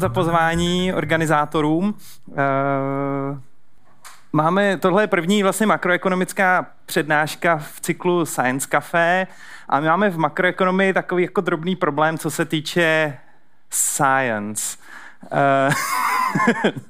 [0.00, 1.94] Moc za pozvání organizátorům.
[2.32, 3.40] Eh,
[4.32, 9.26] Máme, tohle je první vlastně makroekonomická přednáška v cyklu Science Café
[9.68, 13.18] a my máme v makroekonomii takový jako drobný problém, co se týče
[13.70, 14.78] science.
[15.32, 16.72] Uh,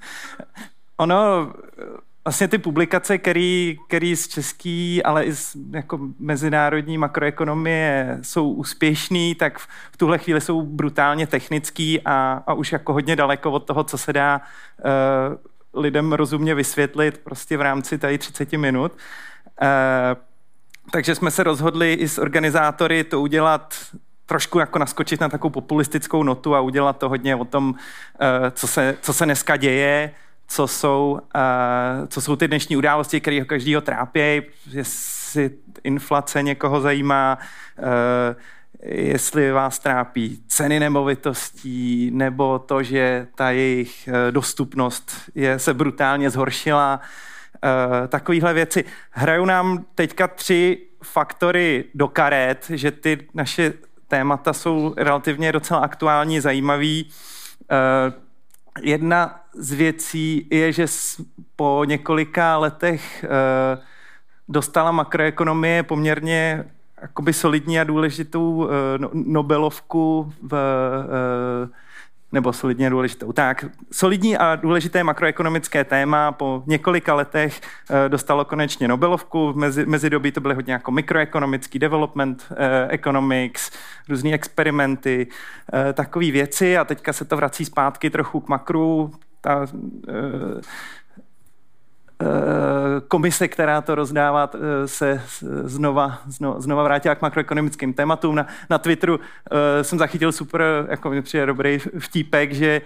[0.96, 1.52] ono,
[2.24, 9.34] vlastně ty publikace, který, který z český, ale i z jako mezinárodní makroekonomie jsou úspěšný,
[9.34, 13.66] tak v, v tuhle chvíli jsou brutálně technický a, a už jako hodně daleko od
[13.66, 14.40] toho, co se dá
[14.84, 18.92] uh, lidem rozumně vysvětlit prostě v rámci tady 30 minut.
[19.62, 20.16] E,
[20.92, 23.74] takže jsme se rozhodli i s organizátory to udělat
[24.26, 27.74] trošku jako naskočit na takovou populistickou notu a udělat to hodně o tom,
[28.20, 30.14] e, co se, co se dneska děje,
[30.50, 35.50] co jsou, e, co jsou ty dnešní události, které ho každýho trápí, jestli
[35.84, 37.38] inflace někoho zajímá,
[37.78, 45.74] e, jestli vás trápí ceny nemovitostí nebo to, že ta jejich eh, dostupnost je, se
[45.74, 47.00] brutálně zhoršila,
[47.64, 48.84] eh, takovéhle věci.
[49.10, 53.72] Hrajou nám teďka tři faktory do karet, že ty naše
[54.08, 57.10] témata jsou relativně docela aktuální, zajímavý.
[57.70, 58.29] Eh,
[58.82, 60.86] jedna z věcí je, že
[61.56, 63.24] po několika letech
[64.48, 66.64] dostala makroekonomie poměrně
[67.02, 68.68] jakoby solidní a důležitou uh,
[69.12, 71.70] Nobelovku v, uh,
[72.32, 73.32] nebo solidně důležitou.
[73.32, 77.60] Tak, solidní a důležité makroekonomické téma po několika letech
[77.90, 79.52] uh, dostalo konečně Nobelovku.
[79.52, 82.56] V mezi, mezidobí to byly hodně jako mikroekonomický development uh,
[82.88, 83.70] economics,
[84.08, 89.10] různé experimenty, uh, takové věci a teďka se to vrací zpátky trochu k makru.
[89.40, 89.66] Ta,
[90.08, 90.60] Eh,
[93.08, 95.22] komise, která to rozdává, eh, se
[95.64, 96.18] znova,
[96.58, 98.34] znova vrátila k makroekonomickým tématům.
[98.34, 102.80] Na, na Twitteru eh, jsem zachytil super, jako mi přijde dobrý vtípek, že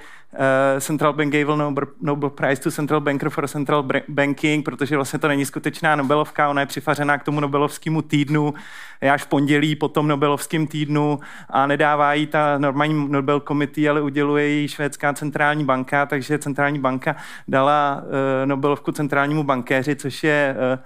[0.80, 5.28] Central Bank gave Nobel, Nobel Prize to Central Banker for Central Banking, protože vlastně to
[5.28, 8.54] není skutečná Nobelovka, ona je přifařená k tomu Nobelovskému týdnu,
[9.00, 13.88] je až v pondělí po tom Nobelovském týdnu a nedává jí ta normální Nobel Committee,
[13.88, 17.16] ale uděluje jí švédská centrální banka, takže centrální banka
[17.48, 18.02] dala
[18.44, 20.78] Nobelovku centrální centrálnímu bankéři, což je eh,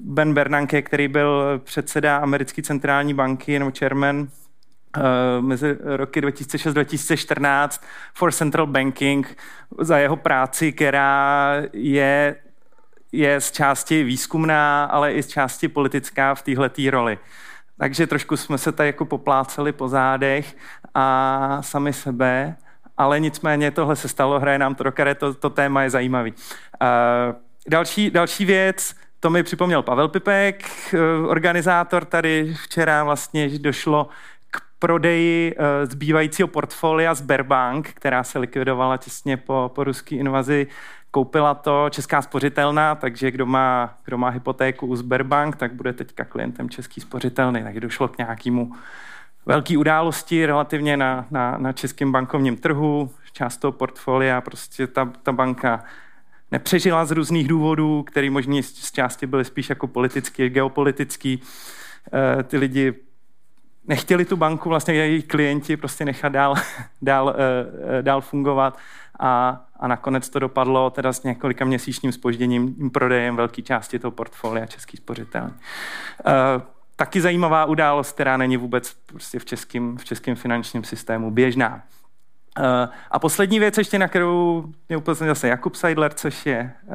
[0.00, 4.28] Ben Bernanke, který byl předseda americké centrální banky nebo chairman
[4.96, 5.00] eh,
[5.40, 7.82] mezi roky 2006-2014
[8.14, 9.36] for Central Banking
[9.80, 12.36] za jeho práci, která je,
[13.12, 17.18] je z části výzkumná, ale i z části politická v této roli.
[17.78, 20.56] Takže trošku jsme se tady jako popláceli po zádech
[20.94, 22.56] a sami sebe,
[22.96, 26.32] ale nicméně tohle se stalo, hraje nám to do to, to téma je zajímavý.
[26.32, 30.98] Uh, Další, další věc, to mi připomněl Pavel Pipek, eh,
[31.28, 34.08] organizátor tady včera vlastně došlo
[34.50, 40.66] k prodeji eh, zbývajícího portfolia Sberbank, která se likvidovala těsně po, po ruské invazi.
[41.10, 46.24] Koupila to Česká spořitelná, takže kdo má, kdo má hypotéku u Sberbank, tak bude teďka
[46.24, 47.62] klientem Český spořitelný.
[47.62, 48.72] Takže došlo k nějakému
[49.46, 53.10] velké události relativně na, na, na českém bankovním trhu.
[53.32, 55.84] Část toho portfolia, prostě ta, ta banka
[56.54, 61.42] nepřežila z různých důvodů, které možná z části byly spíš jako politický, geopolitický.
[62.12, 62.94] Eh, ty lidi
[63.86, 66.54] nechtěli tu banku, vlastně její klienti prostě nechat dál,
[67.02, 67.34] dál,
[67.98, 68.78] eh, dál fungovat
[69.18, 74.66] a, a nakonec to dopadlo teda s několika měsíčním spožděním prodejem velké části toho portfolia
[74.66, 75.54] Český spořitelný.
[75.54, 76.62] Eh,
[76.96, 81.82] taky zajímavá událost, která není vůbec prostě v českém, v českém finančním systému běžná.
[82.58, 82.64] Uh,
[83.10, 86.94] a poslední věc ještě, na kterou mě upozornil zase Jakub Seidler, což je, uh,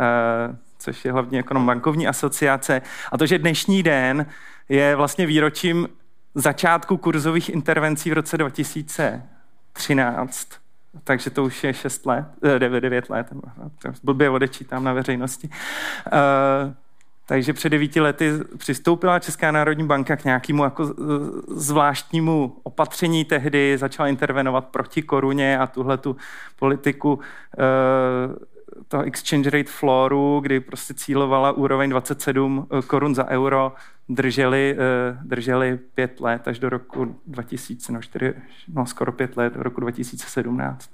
[0.79, 4.25] což je hlavně ekonom bankovní asociace, a to, že dnešní den
[4.69, 5.87] je vlastně výročím
[6.35, 10.47] začátku kurzových intervencí v roce 2013.
[11.03, 12.25] takže to už je 6 let,
[12.57, 13.27] 9, 9 let,
[14.03, 15.49] blbě odečítám na veřejnosti.
[17.29, 20.93] Takže před devíti lety přistoupila Česká národní banka k nějakému jako
[21.47, 26.15] zvláštnímu opatření tehdy, začala intervenovat proti koruně a tuhle tu
[26.59, 27.19] politiku
[28.87, 33.73] toho exchange rate flooru, kdy prostě cílovala úroveň 27 eh, korun za euro,
[34.09, 38.33] drželi, eh, drželi pět let až do roku 2000, no, čtyři,
[38.73, 40.91] no skoro pět let, do roku 2017.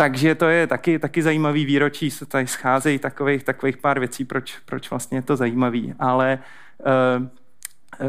[0.00, 4.58] Takže to je taky, taky zajímavý výročí, se tady scházejí takových, takových pár věcí, proč,
[4.64, 5.94] proč vlastně je to zajímavý.
[5.98, 6.38] Ale
[6.78, 6.88] uh,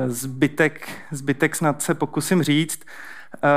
[0.07, 2.85] zbytek, zbytek snad se pokusím říct.
[3.43, 3.49] Uh,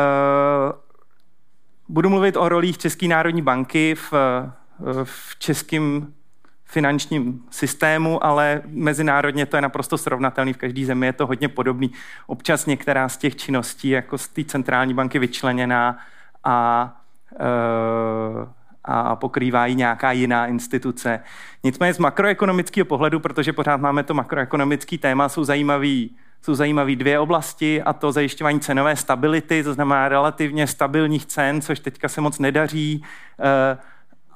[1.88, 4.12] budu mluvit o rolích České národní banky v
[5.04, 6.12] v českém
[6.64, 10.52] finančním systému, ale mezinárodně to je naprosto srovnatelný.
[10.52, 11.92] V každé zemi je to hodně podobný.
[12.26, 15.98] Občas některá z těch činností, jako z té centrální banky vyčleněná
[16.44, 16.96] a,
[18.84, 21.20] a pokrývá ji nějaká jiná instituce.
[21.64, 27.18] Nicméně z makroekonomického pohledu, protože pořád máme to makroekonomické téma, jsou zajímavý jsou zajímavé dvě
[27.18, 32.38] oblasti, a to zajišťování cenové stability, to znamená relativně stabilních cen, což teďka se moc
[32.38, 33.04] nedaří,
[33.40, 33.78] eh,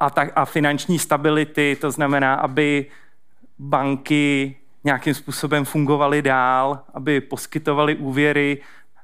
[0.01, 2.87] a, tak, a finanční stability, to znamená, aby
[3.59, 8.59] banky nějakým způsobem fungovaly dál, aby poskytovaly úvěry,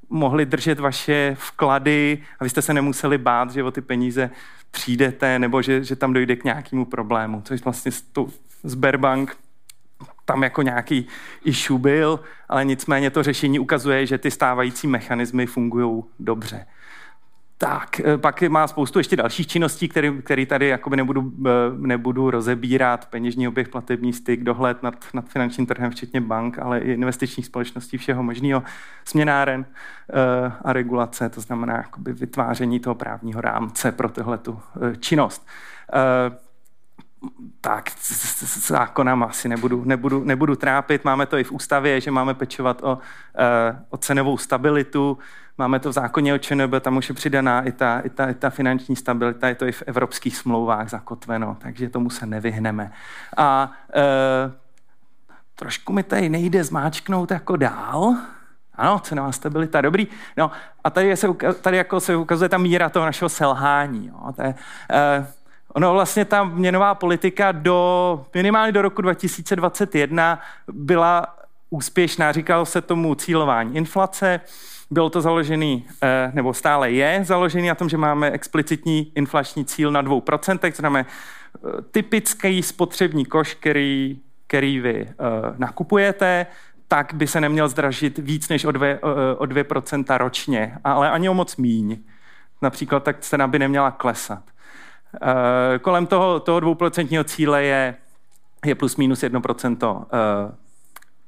[0.08, 4.30] mohli držet vaše vklady a vy jste se nemuseli bát, že o ty peníze
[4.70, 7.42] přijdete nebo že, že tam dojde k nějakému problému.
[7.44, 8.32] Což vlastně tu
[8.64, 9.36] Sberbank
[10.24, 11.06] tam jako nějaký
[11.44, 16.66] issue byl, ale nicméně to řešení ukazuje, že ty stávající mechanismy fungují dobře.
[17.58, 22.30] Tak, eh, pak má spoustu ještě dalších činností, který, který tady jakoby nebudu, eh, nebudu
[22.30, 23.06] rozebírat.
[23.06, 27.98] Peněžní oběh, platební styk, dohled nad, nad finančním trhem, včetně bank, ale i investičních společností,
[27.98, 28.62] všeho možného,
[29.04, 34.60] směnáren eh, a regulace, to znamená jakoby vytváření toho právního rámce pro tuhle tu
[35.00, 35.46] činnost.
[37.60, 41.04] Tak, s zákonem asi nebudu, nebudu, nebudu trápit.
[41.04, 42.98] Máme to i v ústavě, že máme pečovat o,
[43.90, 45.18] o cenovou stabilitu,
[45.58, 48.34] Máme to v zákoně o ČNB, tam už je přidaná i ta, i, ta, i
[48.34, 52.92] ta finanční stabilita, je to i v evropských smlouvách zakotveno, takže tomu se nevyhneme.
[53.36, 54.02] A e,
[55.54, 58.16] trošku mi tady nejde zmáčknout jako dál.
[58.74, 60.08] Ano, cenová stabilita, dobrý.
[60.36, 60.50] No
[60.84, 61.28] a tady, se,
[61.60, 64.06] tady jako se ukazuje ta míra toho našeho selhání.
[64.06, 64.32] Jo.
[64.36, 64.54] To je,
[64.90, 65.26] e,
[65.74, 70.40] ono vlastně ta měnová politika do minimálně do roku 2021
[70.72, 71.36] byla
[71.70, 72.32] úspěšná.
[72.32, 74.40] Říkalo se tomu cílování inflace.
[74.90, 79.90] Bylo to založený, eh, nebo stále je založený na tom, že máme explicitní inflační cíl
[79.90, 85.14] na 2%, to znamená eh, typický spotřební koš, který, který vy eh,
[85.58, 86.46] nakupujete,
[86.88, 88.98] tak by se neměl zdražit víc než o 2%,
[89.38, 91.98] o 2% ročně, ale ani o moc míň.
[92.62, 94.53] Například tak cena by neměla klesat.
[95.80, 97.94] Kolem toho, toho 2% cíle je,
[98.64, 99.98] je plus minus 1%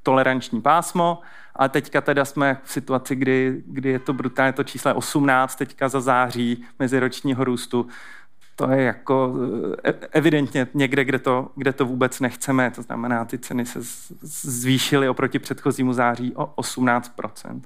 [0.02, 1.20] toleranční pásmo
[1.56, 5.56] a teďka teda jsme v situaci, kdy, kdy je to brutálně, to číslo je 18
[5.56, 7.86] teďka za září meziročního růstu.
[8.56, 9.34] To je jako
[9.84, 12.70] e, evidentně někde, kde to, kde to vůbec nechceme.
[12.70, 13.78] To znamená, ty ceny se
[14.22, 17.60] zvýšily oproti předchozímu září o 18%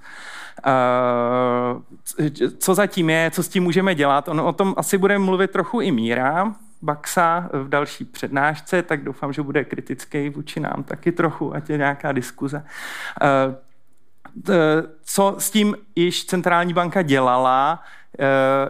[2.58, 4.28] Co zatím je, co s tím můžeme dělat?
[4.28, 9.32] Ono o tom asi bude mluvit trochu i Míra, Baxa v další přednášce, tak doufám,
[9.32, 12.64] že bude kritický vůči nám taky trochu, ať je nějaká diskuze
[15.04, 17.86] co s tím již centrální banka dělala, eh,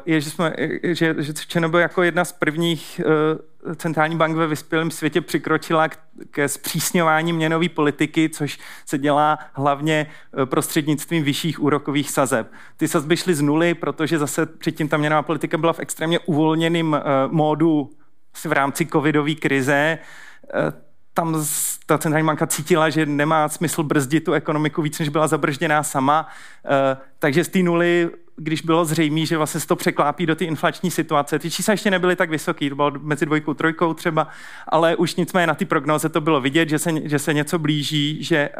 [0.06, 4.90] je, že, jsme, že, že ČNB jako jedna z prvních eh, centrální bank ve vyspělém
[4.90, 5.88] světě přikročila
[6.30, 12.52] ke zpřísňování měnové politiky, což se dělá hlavně eh, prostřednictvím vyšších úrokových sazeb.
[12.76, 16.96] Ty sazby šly z nuly, protože zase předtím ta měnová politika byla v extrémně uvolněném
[17.30, 17.90] módu
[18.44, 19.98] v rámci covidové krize
[21.14, 21.44] tam
[21.86, 26.28] ta centrální banka cítila, že nemá smysl brzdit tu ekonomiku víc, než byla zabržděná sama.
[26.64, 28.10] Eh, takže z té nuly,
[28.42, 31.90] když bylo zřejmé, že vlastně se to překlápí do té inflační situace, ty čísla ještě
[31.90, 34.28] nebyly tak vysoký, to bylo mezi dvojkou, trojkou třeba,
[34.68, 38.24] ale už nicméně na ty prognoze to bylo vidět, že se, že se něco blíží,
[38.24, 38.50] že,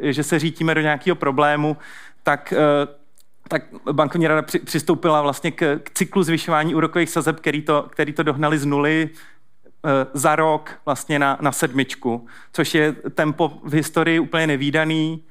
[0.00, 1.76] eh, že se řítíme do nějakého problému,
[2.22, 3.06] tak eh,
[3.48, 8.22] tak bankovní rada přistoupila vlastně k, k cyklu zvyšování úrokových sazeb, který to, který to
[8.22, 9.10] dohnali z nuly
[9.86, 15.24] Eh, za rok vlastně na, na sedmičku, což je tempo v historii úplně nevýdaný,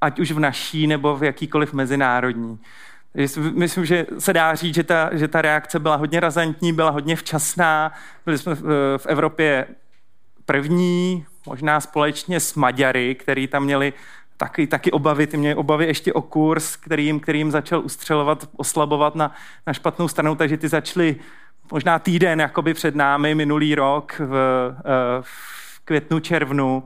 [0.00, 2.58] ať už v naší nebo v jakýkoliv mezinárodní.
[3.54, 7.16] Myslím, že se dá říct, že ta, že ta reakce byla hodně razantní, byla hodně
[7.16, 7.92] včasná.
[8.24, 9.66] Byli jsme v, v Evropě
[10.44, 13.92] první, možná společně s Maďary, který tam měli
[14.36, 19.34] taky, taky obavy, ty mě obavy ještě o kurz, kterým, kterým začal ustřelovat, oslabovat na,
[19.66, 21.16] na špatnou stranu, takže ty začaly
[21.72, 24.34] možná týden jakoby před námi minulý rok v,
[24.78, 24.82] eh,
[25.20, 26.84] v květnu, červnu.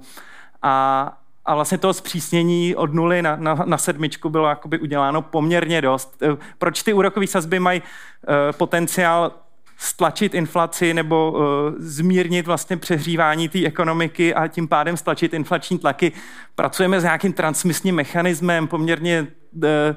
[0.62, 5.80] A, a vlastně toho zpřísnění od nuly na, na, na sedmičku bylo jakoby uděláno poměrně
[5.80, 6.22] dost.
[6.22, 9.32] Eh, proč ty úrokové sazby mají uh, potenciál
[9.78, 11.40] stlačit inflaci nebo uh,
[11.78, 16.12] zmírnit vlastně přehřívání té ekonomiky a tím pádem stlačit inflační tlaky.
[16.54, 19.28] Pracujeme s nějakým transmisním mechanismem, poměrně uh,
[19.64, 19.96] Eh,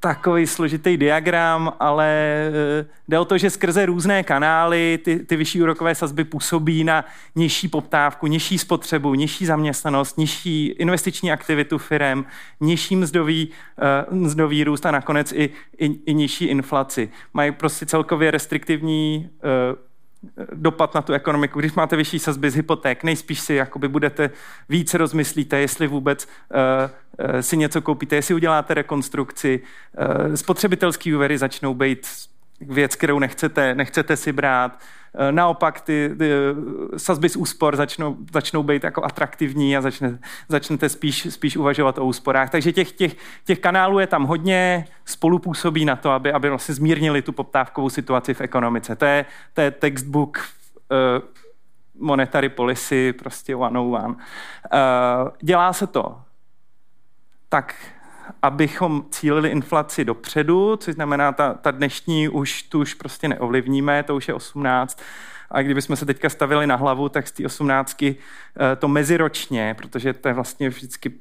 [0.00, 5.62] takový složitý diagram, ale eh, jde o to, že skrze různé kanály ty, ty vyšší
[5.62, 12.24] úrokové sazby působí na nižší poptávku, nižší spotřebu, nižší zaměstnanost, nižší investiční aktivitu firm,
[12.60, 13.48] nižší mzdový,
[14.10, 17.08] uh, mzdový růst a nakonec i, i, i nižší inflaci.
[17.34, 19.30] Mají prostě celkově restriktivní
[19.70, 19.78] uh,
[20.54, 21.60] dopad na tu ekonomiku.
[21.60, 24.30] Když máte vyšší sazby z hypoték, nejspíš si jakoby budete
[24.68, 29.60] víc rozmyslíte, jestli vůbec uh, uh, si něco koupíte, jestli uděláte rekonstrukci.
[30.26, 32.06] Uh, spotřebitelský úvěry začnou být
[32.60, 34.78] věc, kterou nechcete, nechcete si brát.
[34.78, 40.18] Eh, naopak ty, ty eh, sazby z úspor začnou, začnou být jako atraktivní a začne,
[40.48, 42.50] začnete spíš, spíš uvažovat o úsporách.
[42.50, 47.22] Takže těch, těch, těch kanálů je tam hodně, spolupůsobí na to, aby, aby vlastně zmírnili
[47.22, 48.96] tu poptávkovou situaci v ekonomice.
[48.96, 51.28] To je, to je textbook uh,
[52.06, 54.14] monetary policy, prostě one on one.
[54.14, 54.18] Uh,
[55.42, 56.20] dělá se to
[57.48, 57.74] tak
[58.42, 64.16] abychom cílili inflaci dopředu, což znamená, ta, ta dnešní už tu už prostě neovlivníme, to
[64.16, 65.00] už je 18.
[65.50, 68.16] A kdybychom se teďka stavili na hlavu, tak z té 18 eh,
[68.78, 71.12] to meziročně, protože to je vlastně vždycky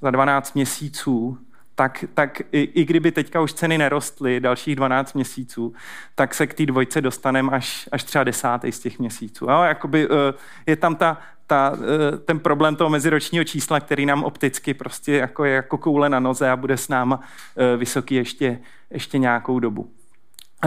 [0.00, 1.38] za 12 měsíců,
[1.74, 5.74] tak, tak i, i kdyby teďka už ceny nerostly dalších 12 měsíců,
[6.14, 9.44] tak se k té dvojce dostaneme až, až třeba desátý z těch měsíců.
[9.44, 9.62] Jo?
[9.62, 10.34] Jakoby, eh,
[10.66, 11.18] je tam ta,
[11.52, 16.08] ta, eh, ten problém toho meziročního čísla, který nám opticky prostě jako je jako koule
[16.08, 17.20] na noze a bude s náma
[17.56, 18.58] eh, vysoký ještě,
[18.90, 19.92] ještě nějakou dobu.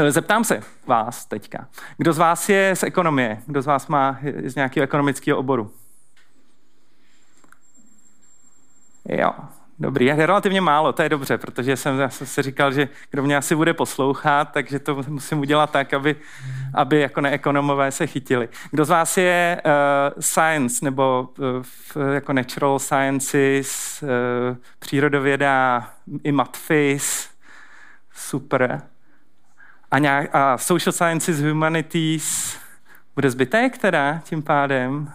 [0.10, 1.68] Zeptám se vás teďka.
[1.98, 3.42] Kdo z vás je z ekonomie?
[3.46, 5.72] Kdo z vás má z nějakého ekonomického oboru?
[9.10, 9.32] Jo,
[9.80, 13.38] Dobrý, je relativně málo, to je dobře, protože jsem zase si říkal, že kdo mě
[13.38, 16.16] asi bude poslouchat, takže to musím udělat tak, aby,
[16.74, 18.50] aby jako neekonomové se chytili.
[18.72, 25.88] Kdo z vás je uh, science nebo uh, jako natural sciences, uh, přírodověda
[26.24, 27.30] i matfis?
[28.14, 28.82] Super.
[29.92, 32.58] A, nějak, a social sciences, humanities,
[33.16, 35.12] bude zbytek teda tím pádem?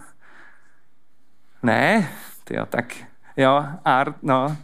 [1.63, 2.11] Ne?
[2.43, 4.57] Tyjo, tak Jo, art, no.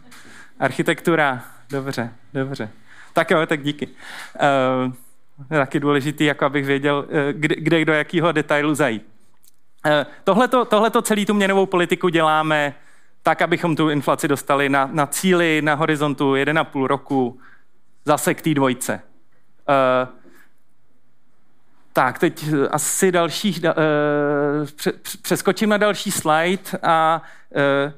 [0.60, 2.70] Architektura, dobře, dobře.
[3.12, 3.86] Tak jo, tak díky.
[3.86, 4.92] Uh,
[5.48, 9.06] taky důležitý, jako abych věděl, uh, kde, kde do jakého detailu zajít.
[9.86, 9.92] Uh,
[10.24, 12.74] tohleto, tohleto celý tu měnovou politiku děláme
[13.22, 17.40] tak, abychom tu inflaci dostali na, na cíli na horizontu 1,5 roku
[18.04, 19.00] zase k té dvojce.
[19.68, 20.14] Uh,
[21.92, 24.88] tak, teď asi další, uh,
[25.22, 27.92] přeskočím na další slide a uh,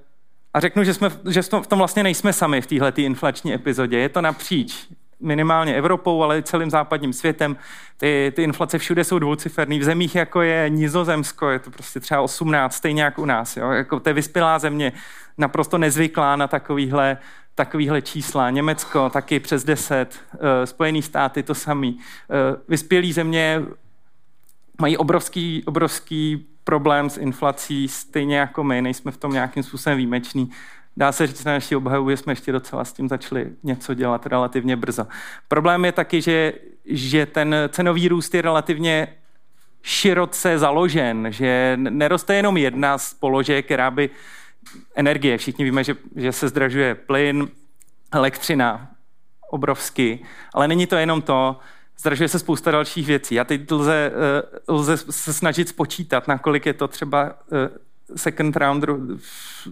[0.54, 3.98] a řeknu, že, jsme, že v tom vlastně nejsme sami v téhle inflační epizodě.
[3.98, 4.88] Je to napříč
[5.20, 7.56] minimálně Evropou, ale i celým západním světem.
[7.96, 9.78] Ty, ty inflace všude jsou dvouciferný.
[9.78, 13.56] V zemích, jako je Nizozemsko, je to prostě třeba 18, stejně jako u nás.
[13.56, 13.70] Jo?
[13.70, 14.92] Jako to je vyspělá země,
[15.38, 17.18] naprosto nezvyklá na takovýhle,
[17.54, 18.50] takovýhle čísla.
[18.50, 21.92] Německo taky přes 10, uh, eh, Spojené státy to samý.
[21.94, 23.62] Uh, vyspělé země
[24.80, 30.50] mají obrovský, obrovský problém s inflací stejně jako my, nejsme v tom nějakým způsobem výjimeční.
[30.96, 34.26] Dá se říct na naší obhajobu, že jsme ještě docela s tím začali něco dělat
[34.26, 35.06] relativně brzo.
[35.48, 36.52] Problém je taky, že,
[36.84, 39.08] že ten cenový růst je relativně
[39.82, 44.10] široce založen, že neroste jenom jedna z položek, která by
[44.94, 45.38] energie.
[45.38, 47.48] Všichni víme, že, že se zdražuje plyn,
[48.12, 48.90] elektřina
[49.50, 50.24] obrovsky,
[50.54, 51.58] ale není to jenom to,
[52.00, 53.40] zdražuje se spousta dalších věcí.
[53.40, 57.70] A teď lze, eh, lze se snažit spočítat, nakolik je to třeba eh,
[58.16, 58.84] second round,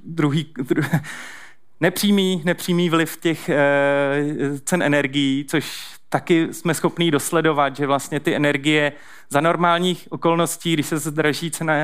[0.05, 0.89] druhý, druhý
[1.81, 3.59] nepřímý, nepřímý vliv těch eh,
[4.65, 8.93] cen energií, což taky jsme schopní dosledovat, že vlastně ty energie
[9.31, 11.75] za normálních okolností, když se zdraží cena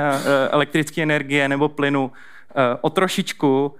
[0.50, 2.12] elektrické energie nebo plynu
[2.80, 3.74] o trošičku,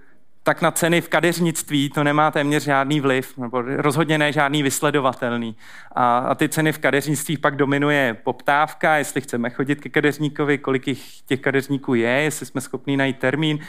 [0.45, 5.55] tak na ceny v kadeřnictví to nemá téměř žádný vliv, nebo rozhodně ne žádný vysledovatelný.
[5.91, 10.87] A, a ty ceny v kadeřnictví pak dominuje poptávka, jestli chceme chodit ke kadeřníkovi, kolik
[10.87, 13.59] jich těch kadeřníků je, jestli jsme schopni najít termín,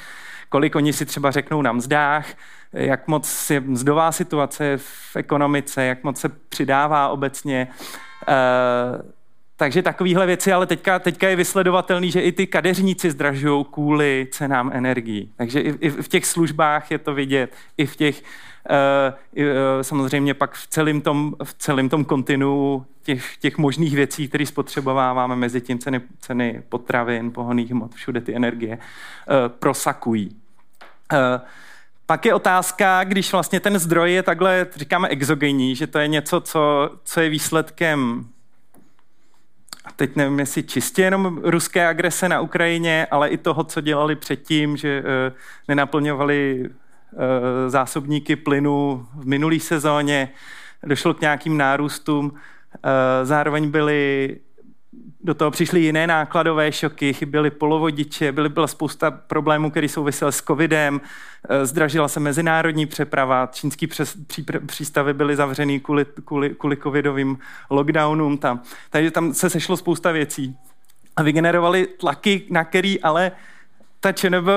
[0.48, 2.26] kolik oni si třeba řeknou na mzdách,
[2.72, 7.68] jak moc je mzdová situace v ekonomice, jak moc se přidává obecně.
[8.28, 9.15] Uh,
[9.56, 14.70] takže takovéhle věci, ale teďka, teďka je vysledovatelný, že i ty kadeřníci zdražují kvůli cenám
[14.74, 15.32] energií.
[15.36, 18.22] Takže i, i v těch službách je to vidět, i v těch,
[18.70, 24.28] uh, uh, samozřejmě pak v celém tom, v celém tom kontinu těch, těch možných věcí,
[24.28, 30.36] které spotřebováváme mezi tím ceny, ceny potravin, pohoných hmot, všude ty energie uh, prosakují.
[31.12, 31.18] Uh,
[32.06, 36.40] pak je otázka, když vlastně ten zdroj je takhle, říkáme, exogenní, že to je něco,
[36.40, 38.28] co, co je výsledkem
[39.96, 44.76] teď nevím, jestli čistě jenom ruské agrese na Ukrajině, ale i toho, co dělali předtím,
[44.76, 45.02] že e,
[45.68, 50.28] nenaplňovali e, zásobníky plynu v minulé sezóně,
[50.82, 54.36] došlo k nějakým nárůstům, e, zároveň byly
[55.26, 60.42] do toho přišly jiné nákladové šoky, chyběly polovodiče, byly, byla spousta problémů, které souvisely s
[60.42, 61.00] covidem,
[61.48, 67.38] eh, zdražila se mezinárodní přeprava, čínský přes, pří, přístavy byly zavřený kvůli, kvůli, kvůli covidovým
[67.70, 68.62] lockdownům tam.
[68.90, 70.56] Takže tam se sešlo spousta věcí.
[71.16, 73.32] A vygenerovali tlaky, na který ale
[74.00, 74.48] ta ČNB,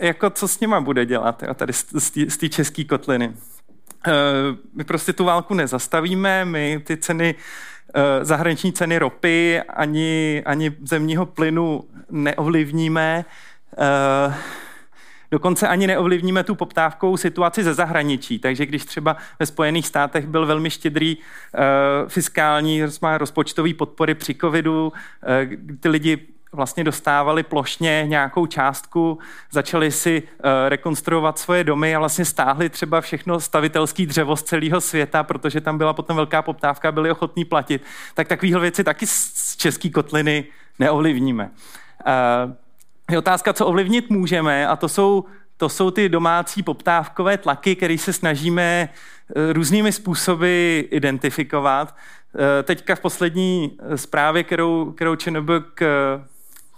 [0.00, 1.72] jako co s nima bude dělat, jo, tady
[2.28, 3.34] z té české kotliny.
[4.06, 4.12] Eh,
[4.74, 7.34] my prostě tu válku nezastavíme, my ty ceny
[8.22, 13.24] zahraniční ceny ropy ani, ani zemního plynu neovlivníme.
[13.78, 14.34] Eh,
[15.30, 18.38] dokonce ani neovlivníme tu poptávkou situaci ze zahraničí.
[18.38, 21.22] Takže když třeba ve Spojených státech byl velmi štědrý uh,
[22.08, 22.82] fiskální
[23.18, 24.92] rozpočtový podpory při covidu,
[25.80, 29.18] ty lidi vlastně dostávali plošně nějakou částku,
[29.50, 34.80] začali si uh, rekonstruovat svoje domy a vlastně stáhli třeba všechno stavitelský dřevo z celého
[34.80, 37.82] světa, protože tam byla potom velká poptávka, byli ochotní platit.
[38.14, 40.44] Tak takovéhle věci taky z české kotliny
[40.78, 41.50] neovlivníme.
[42.06, 42.52] Uh,
[43.10, 45.24] je otázka, co ovlivnit můžeme a to jsou,
[45.56, 51.94] to jsou ty domácí poptávkové tlaky, které se snažíme uh, různými způsoby identifikovat.
[52.62, 55.50] Teďka v poslední zprávě, kterou, kterou ČNB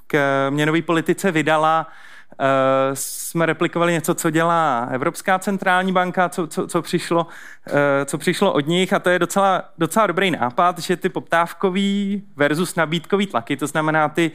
[0.09, 2.47] k měnové politice vydala, uh,
[2.95, 7.75] jsme replikovali něco, co dělá Evropská centrální banka, co, co, co, přišlo, uh,
[8.05, 8.93] co přišlo od nich.
[8.93, 14.09] A to je docela, docela dobrý nápad, že ty poptávkový versus nabídkový tlaky, to znamená
[14.09, 14.31] ty,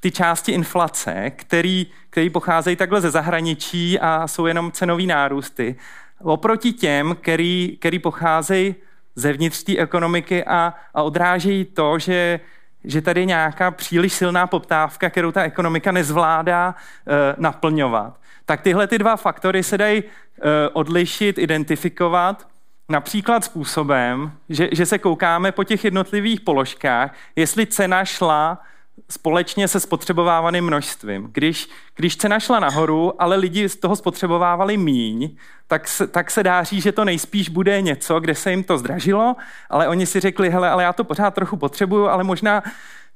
[0.00, 5.76] ty části inflace, který, který pocházejí takhle ze zahraničí a jsou jenom cenový nárůsty,
[6.22, 8.74] oproti těm, který, který pocházejí
[9.14, 12.40] zevnitř té ekonomiky a, a odrážejí to, že
[12.86, 18.20] že tady nějaká příliš silná poptávka, kterou ta ekonomika nezvládá e, naplňovat.
[18.44, 20.04] Tak tyhle ty dva faktory se dají e,
[20.68, 22.46] odlišit, identifikovat,
[22.88, 28.58] například způsobem, že, že se koukáme po těch jednotlivých položkách, jestli cena šla
[29.10, 31.28] společně se spotřebovávaným množstvím.
[31.32, 36.42] Když, když cena šla nahoru, ale lidi z toho spotřebovávali míň, tak se, tak se
[36.42, 39.36] dá říct, že to nejspíš bude něco, kde se jim to zdražilo,
[39.70, 42.62] ale oni si řekli, hele, ale já to pořád trochu potřebuju, ale možná,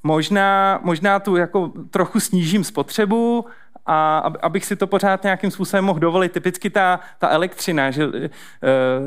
[0.02, 3.46] možná, možná tu jako trochu snížím spotřebu
[3.92, 6.32] a abych si to pořád nějakým způsobem mohl dovolit.
[6.32, 8.08] Typicky ta, ta elektřina, že e,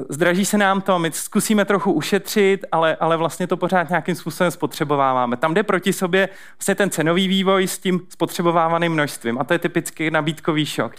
[0.09, 4.51] zdraží se nám to, my zkusíme trochu ušetřit, ale, ale vlastně to pořád nějakým způsobem
[4.51, 5.37] spotřebováváme.
[5.37, 9.59] Tam jde proti sobě vlastně ten cenový vývoj s tím spotřebovávaným množstvím a to je
[9.59, 10.95] typicky nabídkový šok.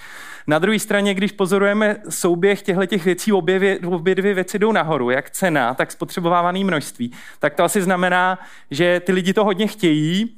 [0.47, 5.11] Na druhé straně, když pozorujeme souběh těchto těch věcí, obě, obě dvě věci jdou nahoru,
[5.11, 8.39] jak cena, tak spotřebovávané množství, tak to asi znamená,
[8.71, 10.37] že ty lidi to hodně chtějí,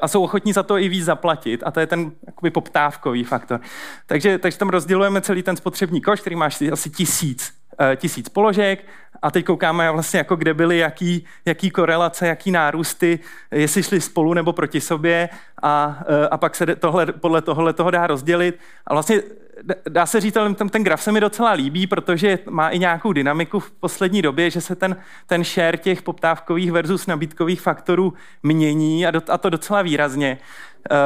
[0.00, 1.62] a jsou ochotní za to i víc zaplatit.
[1.66, 3.60] A to je ten jakoby, poptávkový faktor.
[4.06, 8.84] Takže, takže tam rozdělujeme celý ten spotřební koš, který máš asi tisíc, eh, tisíc položek
[9.24, 13.18] a teď koukáme vlastně, jako kde byly jaký, jaký korelace, jaký nárůsty,
[13.50, 15.28] jestli šli spolu nebo proti sobě
[15.62, 18.58] a, e, a pak se tohle, podle tohle toho dá rozdělit.
[18.86, 19.22] A vlastně
[19.88, 23.60] dá se říct, ten, ten graf se mi docela líbí, protože má i nějakou dynamiku
[23.60, 28.12] v poslední době, že se ten, ten share těch poptávkových versus nabídkových faktorů
[28.42, 30.38] mění a, do, a to docela výrazně.
[30.90, 30.96] Uh,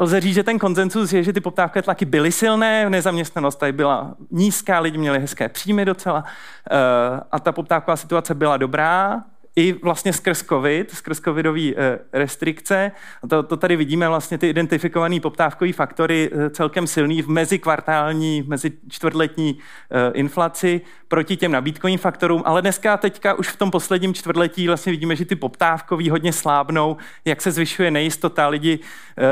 [0.00, 4.14] lze říct, že ten koncensus je, že ty poptávkové tlaky byly silné, nezaměstnanost tady byla
[4.30, 6.24] nízká, lidi měli hezké příjmy docela
[6.70, 9.22] eh, a ta poptávková situace byla dobrá,
[9.56, 12.92] i vlastně skrz COVID, skrz covidové eh, restrikce.
[13.30, 18.72] To, to tady vidíme vlastně ty identifikované poptávkové faktory eh, celkem silný v mezikvartální, mezi
[18.88, 24.66] čtvrtletní eh, inflaci proti těm nabídkovým faktorům, ale dneska teďka už v tom posledním čtvrtletí
[24.66, 28.78] vlastně vidíme, že ty poptávkový hodně slábnou, jak se zvyšuje nejistota, lidi,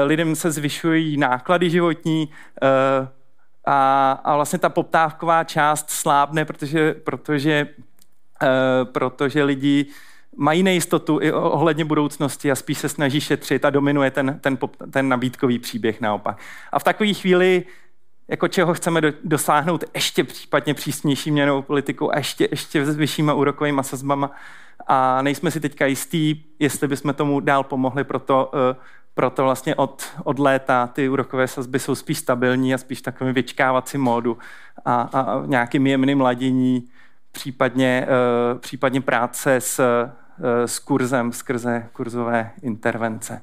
[0.05, 2.29] lidem se zvyšují náklady životní,
[3.65, 7.69] a, a vlastně ta poptávková část slábne, protože, protože,
[8.93, 9.87] protože lidi
[10.37, 14.59] mají nejistotu i ohledně budoucnosti a spíš se snaží šetřit a dominuje ten, ten,
[14.91, 16.39] ten nabídkový příběh naopak.
[16.73, 17.65] A v takové chvíli
[18.29, 23.35] jako čeho chceme do, dosáhnout ještě případně přísnější měnovou politikou a ještě, ještě s vyššíma
[23.35, 24.31] úrokovými sazbama.
[24.87, 28.83] A nejsme si teďka jistí, jestli bychom tomu dál pomohli, proto, uh,
[29.15, 34.01] proto vlastně od, od léta ty úrokové sazby jsou spíš stabilní a spíš takovým vyčkávacím
[34.01, 34.39] módu
[34.85, 36.89] a, a nějakým jemným ladění,
[37.33, 38.07] případně,
[38.53, 39.81] uh, případně práce s
[40.43, 43.43] Eh, s kurzem skrze kurzové intervence.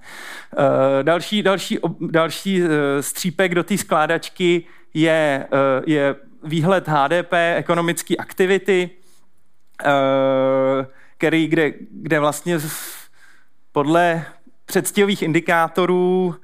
[0.58, 5.47] Eh, další, další, další eh, střípek do té skládačky je,
[5.86, 8.89] je výhled HDP, ekonomické aktivity,
[11.17, 12.58] který, kde, kde vlastně
[13.71, 14.26] podle
[14.65, 16.36] předstihových indikátorů,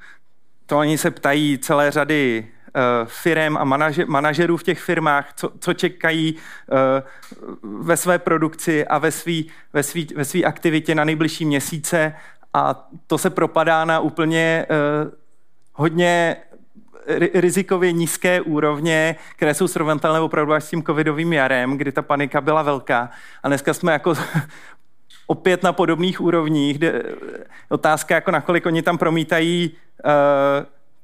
[0.66, 2.53] to oni se ptají celé řady Eh,
[3.06, 6.36] firem a manažer, manažerů v těch firmách, co, co čekají
[6.72, 7.04] eh,
[7.64, 9.42] ve své produkci a ve své
[9.74, 12.16] ve svý, ve svý aktivitě na nejbližší měsíce
[12.54, 15.12] a to se propadá na úplně eh,
[15.74, 16.36] hodně
[17.34, 22.42] rizikově nízké úrovně, které jsou srovnatelné opravdu až s tím covidovým jarem, kdy ta panika
[22.42, 23.10] byla velká.
[23.44, 24.14] A dneska jsme jako
[25.28, 27.04] opět na podobných úrovních, kde
[27.70, 29.72] otázka, jako nakolik oni tam promítají
[30.06, 30.12] uh,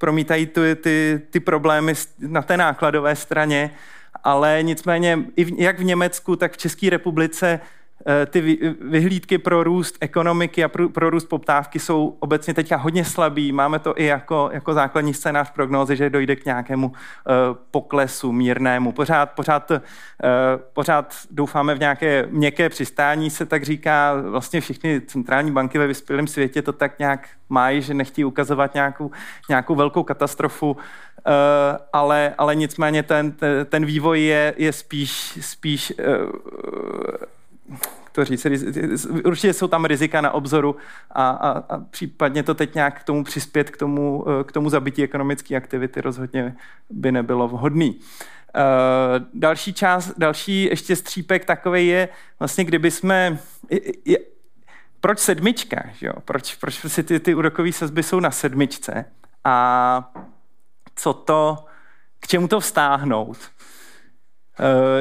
[0.00, 3.70] promítají ty, ty, ty problémy na té nákladové straně,
[4.24, 7.60] ale nicméně i v, jak v Německu, tak v České republice
[8.26, 13.52] ty vyhlídky pro růst ekonomiky a pro, růst poptávky jsou obecně teďka hodně slabý.
[13.52, 16.94] Máme to i jako, jako základní scénář prognózy, že dojde k nějakému uh,
[17.70, 18.92] poklesu mírnému.
[18.92, 19.78] Pořád, pořád, uh,
[20.72, 24.14] pořád doufáme v nějaké měkké přistání, se tak říká.
[24.30, 29.10] Vlastně všechny centrální banky ve vyspělém světě to tak nějak mají, že nechtějí ukazovat nějakou,
[29.48, 30.70] nějakou velkou katastrofu.
[30.70, 30.82] Uh,
[31.92, 33.34] ale, ale nicméně ten,
[33.64, 35.92] ten vývoj je, je spíš, spíš
[38.12, 38.46] to říct,
[39.24, 40.76] určitě jsou tam rizika na obzoru
[41.10, 44.70] a, a, a případně to teď nějak k tomu přispět, k tomu, eh, k tomu
[44.70, 46.56] zabití ekonomické aktivity rozhodně
[46.90, 48.00] by nebylo vhodný.
[48.56, 53.38] Uh, další část, další ještě střípek takový je, vlastně kdyby jsme,
[53.70, 54.18] je, je,
[55.00, 56.12] proč sedmička, jo?
[56.24, 59.04] Proč, proč si ty, ty úrokové sazby jsou na sedmičce
[59.44, 60.12] a
[60.96, 61.64] co to,
[62.20, 63.38] k čemu to vztáhnout?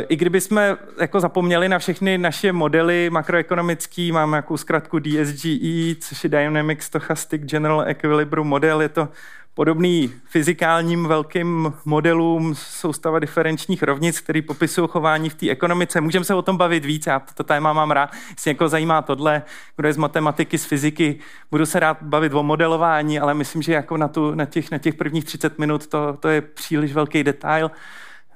[0.07, 6.23] I kdyby jsme jako zapomněli na všechny naše modely makroekonomický, máme jakou zkratku DSGE, což
[6.23, 9.09] je Dynamic Stochastic General Equilibrium model, je to
[9.53, 16.01] podobný fyzikálním velkým modelům soustava diferenčních rovnic, který popisují chování v té ekonomice.
[16.01, 18.09] Můžeme se o tom bavit víc, já to téma mám rád.
[18.29, 19.43] Jestli někoho zajímá tohle,
[19.75, 21.19] kdo je z matematiky, z fyziky,
[21.51, 24.77] budu se rád bavit o modelování, ale myslím, že jako na, tu, na, těch, na
[24.77, 27.71] těch prvních 30 minut to, to je příliš velký detail.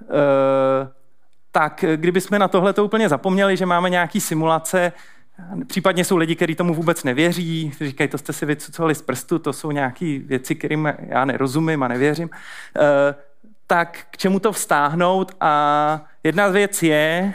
[0.01, 1.02] Uh,
[1.55, 4.91] tak kdybychom na tohle to úplně zapomněli, že máme nějaký simulace,
[5.67, 9.53] případně jsou lidi, kteří tomu vůbec nevěří, říkají, to jste si vycucovali z prstu, to
[9.53, 13.15] jsou nějaké věci, kterým já nerozumím a nevěřím, eh,
[13.67, 15.31] tak k čemu to vztáhnout?
[15.39, 17.33] A jedna věc je,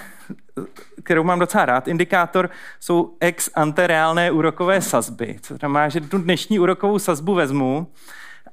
[1.05, 2.51] kterou mám docela rád, indikátor,
[2.81, 5.39] jsou ex ante reálné úrokové sazby.
[5.43, 7.87] Co znamená, že tu dnešní úrokovou sazbu vezmu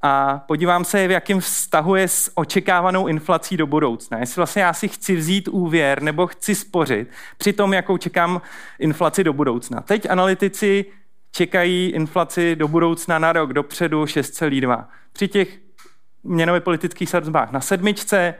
[0.07, 4.17] a podívám se, v jakém vztahu je s očekávanou inflací do budoucna.
[4.17, 8.41] Jestli vlastně já si chci vzít úvěr nebo chci spořit při tom, jakou čekám
[8.79, 9.81] inflaci do budoucna.
[9.81, 10.85] Teď analytici
[11.31, 14.85] čekají inflaci do budoucna na rok dopředu 6,2.
[15.13, 15.59] Při těch
[16.23, 18.35] měnově politických sazbách na sedmičce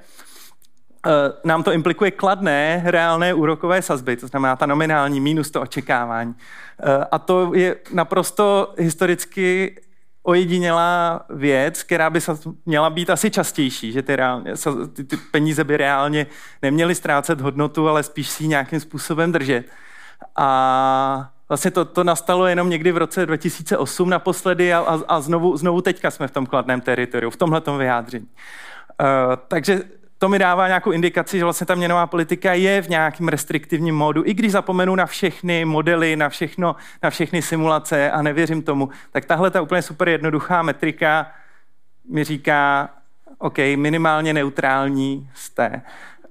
[1.05, 1.11] eh,
[1.43, 6.35] nám to implikuje kladné reálné úrokové sazby, to znamená ta nominální mínus to očekávání.
[6.79, 9.75] Eh, a to je naprosto historicky
[10.25, 12.19] ojedinělá věc, která by
[12.65, 14.53] měla být asi častější, že ty, reálně,
[14.93, 16.27] ty, ty peníze by reálně
[16.61, 19.65] neměly ztrácet hodnotu, ale spíš si ji nějakým způsobem držet.
[20.35, 25.57] A vlastně to, to nastalo jenom někdy v roce 2008 naposledy a, a, a znovu,
[25.57, 28.27] znovu teďka jsme v tom kladném teritoriu, v tomhle vyjádření.
[29.01, 29.81] Uh, takže
[30.17, 34.23] to mi dává nějakou indikaci, že vlastně ta měnová politika je v nějakém restriktivním módu.
[34.25, 39.25] I když zapomenu na všechny modely, na, všechno, na všechny simulace a nevěřím tomu, tak
[39.25, 41.31] tahle ta úplně super jednoduchá metrika
[42.09, 42.89] mi říká,
[43.37, 45.81] OK, minimálně neutrální jste.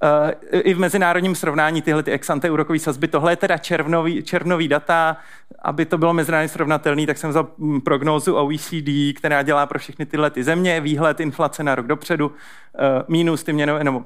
[0.05, 3.09] Eh, i v mezinárodním srovnání tyhle ty ex ante úrokové sazby.
[3.09, 5.17] Tohle je teda červnový, červnový data.
[5.63, 10.07] Aby to bylo mezinárodně srovnatelný, tak jsem vzal mm, prognózu OECD, která dělá pro všechny
[10.07, 12.33] tyhle ty země, výhled inflace na rok dopředu,
[12.79, 14.05] eh, minus ty měnové, nebo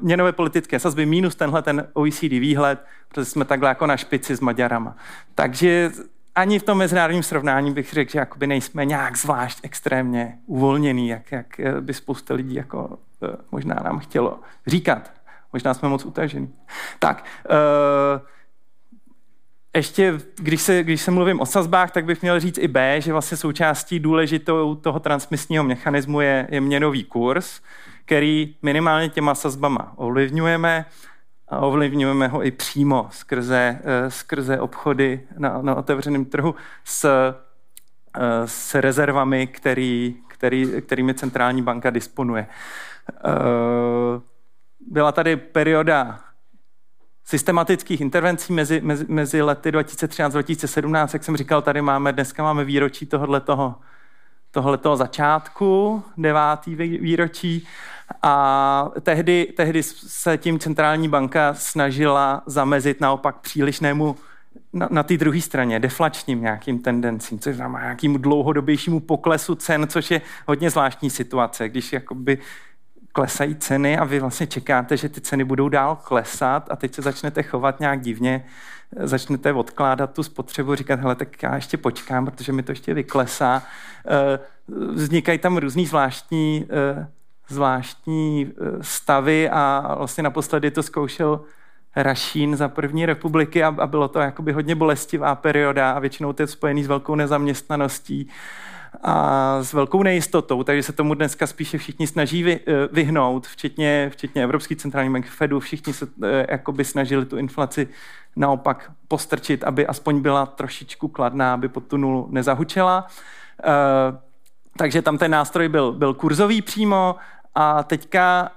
[0.00, 4.40] měnové politické sazby, minus tenhle ten OECD výhled, protože jsme takhle jako na špici s
[4.40, 4.96] Maďarama.
[5.34, 5.90] Takže
[6.34, 11.32] ani v tom mezinárodním srovnání bych řekl, že jakoby nejsme nějak zvlášť extrémně uvolněný, jak,
[11.32, 12.98] jak eh, by spousta lidí jako
[13.52, 15.21] možná nám chtělo říkat.
[15.52, 16.54] Možná jsme moc utažený.
[16.98, 18.26] Tak, uh,
[19.76, 23.12] ještě, když se, když se mluvím o sazbách, tak bych měl říct i B, že
[23.12, 27.60] vlastně součástí důležitou toho transmisního mechanismu je, je měnový kurz,
[28.04, 30.84] který minimálně těma sazbama ovlivňujeme
[31.48, 38.46] a ovlivňujeme ho i přímo skrze, eh, skrze obchody na, na otevřeném trhu s, eh,
[38.46, 42.46] s rezervami, který, který, kterými centrální banka disponuje.
[43.10, 44.31] Eh,
[44.90, 46.20] byla tady perioda
[47.24, 52.42] systematických intervencí mezi, mezi, mezi lety 2013 a 2017, jak jsem říkal, tady máme, dneska
[52.42, 53.74] máme výročí tohoto
[54.52, 57.66] tohletoho začátku, devátý výročí.
[58.22, 64.16] A tehdy, tehdy se tím centrální banka snažila zamezit naopak přílišnému
[64.72, 70.10] na, na té druhé straně, deflačním nějakým tendencím, což znamená nějakým dlouhodobějšímu poklesu cen, což
[70.10, 72.38] je hodně zvláštní situace, když jakoby
[73.12, 77.02] klesají ceny a vy vlastně čekáte, že ty ceny budou dál klesat a teď se
[77.02, 78.44] začnete chovat nějak divně,
[78.96, 83.62] začnete odkládat tu spotřebu, říkat, hele, tak já ještě počkám, protože mi to ještě vyklesá.
[84.08, 84.38] Eh,
[84.92, 87.06] vznikají tam různý zvláštní, eh,
[87.48, 91.40] zvláštní eh, stavy a vlastně naposledy to zkoušel
[91.96, 96.46] Rašín za první republiky a, bylo to jakoby hodně bolestivá perioda a většinou to je
[96.46, 98.30] spojený s velkou nezaměstnaností
[99.02, 104.10] a s velkou nejistotou, takže se tomu dneska spíše všichni snaží vy, eh, vyhnout, včetně,
[104.12, 107.88] včetně Evropský centrální bank Fedu, všichni se eh, jakoby snažili tu inflaci
[108.36, 113.06] naopak postrčit, aby aspoň byla trošičku kladná, aby pod tu nulu nezahučela.
[113.64, 114.18] Eh,
[114.76, 117.16] takže tam ten nástroj byl, byl kurzový přímo
[117.54, 118.52] a teďka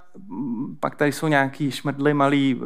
[0.80, 2.60] pak tady jsou nějaký šmrdly malý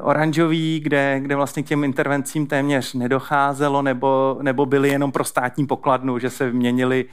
[0.00, 5.66] oranžový, kde, kde vlastně k těm intervencím téměř nedocházelo, nebo, nebo byly jenom pro státní
[5.66, 7.04] pokladnu, že se vyměnili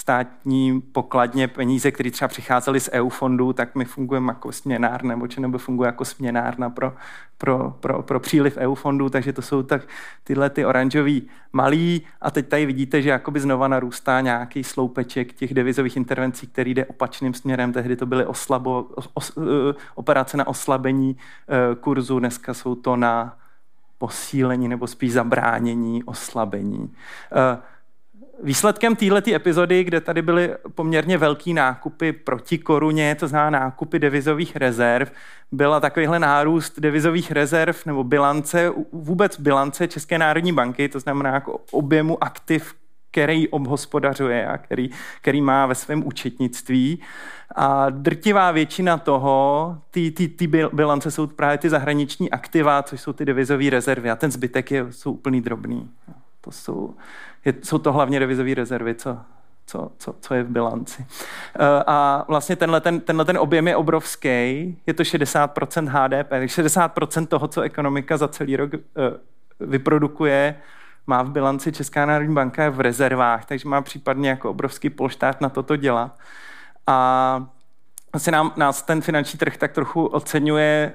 [0.00, 5.26] státní pokladně peníze, které třeba přicházely z EU fondů, tak my fungujeme jako směnár, nebo
[5.26, 6.92] či nebo funguje jako směnárna pro,
[7.38, 9.82] pro, pro, pro příliv EU fondů, takže to jsou tak
[10.24, 15.54] tyhle ty oranžový malý a teď tady vidíte, že jakoby znova narůstá nějaký sloupeček těch
[15.54, 17.72] devizových intervencí, který jde opačným směrem.
[17.72, 19.44] Tehdy to byly oslabo, os, uh,
[19.94, 23.36] operace na oslabení uh, kurzu, dneska jsou to na
[23.98, 26.78] posílení nebo spíš zabránění oslabení.
[26.78, 27.60] Uh,
[28.42, 34.56] Výsledkem této epizody, kde tady byly poměrně velký nákupy proti koruně, to znamená nákupy devizových
[34.56, 35.12] rezerv,
[35.52, 41.60] byla takovýhle nárůst devizových rezerv nebo bilance, vůbec bilance České národní banky, to znamená jako
[41.70, 42.74] objemu aktiv,
[43.10, 47.00] který obhospodařuje a který, který má ve svém účetnictví.
[47.54, 53.12] A drtivá většina toho, ty, ty, ty bilance jsou právě ty zahraniční aktiva, což jsou
[53.12, 55.90] ty devizové rezervy a ten zbytek je, jsou úplný drobný.
[56.40, 56.94] To jsou,
[57.44, 59.18] je, jsou to hlavně devizové rezervy, co,
[59.66, 61.06] co, co, co je v bilanci.
[61.54, 64.28] Eh, a vlastně tenhle ten, tenhle ten objem je obrovský,
[64.86, 68.78] je to 60% HDP, 60% toho, co ekonomika za celý rok eh,
[69.60, 70.56] vyprodukuje,
[71.06, 75.48] má v bilanci Česká národní banka v rezervách, takže má případně jako obrovský polštát na
[75.48, 76.18] toto dělat.
[76.86, 77.46] A
[78.12, 80.92] asi nám, nás ten finanční trh tak trochu oceňuje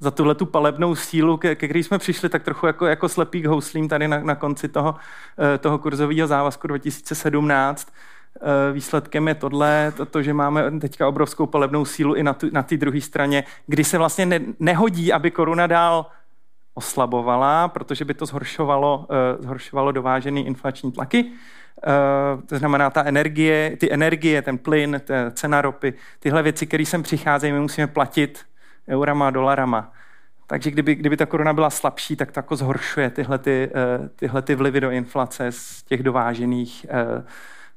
[0.00, 3.42] za tuhle tu palebnou sílu, ke, ke který jsme přišli tak trochu jako, jako slepý
[3.42, 4.94] k houslím tady na, na konci toho,
[5.54, 7.88] eh, toho kurzového závazku 2017.
[8.42, 12.48] Eh, výsledkem je tohle, to, to, že máme teďka obrovskou palebnou sílu i na, tu,
[12.52, 16.06] na té druhé straně, kdy se vlastně ne, nehodí, aby koruna dál
[16.74, 21.24] oslabovala, protože by to zhoršovalo, uh, zhoršovalo dovážený inflační tlaky.
[21.24, 26.86] Uh, to znamená, ta energie, ty energie, ten plyn, ta cena ropy, tyhle věci, které
[26.86, 28.44] sem přicházejí, my musíme platit
[28.88, 29.92] eurama, dolarama.
[30.50, 34.42] Takže kdyby, kdyby ta koruna byla slabší, tak to jako zhoršuje tyhle, ty, eh, tyhle
[34.42, 37.24] ty vlivy do inflace z těch dovážených eh,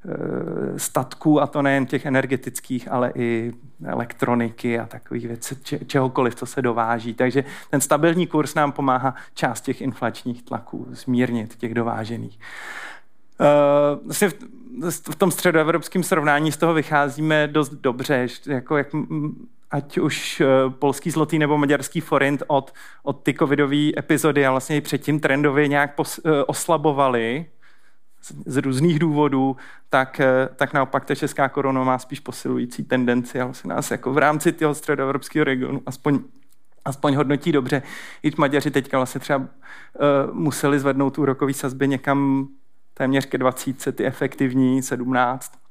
[0.08, 3.52] eh, statků, a to nejen těch energetických, ale i
[3.84, 7.14] elektroniky a takových věcí, čehokoliv, co se dováží.
[7.14, 12.38] Takže ten stabilní kurz nám pomáhá část těch inflačních tlaků zmírnit, těch dovážených.
[14.04, 14.28] Vlastně
[15.10, 18.88] v tom středoevropském srovnání z toho vycházíme dost dobře, jako jak
[19.72, 24.76] ať už eh, polský zlotý nebo maďarský forint od, od ty covidové epizody a vlastně
[24.76, 27.46] i předtím trendově nějak pos, eh, oslabovali
[28.22, 29.56] z, z různých důvodů,
[29.90, 34.12] tak, eh, tak naopak ta česká koruna má spíš posilující tendenci a vlastně nás jako
[34.12, 36.18] v rámci toho středoevropského regionu aspoň
[36.84, 37.82] aspoň hodnotí dobře.
[38.22, 39.46] I Maďaři teďka vlastně třeba uh,
[40.32, 42.48] museli zvednout tu rokový sazby někam
[42.94, 45.61] téměř ke 20, ty efektivní 17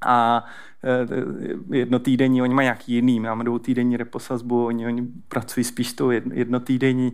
[0.00, 0.44] a
[1.72, 7.12] e, jednotýdenní, oni mají nějaký jiný, máme dvoutýdenní reposazbu, oni, oni pracují spíš tou jednotýdenní,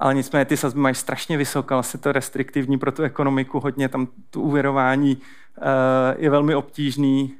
[0.00, 3.88] ale nicméně ty sazby mají strašně vysoké, ale se to restriktivní pro tu ekonomiku, hodně
[3.88, 5.18] tam to uvěrování
[5.60, 7.34] e, je velmi obtížný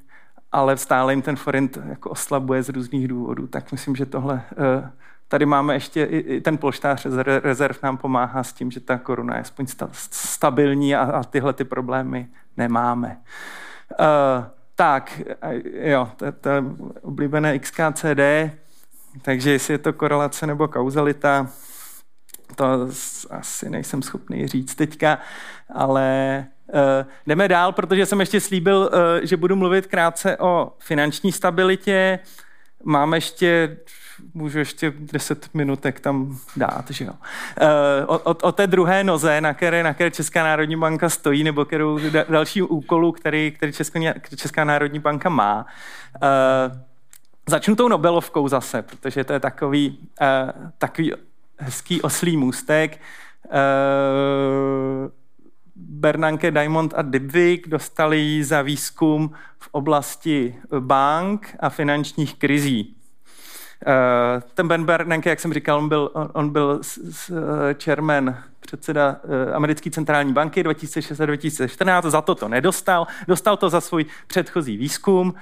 [0.52, 3.46] ale stále jim ten forint jako oslabuje z různých důvodů.
[3.46, 4.42] Tak myslím, že tohle
[5.28, 7.06] Tady máme ještě i ten polštář
[7.42, 9.66] rezerv nám pomáhá s tím, že ta koruna je aspoň
[10.10, 13.20] stabilní a, tyhle ty problémy nemáme.
[14.76, 15.20] Tak,
[15.72, 16.50] jo, to, to
[17.02, 18.20] oblíbené XKCD,
[19.22, 21.50] takže jestli je to korelace nebo kauzalita,
[22.56, 22.88] to
[23.30, 25.18] asi nejsem schopný říct teďka,
[25.74, 26.80] ale uh,
[27.26, 32.18] jdeme dál, protože jsem ještě slíbil, uh, že budu mluvit krátce o finanční stabilitě.
[32.84, 33.76] Mám ještě
[34.34, 37.12] můžu ještě 10 minutek tam dát, že jo.
[37.60, 41.44] Eh, o, o, o té druhé noze, na které, na které Česká národní banka stojí,
[41.44, 44.00] nebo kterou další úkolu, který, který Česká,
[44.36, 45.66] Česká národní banka má.
[46.22, 46.78] Uh,
[47.48, 51.12] začnu tou Nobelovkou zase, protože to je takový, uh, takový
[51.58, 53.00] hezký oslý můstek.
[55.76, 62.96] Bernanke, Diamond a Dybvik dostali za výzkum v oblasti bank a finančních krizí.
[63.86, 69.16] Eh, ten Ben Bernanke, jak jsem říkal, on byl, on byl eh, chairman, předseda
[69.48, 73.06] eh, americké centrální banky 2006-2014, za to to nedostal.
[73.28, 75.34] Dostal to za svůj předchozí výzkum,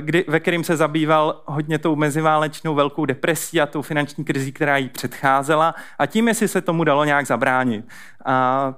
[0.00, 4.76] kdy, ve kterým se zabýval hodně tou meziválečnou velkou depresí a tou finanční krizí, která
[4.76, 7.88] jí předcházela a tím, jestli se tomu dalo nějak zabránit.
[8.24, 8.74] A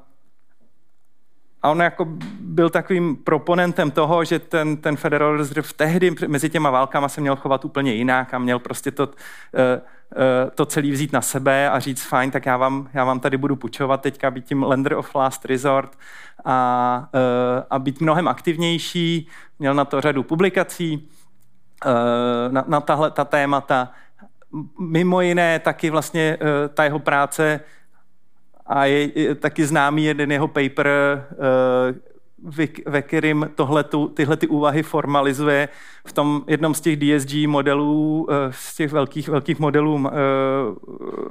[1.65, 2.07] a on jako
[2.41, 7.37] byl takovým proponentem toho, že ten, ten Federal Reserve tehdy mezi těma válkama se měl
[7.37, 9.09] chovat úplně jinak a měl prostě to,
[9.55, 9.81] eh,
[10.17, 13.37] eh, to celý vzít na sebe a říct fajn, tak já vám, já vám tady
[13.37, 15.99] budu půjčovat teďka, být tím lender of last resort
[16.45, 19.29] a, eh, a být mnohem aktivnější.
[19.59, 21.09] Měl na to řadu publikací
[22.51, 23.91] na, na tahle ta témata.
[24.81, 26.39] Mimo jiné taky vlastně
[26.75, 27.61] ta jeho práce
[28.67, 30.89] a je, je taky známý jeden jeho paper,
[31.33, 32.14] uh,
[32.87, 35.69] ve kterým tohletu, tyhle ty úvahy formalizuje
[36.07, 40.11] v tom jednom z těch DSG modelů, eh, z těch velkých, velkých modelů eh,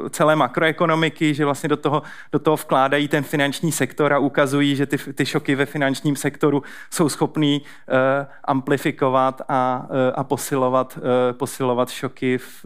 [0.10, 4.86] celé makroekonomiky, že vlastně do toho, do toho vkládají ten finanční sektor a ukazují, že
[4.86, 10.99] ty, ty šoky ve finančním sektoru jsou schopný eh, amplifikovat a, a posilovat,
[11.32, 12.65] posilovat šoky v,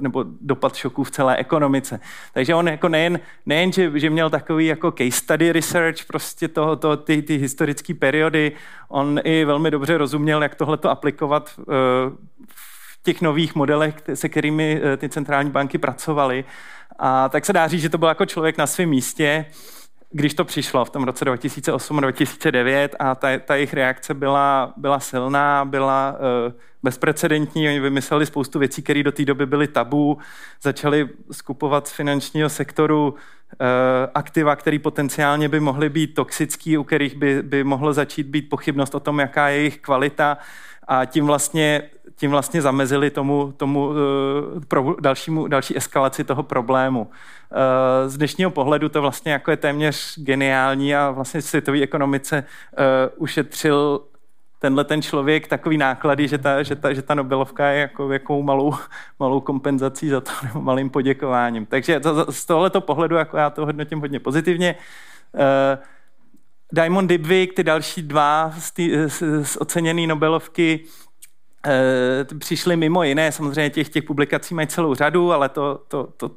[0.00, 2.00] nebo dopad šoků v celé ekonomice.
[2.34, 6.76] Takže on jako nejen, nejen že, že měl takový jako case study research prostě toho,
[6.76, 8.52] to, ty, ty historické periody,
[8.88, 12.10] on i velmi dobře rozuměl, jak tohle to aplikovat Eh,
[12.54, 16.44] v těch nových modelech, se kterými eh, ty centrální banky pracovaly.
[16.98, 19.44] A tak se dá říct, že to byl jako člověk na svém místě,
[20.10, 25.64] když to přišlo v tom roce 2008-2009 a ta, ta jejich reakce byla, byla silná,
[25.64, 26.16] byla
[26.46, 27.68] uh, bezprecedentní.
[27.68, 30.18] Oni vymysleli spoustu věcí, které do té doby byly tabu.
[30.62, 33.16] Začali skupovat z finančního sektoru uh,
[34.14, 38.94] aktiva, které potenciálně by mohly být toxický, u kterých by, by mohlo začít být pochybnost
[38.94, 40.38] o tom, jaká je jejich kvalita
[40.88, 41.82] a tím vlastně,
[42.16, 43.94] tím vlastně zamezili tomu, tomu uh,
[44.68, 47.00] pro, dalšímu, další eskalaci toho problému.
[47.00, 47.08] Uh,
[48.06, 52.44] z dnešního pohledu to vlastně jako je téměř geniální a vlastně světové ekonomice
[52.78, 52.84] uh,
[53.22, 54.00] ušetřil
[54.58, 58.42] tenhle ten člověk takový náklady, že ta, že ta, že ta Nobelovka je jako, jako
[58.42, 58.74] malou,
[59.18, 61.66] malou kompenzací za to, nebo malým poděkováním.
[61.66, 64.74] Takže to, z tohoto pohledu jako já to hodnotím hodně pozitivně.
[65.32, 65.84] Uh,
[66.72, 71.05] Diamond Dybvik, ty další dva z, tý, z, z oceněné Nobelovky, e,
[72.38, 76.30] přišly mimo jiné, samozřejmě těch, těch publikací mají celou řadu, ale to, to, to,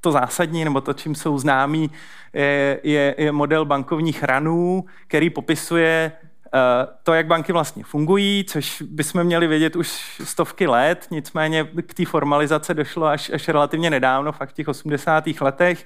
[0.00, 1.90] to zásadní, nebo to, čím jsou známí,
[2.32, 6.12] je, je, je model bankovních ranů, který popisuje
[6.54, 6.60] e,
[7.02, 12.04] to, jak banky vlastně fungují, což bychom měli vědět už stovky let, nicméně k té
[12.04, 15.24] formalizace došlo až, až relativně nedávno, fakt v těch 80.
[15.40, 15.84] letech.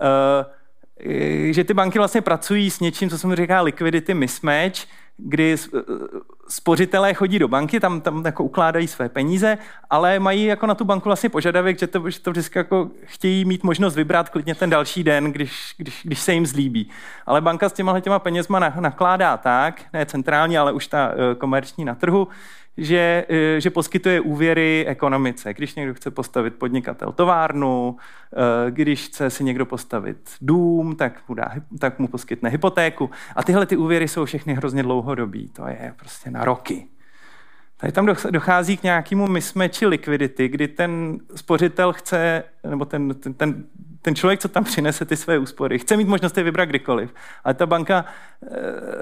[0.00, 4.80] Eh, že ty banky vlastně pracují s něčím, co se mu říká liquidity mismatch,
[5.24, 5.80] kdy eh,
[6.48, 9.58] spořitelé chodí do banky, tam, tam jako ukládají své peníze,
[9.90, 13.44] ale mají jako na tu banku vlastně požadavek, že to, že to vždycky jako chtějí
[13.44, 16.90] mít možnost vybrat klidně ten další den, když, když, když se jim zlíbí.
[17.26, 21.84] Ale banka s těma těma penězma nakládá tak, ne centrálně, ale už ta eh, komerční
[21.84, 22.28] na trhu,
[22.76, 25.54] že, eh, že poskytuje úvěry ekonomice.
[25.54, 31.34] Když někdo chce postavit podnikatel továrnu, eh, když chce si někdo postavit dům, tak mu,
[31.34, 33.10] dá, tak mu poskytne hypotéku.
[33.36, 35.48] A tyhle ty úvěry jsou všechny hrozně dlouhodobí.
[35.48, 36.86] To je prostě na roky.
[37.80, 43.64] Tady tam dochází k nějakému mismeči likvidity, kdy ten spořitel chce, nebo ten, ten, ten
[44.02, 47.54] ten člověk, co tam přinese ty své úspory, chce mít možnost je vybrat kdykoliv, ale
[47.54, 48.04] ta banka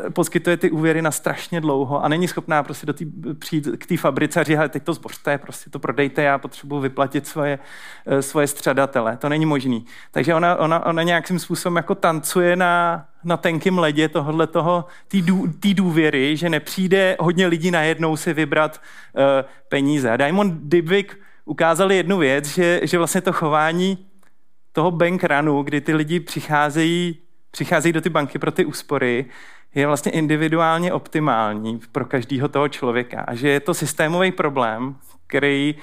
[0.07, 3.07] e, poskytuje ty úvěry na strašně dlouho a není schopná prostě do tý,
[3.39, 7.27] přijít k té fabrice a říct, teď to zbořte, prostě to prodejte, já potřebuji vyplatit
[7.27, 7.59] svoje,
[8.07, 9.17] e, svoje střadatele.
[9.17, 9.87] To není možný.
[10.11, 14.85] Takže ona, ona, ona nějakým způsobem jako tancuje na, na tenkým ledě tohohle toho,
[15.61, 18.81] té důvěry, že nepřijde hodně lidí najednou si vybrat
[19.13, 19.23] uh,
[19.69, 20.17] peníze.
[20.19, 21.19] Diamond Dybvik
[21.49, 24.07] ukázali jednu věc, že, že vlastně to chování
[24.73, 27.19] toho bank runu, kdy ty lidi přicházejí,
[27.51, 29.25] přicházejí do ty banky pro ty úspory,
[29.75, 33.21] je vlastně individuálně optimální pro každého toho člověka.
[33.21, 34.97] A že je to systémový problém,
[35.27, 35.75] který,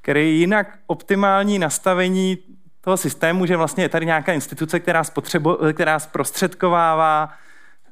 [0.00, 2.38] který jinak optimální nastavení
[2.80, 7.32] toho systému, že vlastně je tady nějaká instituce, která, spotřebo, která zprostředkovává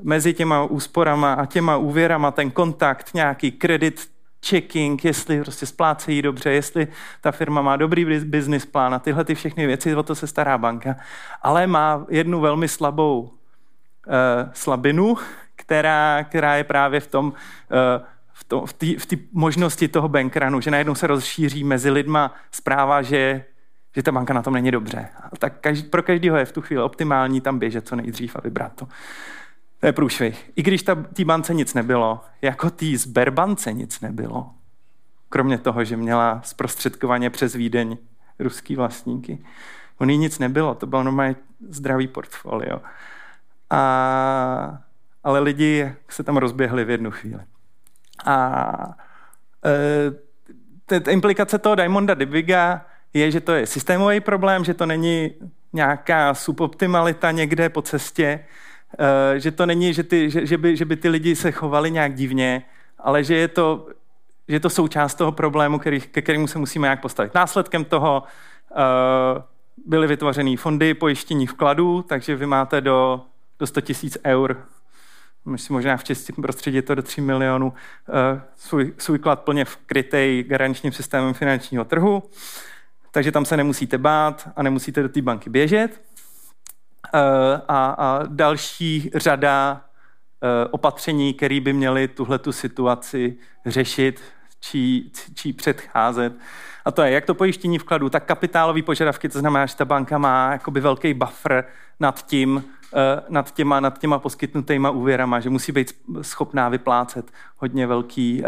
[0.02, 4.10] mezi těma úsporama a těma úvěrama ten kontakt, nějaký kredit
[4.46, 6.88] checking, jestli prostě splácejí dobře, jestli
[7.20, 10.58] ta firma má dobrý business plán a tyhle ty všechny věci, o to se stará
[10.58, 10.96] banka.
[11.42, 13.32] Ale má jednu velmi slabou uh,
[14.52, 15.16] slabinu,
[15.56, 17.32] která, která je právě v tom, uh,
[18.64, 23.44] v té v v možnosti toho bankranu, že najednou se rozšíří mezi lidma zpráva, že,
[23.94, 25.08] že ta banka na tom není dobře.
[25.38, 28.72] Tak každý, pro každého je v tu chvíli optimální tam běžet co nejdřív a vybrat
[28.74, 28.88] to.
[29.80, 30.50] To je průšvih.
[30.56, 30.82] I když
[31.14, 34.50] té bance nic nebylo, jako té Sberbance nic nebylo.
[35.28, 37.96] Kromě toho, že měla zprostředkovaně přes Vídeň
[38.38, 39.44] ruský vlastníky.
[40.04, 41.36] Ní nic nebylo, to bylo normálně
[41.68, 42.80] zdravý portfolio.
[43.70, 44.82] A,
[45.24, 47.42] ale lidi se tam rozběhli v jednu chvíli.
[48.24, 48.94] A
[50.94, 55.34] e, ta implikace toho Diamonda Dibiga je, že to je systémový problém, že to není
[55.72, 58.44] nějaká suboptimalita někde po cestě,
[59.36, 62.14] že to není, že, ty, že, že, by, že by ty lidi se chovali nějak
[62.14, 62.62] divně,
[62.98, 63.88] ale že je to,
[64.48, 67.34] že je to součást toho problému, který, ke kterému se musíme nějak postavit.
[67.34, 68.22] Následkem toho
[68.70, 68.78] uh,
[69.86, 73.20] byly vytvořeny fondy pojištění vkladů, takže vy máte do,
[73.58, 74.56] do 100 tisíc eur,
[75.44, 80.42] myslím možná v českém prostředí to do 3 milionů, uh, svůj, svůj klad plně vkrytej
[80.42, 82.22] garančním systémem finančního trhu,
[83.10, 86.00] takže tam se nemusíte bát a nemusíte do té banky běžet.
[87.14, 89.80] Eh, a, a další řada
[90.42, 94.20] eh, opatření, které by měly tuhle tu situaci řešit
[94.60, 96.32] či, či předcházet.
[96.84, 100.18] A to je jak to pojištění vkladu, tak kapitálové požadavky, to znamená, že ta banka
[100.18, 101.64] má jakoby velký buffer
[102.00, 105.92] nad tím, eh, nad těma, nad těma poskytnutýma úvěrama, že musí být
[106.22, 108.42] schopná vyplácet hodně velký,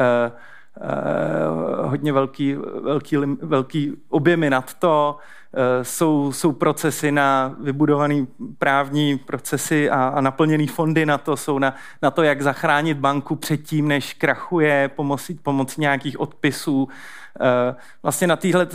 [1.83, 5.19] hodně velký, velký, velký objemy nad to,
[5.55, 8.27] Eh, jsou, jsou procesy na vybudované
[8.59, 13.37] právní procesy a, a naplněné fondy na to, jsou na, na to, jak zachránit banku
[13.37, 16.89] předtím, než krachuje, pomocí, pomocí nějakých odpisů.
[17.41, 18.67] Eh, vlastně na týhle,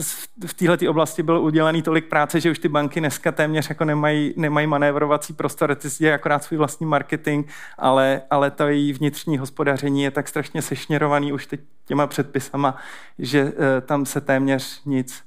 [0.48, 4.34] v této oblasti bylo udělané tolik práce, že už ty banky dneska téměř jako nemají,
[4.38, 7.48] nemají manévrovací prostor, ty si akorát svůj vlastní marketing,
[7.78, 12.78] ale, ale to její vnitřní hospodaření je tak strašně sešněrovaný už teď těma předpisama,
[13.20, 15.24] že eh, tam se téměř nic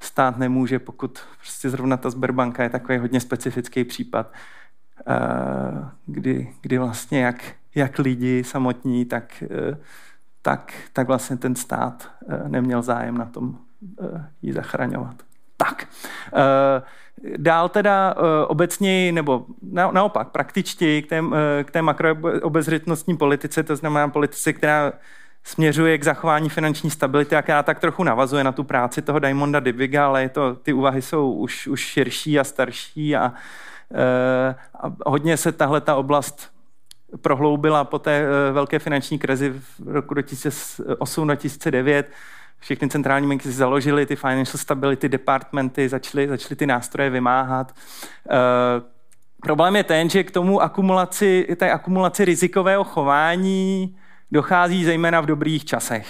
[0.00, 4.32] stát nemůže, pokud prostě zrovna ta Sberbanka je takový hodně specifický případ,
[5.06, 5.14] eh,
[6.06, 7.44] kdy, kdy vlastně jak,
[7.74, 9.42] jak lidi samotní, tak,
[10.44, 13.58] tak, tak vlastně ten stát eh, neměl zájem na tom
[14.42, 15.14] ji zachraňovat.
[15.56, 15.88] Tak.
[17.36, 18.14] Dál teda
[18.46, 19.46] obecně, nebo
[19.92, 21.22] naopak praktičtěji k té,
[21.64, 24.92] k té makroobezřetnostní politice, to znamená politice, která
[25.44, 30.06] směřuje k zachování finanční stability, jaká tak trochu navazuje na tu práci toho Diamonda Dibiga,
[30.06, 33.32] ale je to, ty úvahy jsou už, už širší a starší a,
[34.80, 36.53] a hodně se tahle ta oblast
[37.20, 42.04] prohloubila po té e, velké finanční krizi v roku 2008-2009.
[42.58, 47.74] Všechny centrální banky si založily ty financial stability departmenty, začaly, začaly ty nástroje vymáhat.
[48.30, 48.36] E,
[49.42, 53.96] problém je ten, že k tomu akumulaci, té akumulaci rizikového chování
[54.30, 56.06] dochází zejména v dobrých časech.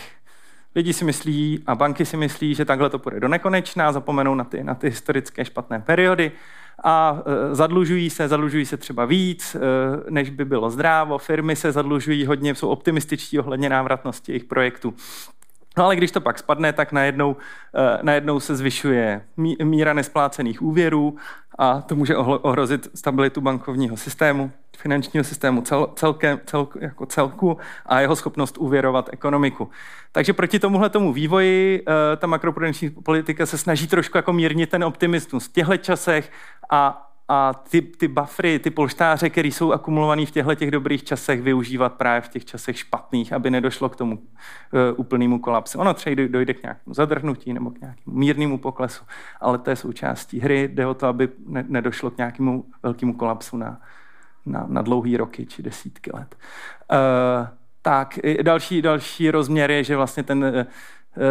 [0.75, 4.45] Lidi si myslí a banky si myslí, že takhle to půjde do nekonečna, zapomenou na
[4.45, 6.33] ty, na ty historické špatné periody
[6.85, 9.61] a e, zadlužují se, zadlužují se třeba víc, e,
[10.11, 11.19] než by bylo zdrávo.
[11.19, 14.95] Firmy se zadlužují hodně, jsou optimističtí ohledně návratnosti jejich projektů.
[15.77, 17.37] No ale když to pak spadne, tak najednou,
[17.75, 19.25] e, najednou se zvyšuje
[19.63, 21.17] míra nesplácených úvěrů
[21.59, 28.01] a to může ohrozit stabilitu bankovního systému finančního systému cel, celkem, cel, jako celku a
[28.01, 29.71] jeho schopnost uvěrovat ekonomiku.
[30.13, 34.85] Takže proti tomuhle tomu vývoji uh, ta makroprudenční politika se snaží trošku jako mírnit ten
[34.85, 36.33] optimismus v těchto časech
[36.71, 41.43] a a ty, ty buffery, ty polštáře, které jsou akumulované v těchto těch dobrých časech,
[41.43, 44.21] využívat právě v těch časech špatných, aby nedošlo k tomu uh,
[44.97, 45.79] úplnému kolapsu.
[45.79, 49.05] Ono třeba dojde k nějakému zadrhnutí nebo k nějakému mírnému poklesu,
[49.41, 50.69] ale to je součástí hry.
[50.69, 53.81] Jde o to, aby ne, nedošlo k nějakému velkému kolapsu na,
[54.47, 56.37] na, na dlouhé roky či desítky let.
[56.93, 57.49] Uh,
[57.83, 60.67] tak, další, další rozměr je, že vlastně ten Eh,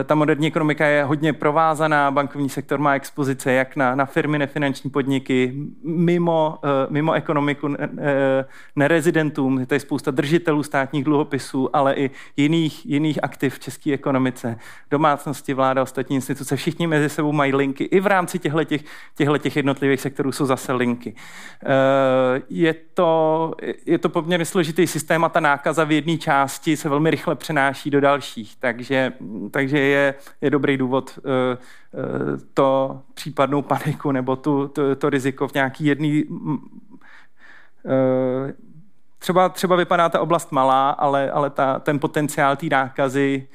[0.04, 4.90] ta moderní ekonomika je hodně provázaná, bankovní sektor má expozice jak na, na firmy, nefinanční
[4.90, 5.54] podniky,
[5.84, 12.86] mimo, eh, mimo ekonomiku eh, nerezidentům, to je spousta držitelů státních dluhopisů, ale i jiných,
[12.86, 14.60] jiných aktiv v české ekonomice,
[14.92, 17.84] domácnosti, vláda, ostatní instituce, všichni mezi sebou mají linky.
[17.84, 21.16] I v rámci těchto těch jednotlivých sektorů jsou zase linky.
[22.50, 23.54] Je to,
[23.86, 27.90] je to poměrně složitý systém a ta nákaza v jedné části se velmi rychle přenáší
[27.90, 29.14] do dalších, takže,
[29.52, 35.10] takže že je, je dobrý důvod uh, uh, to případnou paniku nebo tu, to, to
[35.10, 36.62] riziko v nějaký jedný uh,
[39.20, 43.48] třeba, třeba vypadá ta oblast malá, ale, ale ta, ten potenciál té nákazy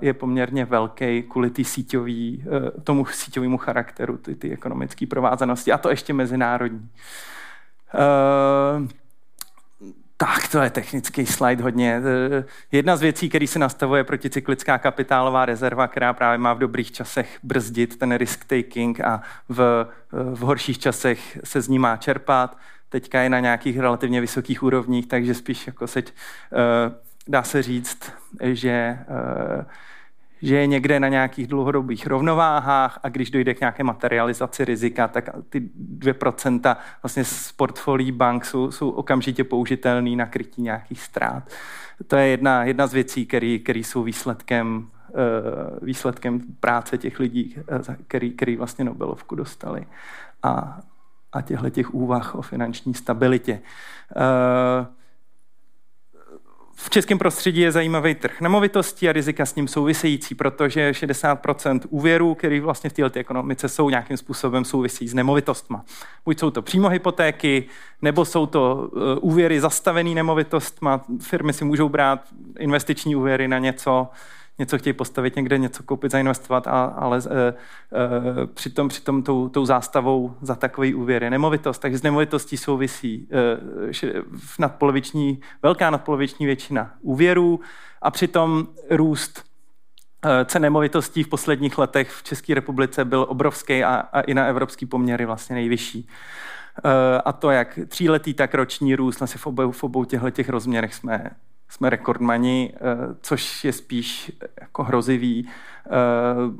[0.00, 2.44] je poměrně velký kvůli tý síťový,
[2.84, 6.88] tomu síťovému charakteru, ty, ty ekonomické provázanosti, a to ještě mezinárodní.
[10.22, 12.02] Tak, to je technický slide hodně.
[12.04, 16.92] Eh, jedna z věcí, který se nastavuje proticyklická kapitálová rezerva, která právě má v dobrých
[16.92, 22.58] časech brzdit ten risk taking a v, v horších časech se z ní má čerpat.
[22.88, 26.04] Teďka je na nějakých relativně vysokých úrovních, takže spíš jako se, eh,
[27.28, 29.64] dá se říct, že eh,
[30.42, 35.30] že je někde na nějakých dlouhodobých rovnováhách a když dojde k nějaké materializaci rizika, tak
[35.48, 35.60] ty
[35.98, 41.42] 2% vlastně z portfolií bank jsou, jsou okamžitě použitelný na krytí nějakých ztrát.
[42.06, 45.14] To je jedna, jedna z věcí, které jsou výsledkem, eh,
[45.82, 49.86] výsledkem práce těch lidí, eh, který, který vlastně Nobelovku dostali
[50.42, 50.80] a,
[51.32, 53.60] a těchto těch úvah o finanční stabilitě.
[54.16, 54.86] Uh,
[56.74, 62.34] v českém prostředí je zajímavý trh nemovitostí a rizika s ním související, protože 60% úvěrů,
[62.34, 65.84] které vlastně v této ekonomice jsou, nějakým způsobem souvisí s nemovitostma.
[66.24, 67.64] Buď jsou to přímo hypotéky,
[68.02, 71.04] nebo jsou to eh, úvěry zastavený nemovitostma.
[71.20, 72.20] Firmy si můžou brát
[72.58, 74.08] investiční úvěry na něco,
[74.58, 77.54] něco chtějí postavit někde, něco koupit, zainvestovat, a, ale e, e,
[78.46, 81.78] přitom, přitom tou, tou zástavou za takový úvěr je nemovitost.
[81.78, 84.16] Takže z nemovitostí souvisí e,
[84.58, 87.60] nadpoloviční, velká nadpoloviční většina úvěrů
[88.02, 89.44] a přitom růst
[90.44, 94.86] cen nemovitostí v posledních letech v České republice byl obrovský a, a i na evropský
[94.86, 96.08] poměry vlastně nejvyšší.
[97.24, 100.94] A to jak tříletý, tak roční růst, vlastně v obou, v obou těchto těch rozměrech
[100.94, 101.30] jsme
[101.72, 102.78] jsme rekordmani, eh,
[103.20, 105.48] což je spíš jako hrozivý.
[105.86, 105.90] Eh,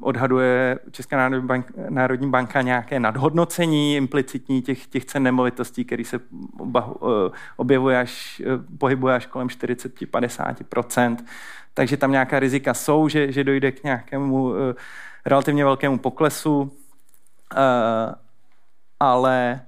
[0.00, 6.20] odhaduje Česká národní, bank, národní banka nějaké nadhodnocení implicitní těch, těch cen nemovitostí, který se
[6.76, 6.80] eh,
[7.56, 8.42] objevuje až,
[8.78, 11.16] pohybuje až kolem 40-50%.
[11.74, 14.54] Takže tam nějaká rizika jsou, že, že dojde k nějakému
[15.26, 16.72] relativně velkému poklesu,
[19.00, 19.60] ale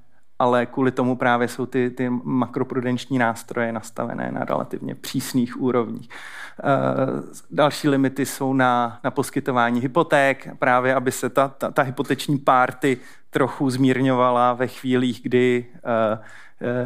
[0.45, 6.09] ale kvůli tomu právě jsou ty, ty makroprudenční nástroje nastavené na relativně přísných úrovních.
[6.09, 12.39] Uh, další limity jsou na, na poskytování hypoték, právě aby se ta, ta, ta hypoteční
[12.39, 12.97] párty
[13.31, 16.19] trochu zmírňovala ve chvílích, kdy, uh,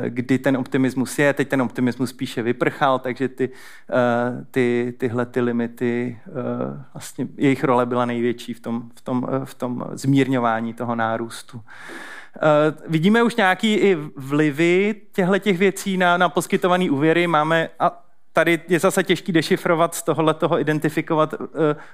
[0.09, 1.33] kdy ten optimismus je.
[1.33, 3.51] Teď ten optimismus spíše vyprchal, takže ty,
[4.51, 6.19] ty, tyhle ty limity,
[6.95, 11.61] vlastně jejich role byla největší v tom, v tom, v tom zmírňování toho nárůstu.
[12.43, 17.27] Uh, vidíme už nějaký i vlivy těchto těch věcí na, na poskytované úvěry.
[17.27, 21.47] Máme, a tady je zase těžký dešifrovat z tohohle toho identifikovat uh,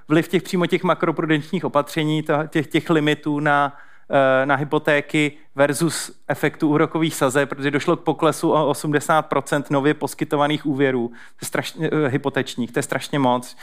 [0.08, 3.76] vliv těch přímo těch makroprudenčních opatření, těch, těch limitů na,
[4.10, 10.66] uh, na hypotéky versus efektu úrokových saze, protože došlo k poklesu o 80% nově poskytovaných
[10.66, 12.72] úvěrů to strašně, hypotečních.
[12.72, 13.56] To je strašně moc.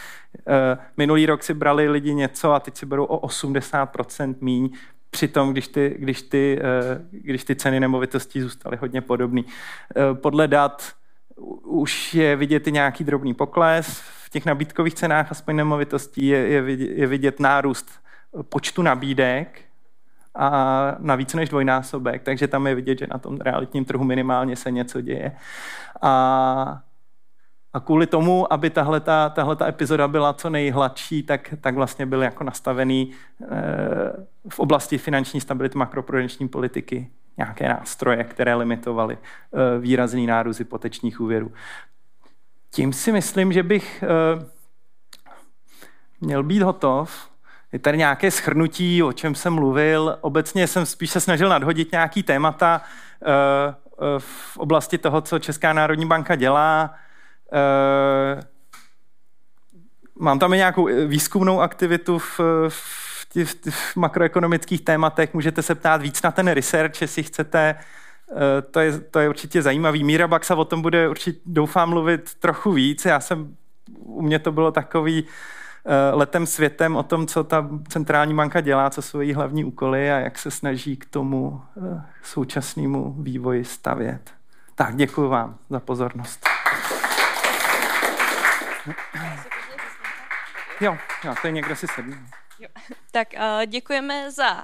[0.97, 4.69] Minulý rok si brali lidi něco a teď si berou o 80% míň.
[5.12, 9.41] Přitom, když ty, když ty, eh, když ty ceny nemovitostí zůstaly hodně podobné.
[9.41, 10.91] Eh, podle dat
[11.64, 13.99] už je vidět i nějaký drobný pokles.
[13.99, 17.91] V těch nabídkových cenách aspoň nemovitostí je, je, vidět, je vidět nárůst
[18.49, 19.62] počtu nabídek
[20.36, 24.55] a na více než dvojnásobek, takže tam je vidět, že na tom realitním trhu minimálně
[24.55, 25.32] se něco děje.
[26.01, 26.82] A
[27.74, 32.43] a kvůli tomu, aby tahle ta epizoda byla co nejhladší, tak, tak vlastně byl jako
[32.43, 33.47] nastavený e,
[34.49, 41.51] v oblasti finanční stability makroprudenční politiky nějaké nástroje, které limitovaly e, výrazný nárůst hypotečních úvěrů.
[42.72, 44.07] Tím si myslím, že bych e,
[46.22, 47.30] měl být hotov.
[47.72, 50.17] je tady nějaké schrnutí, o čem jsem mluvil.
[50.22, 52.82] Obecně jsem spíš se snažil nadhodit nějaký témata
[54.17, 56.95] v oblasti toho, co Česká národní banka dělá.
[57.51, 58.41] Uh,
[60.19, 62.39] mám tam i nějakou výzkumnou aktivitu v,
[62.69, 65.33] v, v, v makroekonomických tématech.
[65.33, 67.75] Můžete se ptát víc na ten research, jestli chcete.
[68.71, 70.03] To je, to je určitě zajímavý.
[70.03, 73.05] Míra Baxa o tom bude určitě, doufám, mluvit trochu víc.
[73.05, 73.55] Já jsem,
[73.99, 75.27] u mě to bylo takový,
[75.85, 80.11] Eh, letem světem o tom, co ta centrální banka dělá, co jsou její hlavní úkoly
[80.11, 84.31] a jak se snaží k tomu eh, současnému vývoji stavět.
[84.75, 86.45] Tak, děkuji vám za pozornost.
[90.82, 92.13] Jo, jo, to je někdo si sedí.
[93.11, 94.63] Tak uh, děkujeme za uh,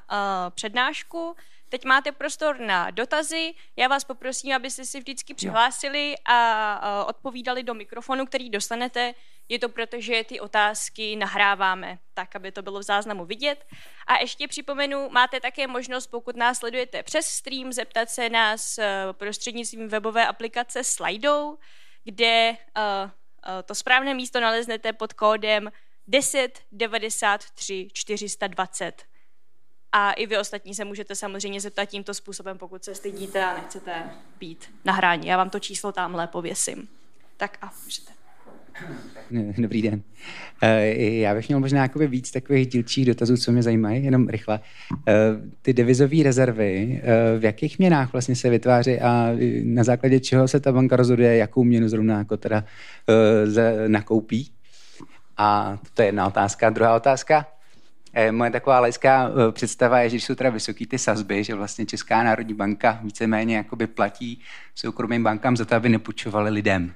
[0.50, 1.36] přednášku.
[1.70, 3.54] Teď máte prostor na dotazy.
[3.76, 9.14] Já vás poprosím, abyste si vždycky přihlásili a odpovídali do mikrofonu, který dostanete.
[9.50, 13.66] Je to proto, že ty otázky nahráváme tak, aby to bylo v záznamu vidět.
[14.08, 19.04] A ještě připomenu, máte také možnost, pokud nás sledujete přes stream, zeptat se nás eh,
[19.12, 21.56] prostřednictvím webové aplikace Slido,
[22.04, 23.12] kde eh, eh,
[23.66, 25.72] to správné místo naleznete pod kódem
[26.08, 29.04] 10 93 420.
[29.92, 34.12] A i vy ostatní se můžete samozřejmě zeptat tímto způsobem, pokud se stydíte a nechcete
[34.38, 35.28] být nahrání.
[35.28, 36.90] Já vám to číslo tamhle pověsím.
[37.38, 38.12] Tak a můžete.
[39.58, 40.02] Dobrý den.
[40.62, 44.60] Eh, já bych měl možná víc takových dílčích dotazů, co mě zajímají, jenom rychle.
[45.08, 45.14] Eh,
[45.62, 49.32] ty devizové rezervy, eh, v jakých měnách vlastně se vytváří a
[49.64, 52.64] na základě čeho se ta banka rozhoduje, jakou měnu zrovna jako teda
[53.88, 54.52] nakoupí?
[55.38, 56.70] A to je jedna otázka.
[56.70, 57.46] Druhá otázka,
[58.32, 62.54] Moje taková laická představa je, že jsou teda vysoký ty sazby, že vlastně Česká národní
[62.54, 64.42] banka víceméně jakoby platí
[64.76, 66.94] soukromým bankám za to, aby nepůjčovali lidem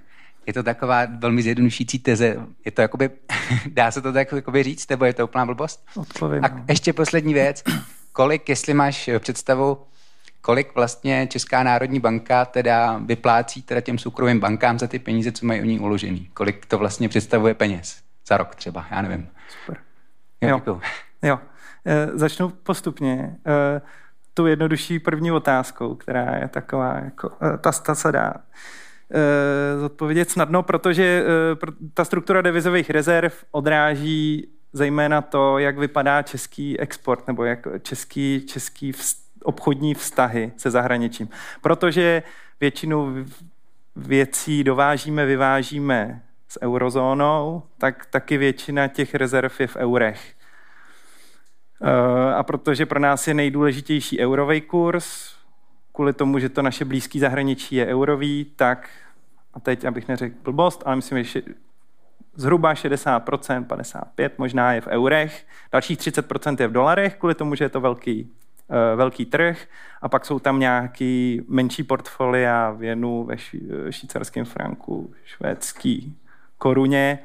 [0.47, 2.37] je to taková velmi zjednodušící teze.
[2.65, 3.09] Je to jakoby,
[3.67, 5.85] dá se to tak jakoby říct, nebo je to úplná blbost?
[5.95, 6.45] Odpovím.
[6.45, 6.65] A no.
[6.69, 7.63] ještě poslední věc.
[8.13, 9.77] Kolik, jestli máš představu,
[10.41, 15.45] kolik vlastně Česká národní banka teda vyplácí teda těm soukromým bankám za ty peníze, co
[15.45, 16.29] mají u ní uložený?
[16.33, 18.01] Kolik to vlastně představuje peněz?
[18.27, 19.27] Za rok třeba, já nevím.
[19.47, 19.77] Super.
[20.41, 20.81] Jo, jo.
[21.23, 21.39] jo.
[21.85, 23.37] E, začnu postupně.
[23.47, 23.81] E,
[24.33, 28.45] tu jednodušší první otázkou, která je taková, jako, e, ta, ta se dá Eh,
[29.80, 31.24] zodpovědět snadno, protože
[31.64, 38.45] eh, ta struktura devizových rezerv odráží zejména to, jak vypadá český export nebo jak český,
[38.47, 38.93] český
[39.43, 41.30] obchodní vztahy se zahraničím.
[41.62, 42.24] Protože
[42.59, 43.26] většinu
[43.95, 50.34] věcí dovážíme, vyvážíme s eurozónou, tak taky většina těch rezerv je v eurech.
[51.84, 55.36] Eh, a protože pro nás je nejdůležitější eurový kurz,
[55.91, 58.89] kvůli tomu, že to naše blízké zahraničí je eurový, tak,
[59.53, 61.41] a teď abych neřekl blbost, ale myslím, že
[62.35, 67.65] zhruba 60%, 55% možná je v eurech, dalších 30% je v dolarech, kvůli tomu, že
[67.65, 69.67] je to velký, uh, velký trh.
[70.01, 73.37] A pak jsou tam nějaký menší portfolia v jenu, ve
[73.89, 76.17] švýcarském franku, švédský
[76.57, 77.19] koruně.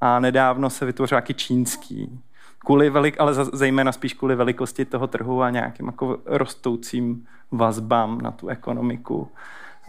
[0.00, 2.20] A nedávno se vytvořil nějaký čínský
[2.64, 8.30] kvůli velik, ale zejména spíš kvůli velikosti toho trhu a nějakým jako rostoucím vazbám na
[8.30, 9.28] tu ekonomiku.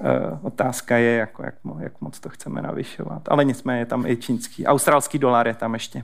[0.03, 3.21] E, otázka je, jako jak, jak moc to chceme navyšovat.
[3.27, 4.65] Ale nicméně je tam i čínský.
[4.65, 6.03] Australský dolar je tam ještě.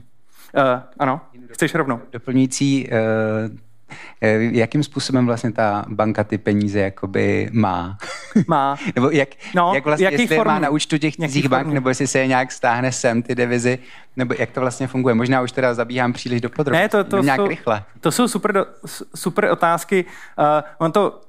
[0.54, 2.00] E, ano, chceš rovnou.
[2.12, 3.00] Doplňující, e,
[4.50, 7.98] jakým způsobem vlastně ta banka ty peníze jakoby má?
[8.46, 8.76] Má.
[8.94, 12.06] nebo jak, no, jak vlastně, jestli form, má na účtu těch cizích bank, nebo jestli
[12.06, 13.78] se je nějak stáhne sem ty devizy,
[14.16, 15.14] nebo jak to vlastně funguje?
[15.14, 16.82] Možná už teda zabíhám příliš do podrobností.
[16.82, 17.82] Ne, to, to, nějak jsou, rychle.
[18.00, 18.66] to jsou super,
[19.14, 20.04] super otázky.
[20.38, 20.44] Uh,
[20.78, 21.20] on to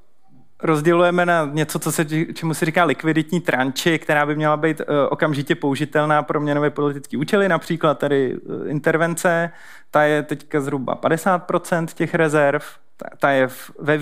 [0.64, 4.86] rozdělujeme na něco, co se, čemu se říká likviditní tranči, která by měla být uh,
[5.10, 9.52] okamžitě použitelná pro měnové politické účely, například tady uh, intervence,
[9.92, 12.64] ta je teďka zhruba 50% těch rezerv,
[12.98, 13.98] ta, ta je v, ve,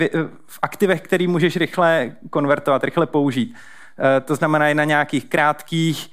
[0.46, 3.54] v aktivech, který můžeš rychle konvertovat, rychle použít.
[3.98, 6.10] Uh, to znamená i na nějakých krátkých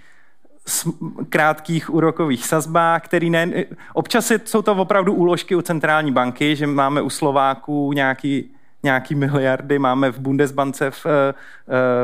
[1.30, 7.02] krátkých úrokových sazbách, který ne, občas jsou to opravdu úložky u centrální banky, že máme
[7.02, 8.57] u Slováků nějaký
[8.88, 11.34] nějaký miliardy, máme v Bundesbance, v, eh,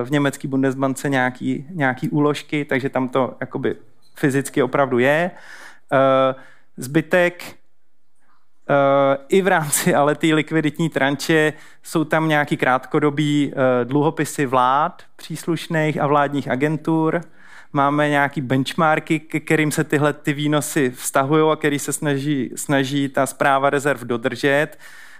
[0.04, 3.76] v německé Bundesbance nějaký, nějaký úložky, takže tam to jakoby
[4.16, 5.32] fyzicky opravdu je.
[5.32, 6.36] Eh,
[6.78, 11.54] zbytek eh, i v rámci ale té likviditní tranče
[11.84, 13.54] jsou tam nějaký krátkodobý
[13.84, 17.22] dluhopisy vlád příslušných a vládních agentur.
[17.74, 23.10] Máme nějaký benchmarky, ke kterým se tyhle ty výnosy vztahují a který se snaží, snaží
[23.10, 24.78] ta zpráva rezerv dodržet.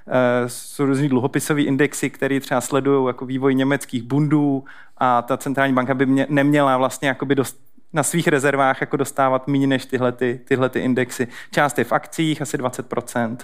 [0.08, 4.64] Eh, jsou různý dluhopisové indexy, které třeba sledují jako vývoj německých bundů
[4.98, 7.60] a ta centrální banka by mě, neměla vlastně jakoby dost,
[7.94, 11.28] na svých rezervách jako dostávat méně než tyhle, ty, tyhle ty indexy.
[11.52, 13.38] Část je v akcích, asi 20%,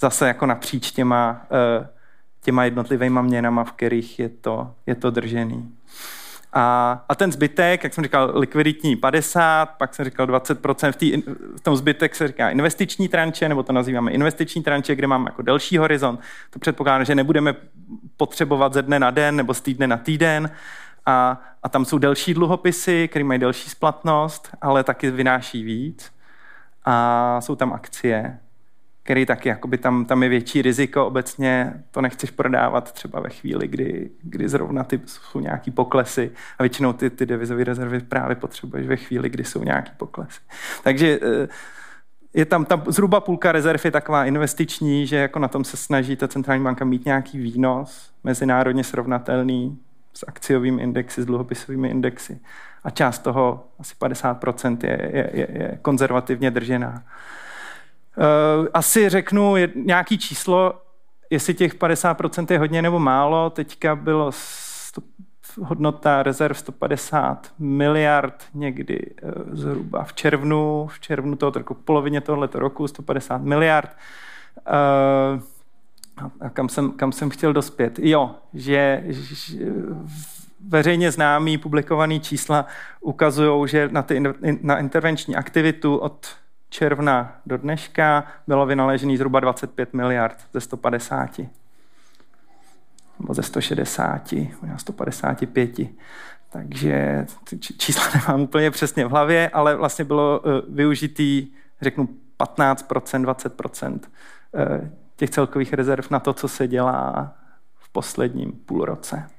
[0.00, 1.88] zase jako napříč těma, eh,
[2.40, 5.72] těma jednotlivými měnama, v kterých je to, je to držený.
[6.56, 11.22] A, a ten zbytek, jak jsem říkal, likviditní 50, pak jsem říkal 20%, v, tý,
[11.56, 15.42] v tom zbytek se říká investiční tranče, nebo to nazýváme investiční tranče, kde máme jako
[15.42, 16.20] delší horizont.
[16.50, 17.54] To předpokládá, že nebudeme
[18.16, 20.50] potřebovat ze dne na den nebo z týdne na týden.
[21.06, 26.12] A, a tam jsou delší dluhopisy, které mají delší splatnost, ale taky vynáší víc.
[26.84, 28.38] A jsou tam akcie
[29.04, 33.68] který taky jakoby tam, tam je větší riziko obecně, to nechceš prodávat třeba ve chvíli,
[33.68, 38.86] kdy, kdy zrovna ty jsou nějaký poklesy a většinou ty, ty devizové rezervy právě potřebuješ
[38.86, 40.40] ve chvíli, kdy jsou nějaký poklesy.
[40.84, 41.48] Takže eh,
[42.34, 46.16] je tam, tam zhruba půlka rezerv je taková investiční, že jako na tom se snaží
[46.16, 49.78] ta centrální banka mít nějaký výnos, mezinárodně srovnatelný
[50.14, 52.40] s akciovými indexy, s dluhopisovými indexy.
[52.84, 57.02] A část toho, asi 50%, je, je, je, je konzervativně držená.
[58.16, 60.82] Uh, asi řeknu nějaký číslo,
[61.30, 63.50] jestli těch 50% je hodně nebo málo.
[63.50, 64.30] Teďka bylo
[65.62, 72.58] hodnota rezerv 150 miliard někdy uh, zhruba v červnu, v červnu toho roku, polovině tohoto
[72.58, 73.90] roku 150 miliard.
[74.66, 75.42] Uh,
[76.40, 77.98] a kam jsem, kam jsem chtěl dospět?
[77.98, 79.66] Jo, že, že
[80.68, 82.66] veřejně známý publikovaný čísla
[83.00, 84.22] ukazují, že na, ty,
[84.62, 86.26] na intervenční aktivitu od
[86.74, 91.40] června do dneška bylo vynaležený zhruba 25 miliard ze 150.
[93.20, 95.70] Nebo ze 160, možná 155.
[96.50, 97.26] Takže
[97.78, 101.48] čísla nemám úplně přesně v hlavě, ale vlastně bylo uh, využitý,
[101.80, 102.08] řeknu,
[102.40, 107.32] 15%, 20% uh, těch celkových rezerv na to, co se dělá
[107.78, 109.30] v posledním půlroce.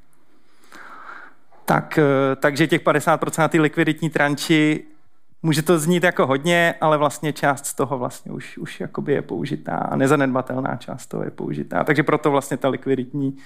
[1.65, 4.86] Tak, uh, takže těch 50% na ty likviditní tranči
[5.45, 9.21] Může to znít jako hodně, ale vlastně část z toho vlastně už, už jakoby je
[9.21, 11.83] použitá a nezanedbatelná část toho je použitá.
[11.83, 13.37] Takže proto vlastně ta likviditní,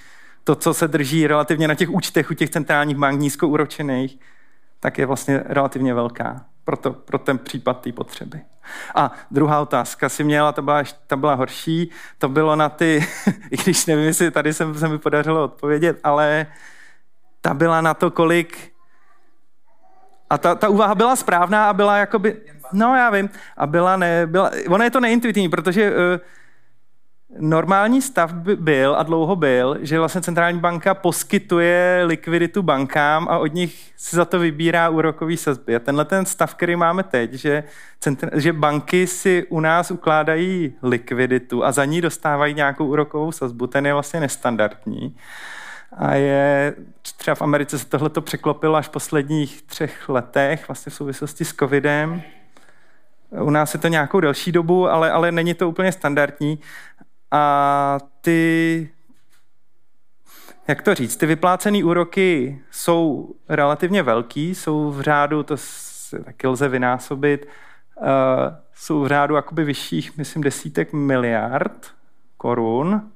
[0.44, 4.18] to, co se drží relativně na těch účtech u těch centrálních bank nízkouročených,
[4.80, 8.40] tak je vlastně relativně velká pro, pro ten případ té potřeby.
[8.94, 13.06] A druhá otázka si měla, ta byla, ta byla horší, to bylo na ty,
[13.50, 16.46] i když nevím, jestli tady se, se mi podařilo odpovědět, ale
[17.40, 18.69] ta byla na to, kolik
[20.30, 22.36] a ta, ta úvaha byla správná a byla jakoby,
[22.72, 25.96] no já vím, a byla ne, byla, ona je to neintuitivní, protože uh,
[27.38, 33.38] normální stav by byl a dlouho byl, že vlastně centrální banka poskytuje likviditu bankám a
[33.38, 35.76] od nich si za to vybírá úrokový sazby.
[35.76, 37.64] A tenhle ten stav, který máme teď, že,
[38.00, 43.66] centr, že banky si u nás ukládají likviditu a za ní dostávají nějakou úrokovou sazbu,
[43.66, 45.16] ten je vlastně nestandardní.
[45.96, 46.74] A je,
[47.16, 51.44] třeba v Americe se tohle to překlopilo až v posledních třech letech, vlastně v souvislosti
[51.44, 52.22] s covidem.
[53.30, 56.58] U nás je to nějakou delší dobu, ale, ale není to úplně standardní.
[57.30, 58.90] A ty,
[60.68, 66.46] jak to říct, ty vyplácené úroky jsou relativně velký, jsou v řádu, to se taky
[66.46, 67.46] lze vynásobit,
[67.96, 68.06] uh,
[68.74, 71.94] jsou v řádu jakoby vyšších, myslím, desítek miliard
[72.36, 73.10] korun.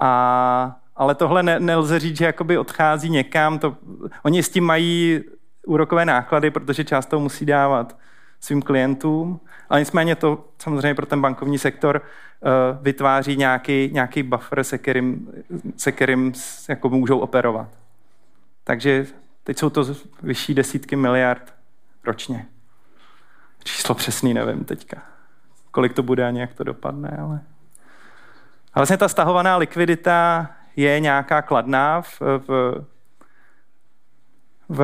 [0.00, 3.58] A ale tohle ne, nelze říct, že jakoby odchází někam.
[3.58, 3.76] To,
[4.22, 5.20] oni s tím mají
[5.66, 7.96] úrokové náklady, protože část toho musí dávat
[8.40, 12.50] svým klientům, ale nicméně to samozřejmě pro ten bankovní sektor uh,
[12.82, 15.28] vytváří nějaký, nějaký buffer, se kterým,
[15.76, 16.32] se kterým
[16.68, 17.68] jako můžou operovat.
[18.64, 19.06] Takže
[19.44, 19.84] teď jsou to
[20.22, 21.54] vyšší desítky miliard
[22.04, 22.46] ročně.
[23.64, 25.02] Číslo přesný nevím teďka,
[25.70, 27.40] kolik to bude ani jak to dopadne, ale...
[28.74, 32.84] A vlastně ta stahovaná likvidita je nějaká kladná v, v,
[34.68, 34.78] v,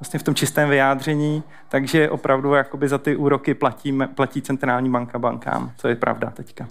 [0.00, 5.18] vlastně v tom čistém vyjádření, takže opravdu jakoby za ty úroky platíme, platí centrální banka
[5.18, 6.68] bankám, co je pravda teďka.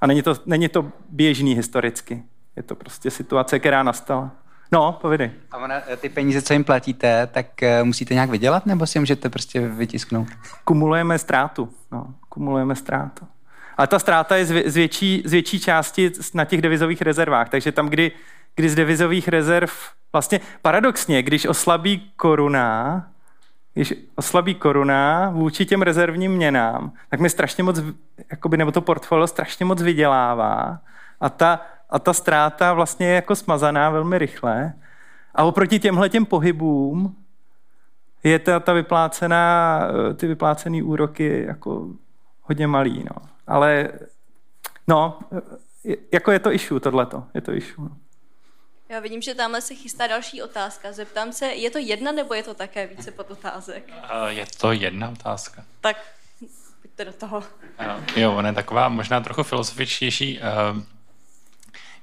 [0.00, 2.22] A není to, není to běžný historicky.
[2.56, 4.30] Je to prostě situace, která nastala.
[4.72, 5.30] No, povědej.
[5.50, 9.00] A ona, ty peníze, co jim platíte, tak uh, musíte nějak vydělat, nebo si je
[9.00, 10.28] můžete prostě vytisknout?
[10.64, 11.68] Kumulujeme ztrátu.
[11.92, 13.26] No, kumulujeme ztrátu.
[13.76, 17.48] Ale ta ztráta je z větší, z větší části na těch devizových rezervách.
[17.48, 18.12] Takže tam, kdy,
[18.54, 19.70] kdy z devizových rezerv,
[20.12, 23.06] vlastně paradoxně, když oslabí koruna,
[23.74, 27.80] když oslabí koruna vůči těm rezervním měnám, tak mi strašně moc,
[28.30, 30.78] jakoby, nebo to portfolio strašně moc vydělává
[31.20, 31.60] a ta,
[31.90, 34.72] a ta ztráta vlastně je jako smazaná velmi rychle.
[35.34, 37.16] A oproti těmhle těm pohybům
[38.24, 39.80] je ta, ta vyplácená,
[40.16, 41.86] ty vyplácené úroky jako
[42.42, 43.04] hodně malý.
[43.04, 43.88] No ale
[44.88, 45.18] no,
[46.12, 47.84] jako je to issue tohleto, je to issue.
[47.84, 47.96] No.
[48.88, 50.92] Já vidím, že tamhle se chystá další otázka.
[50.92, 53.92] Zeptám se, je to jedna nebo je to také více pod otázek?
[54.28, 55.64] Je to jedna otázka.
[55.80, 55.96] Tak
[57.04, 57.42] do toho.
[58.16, 60.38] Jo, ona je taková možná trochu filozofičtější.
[60.38, 60.82] Uh,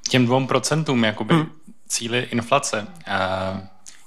[0.10, 1.52] těm dvou procentům jakoby hmm.
[1.88, 2.88] cíly inflace.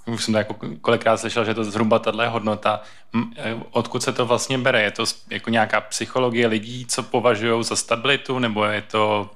[0.07, 2.81] Už jsem to jako kolikrát slyšel, že to zhruba tahle hodnota.
[3.37, 4.83] E, odkud se to vlastně bere?
[4.83, 9.31] Je to jako nějaká psychologie lidí, co považují za stabilitu, nebo je to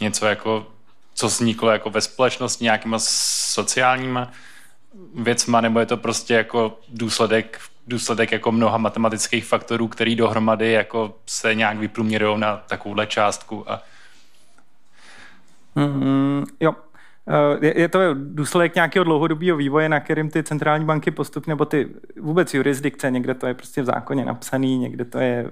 [0.00, 0.66] něco jako,
[1.14, 4.32] co vzniklo jako ve společnosti nějakýma sociálníma
[5.14, 11.14] věcma, nebo je to prostě jako důsledek, důsledek jako mnoha matematických faktorů, který dohromady jako
[11.26, 13.82] se nějak vyprůměrují na takovouhle částku a
[15.76, 16.83] Mm, jo, eh,
[17.60, 21.88] je, je to důsledek nějakého dlouhodobého vývoje, na kterým ty centrální banky postupně, nebo ty
[22.20, 25.50] vůbec jurisdikce, někde to je prostě v zákoně napsaný, někde to je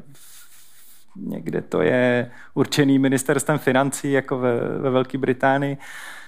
[1.17, 5.79] někde to je určený ministerstvem financí, jako ve, ve Velké Británii.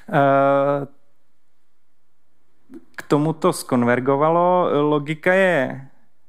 [0.08, 0.86] Eh,
[2.96, 4.68] k tomu to skonvergovalo.
[4.88, 5.88] Logika je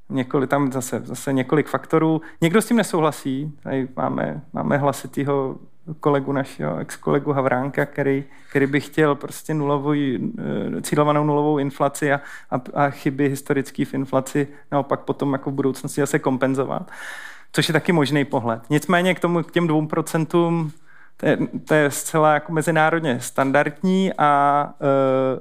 [0.09, 2.21] několik, tam zase, zase několik faktorů.
[2.41, 3.53] Někdo s tím nesouhlasí.
[3.63, 5.57] Tady máme, máme hlasitýho
[5.99, 12.21] kolegu našeho, ex-kolegu Havránka, který, který by chtěl prostě nulovou, eh, cílovanou nulovou inflaci a,
[12.51, 16.91] a, a chyby historické v inflaci naopak potom jako v budoucnosti zase kompenzovat.
[17.51, 18.61] Což je taky možný pohled.
[18.69, 20.71] Nicméně k tomu, k těm dvou procentům,
[21.17, 25.39] to je, to je zcela jako mezinárodně standardní a e,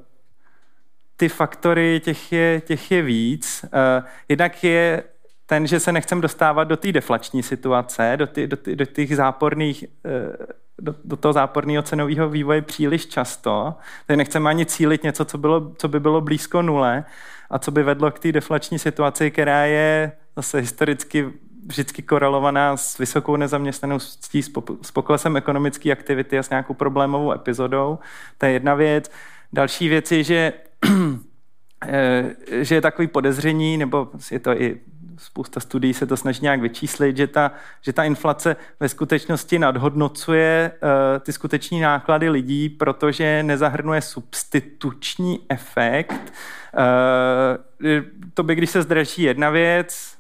[1.17, 3.65] ty faktory, těch je, těch je víc.
[3.65, 5.03] E, jednak je
[5.47, 9.17] ten, že se nechcem dostávat do té deflační situace, do, ty, do, ty, do těch
[9.17, 10.47] záporných, eh,
[10.79, 13.75] do, do toho záporného cenového vývoje příliš často.
[14.07, 17.05] Tady nechceme ani cílit něco, co, bylo, co by bylo blízko nule
[17.51, 21.33] a co by vedlo k té deflační situaci, která je zase historicky
[21.67, 24.43] vždycky korelovaná s vysokou nezaměstnaností,
[24.83, 27.99] s poklesem ekonomické aktivity a s nějakou problémovou epizodou.
[28.39, 29.11] To je jedna věc.
[29.53, 30.53] Další věc je, že
[31.87, 34.81] eh, že je takový podezření, nebo je to i
[35.19, 37.53] spousta studií se to snaží nějak vyčíslit, že ta,
[37.83, 40.89] že ta inflace ve skutečnosti nadhodnocuje uh,
[41.21, 46.33] ty skuteční náklady lidí, protože nezahrnuje substituční efekt.
[46.79, 48.05] Uh,
[48.35, 50.17] to by, když se zdraží jedna věc,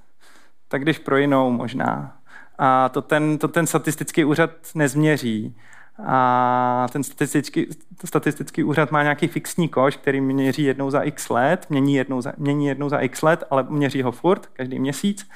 [0.68, 2.16] tak když pro jinou možná.
[2.58, 5.56] A to ten, to ten statistický úřad nezměří
[6.06, 7.66] a ten statistický,
[8.04, 12.32] statistický úřad má nějaký fixní koš, který měří jednou za x let, mění jednou za,
[12.36, 15.28] mění jednou za x let, ale měří ho furt, každý měsíc.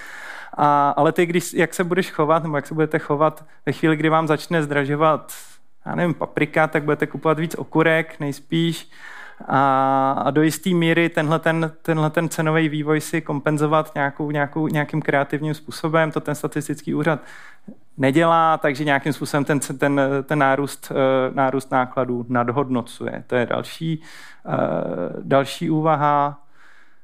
[0.55, 3.97] A, ale ty, když, jak se budeš chovat, nebo jak se budete chovat ve chvíli,
[3.97, 5.33] kdy vám začne zdražovat,
[5.87, 8.91] já nevím, paprika, tak budete kupovat víc okurek, nejspíš.
[9.47, 14.69] A, a do jisté míry tenhle ten, tenhle ten cenový vývoj si kompenzovat nějakou, nějakou,
[14.69, 17.21] nějakým kreativním způsobem, to ten statistický úřad
[17.99, 23.25] nedělá, takže nějakým způsobem ten, ten, ten nárůst, eh, nárůst nákladů nadhodnocuje.
[23.27, 24.03] To je další,
[24.47, 24.53] eh,
[25.23, 26.43] další úvaha.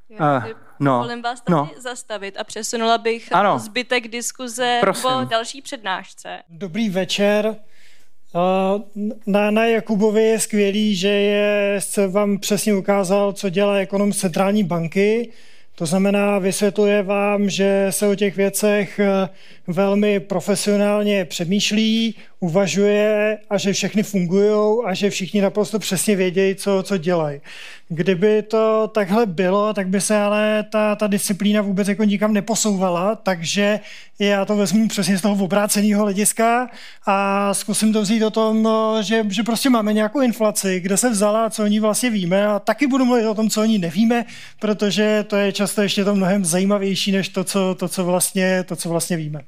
[0.09, 1.69] Já si no, volím vás tady no.
[1.77, 3.59] zastavit a přesunula bych ano.
[3.59, 5.09] zbytek diskuze Prosím.
[5.09, 6.43] po další přednášce.
[6.49, 7.55] Dobrý večer.
[9.27, 14.63] Na, na Jakubovi je skvělý, že je, se vám přesně ukázal, co dělá ekonom centrální
[14.63, 15.31] banky.
[15.75, 19.29] To znamená, vysvětluje vám, že se o těch věcech eh,
[19.67, 26.83] velmi profesionálně přemýšlí, uvažuje a že všechny fungují a že všichni naprosto přesně vědějí, co,
[26.83, 27.41] co dělají.
[27.89, 33.15] Kdyby to takhle bylo, tak by se ale ta, ta disciplína vůbec jako nikam neposouvala,
[33.15, 33.79] takže
[34.19, 36.69] já to vezmu přesně z toho obráceného hlediska
[37.05, 41.09] a zkusím to vzít o tom, no, že, že prostě máme nějakou inflaci, kde se
[41.09, 43.77] vzala, co o ní vlastně víme a taky budu mluvit o tom, co o ní
[43.77, 44.25] nevíme,
[44.59, 48.75] protože to je často ještě to mnohem zajímavější, než to, co, to, co, vlastně, to,
[48.75, 49.41] co vlastně víme.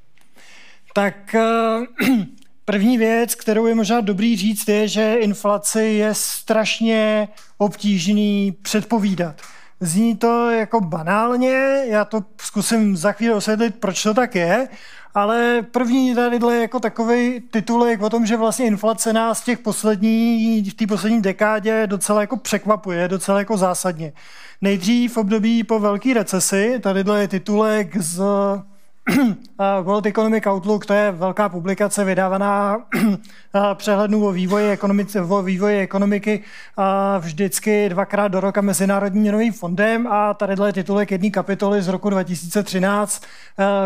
[0.93, 1.77] Tak eh,
[2.65, 9.41] První věc, kterou je možná dobrý říct, je, že inflaci je strašně obtížný předpovídat.
[9.79, 14.67] Zní to jako banálně, já to zkusím za chvíli osvětlit, proč to tak je,
[15.17, 20.63] ale první tady je jako takový titulek o tom, že vlastně inflace nás těch poslední,
[20.63, 24.13] v té poslední dekádě docela jako překvapuje, docela jako zásadně.
[24.61, 28.21] Nejdřív v období po velké recesi, tady je titulek z
[29.81, 32.77] World Economic Outlook, to je velká publikace vydávaná
[33.73, 36.43] přehlednu o vývoji, ekonomice, o vývoji ekonomiky
[37.19, 42.09] vždycky dvakrát do roka Mezinárodním měnovým fondem a tady je titulek jedné kapitoly z roku
[42.09, 43.23] 2013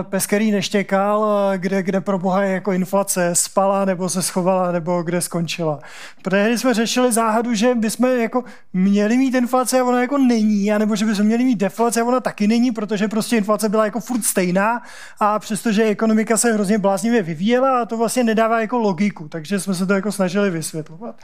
[0.01, 5.03] Pes, který neštěkal, kde, kde pro boha je jako inflace spala nebo se schovala nebo
[5.03, 5.79] kde skončila.
[6.21, 8.43] Protože jsme řešili záhadu, že bychom jako
[8.73, 12.19] měli mít inflaci a ona jako není, anebo že bychom měli mít deflaci a ona
[12.19, 14.81] taky není, protože prostě inflace byla jako furt stejná
[15.19, 19.73] a přestože ekonomika se hrozně bláznivě vyvíjela a to vlastně nedává jako logiku, takže jsme
[19.73, 21.15] se to jako snažili vysvětlovat.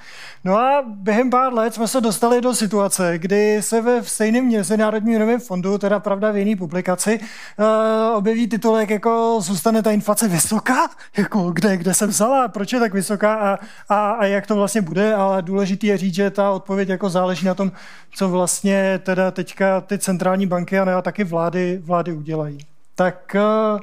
[0.44, 5.10] No a během pár let jsme se dostali do situace, kdy se ve stejném Mezinárodním
[5.10, 10.90] měnovém fondu, teda pravda v jiné publikaci, uh, objeví titulek jako zůstane ta inflace vysoká?
[11.18, 12.48] Jako kde, kde se vzala?
[12.48, 13.60] Proč je tak vysoká a,
[13.90, 15.14] a, a jak to vlastně bude?
[15.16, 17.72] Ale důležité je říct, že ta odpověď jako záleží na tom,
[18.12, 22.77] co vlastně teda teďka ty centrální banky a ne a taky vlády, vlády udělají.
[22.98, 23.80] Tak uh,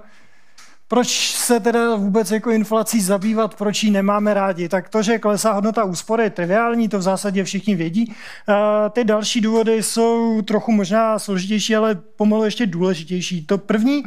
[0.89, 4.69] proč se teda vůbec jako inflací zabývat, proč ji nemáme rádi?
[4.69, 8.15] Tak to, že klesá hodnota úspory je triviální, to v zásadě všichni vědí.
[8.91, 13.47] Ty další důvody jsou trochu možná složitější, ale pomalu ještě důležitější.
[13.47, 14.03] To první,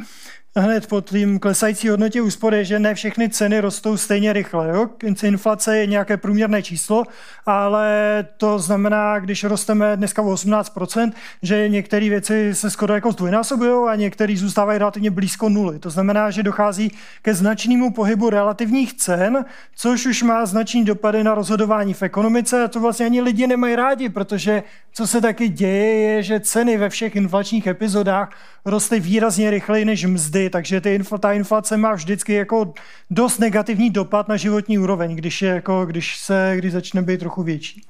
[0.56, 4.68] hned pod tím klesající hodnotě úspory, že ne všechny ceny rostou stejně rychle.
[4.68, 4.88] Jo?
[5.22, 7.04] Inflace je nějaké průměrné číslo,
[7.46, 13.88] ale to znamená, když rosteme dneska o 18%, že některé věci se skoro jako zdvojnásobují
[13.88, 15.78] a některé zůstávají relativně blízko nuly.
[15.78, 16.92] To znamená, že dochází
[17.22, 19.44] ke značnému pohybu relativních cen,
[19.76, 23.76] což už má značný dopady na rozhodování v ekonomice a to vlastně ani lidi nemají
[23.76, 28.30] rádi, protože co se taky děje, je, že ceny ve všech inflačních epizodách
[28.64, 32.72] rostly výrazně rychleji než mzdy, takže ty, ta inflace má vždycky jako
[33.10, 37.42] dost negativní dopad na životní úroveň, když, je jako, když, se, když začne být trochu
[37.42, 37.82] větší.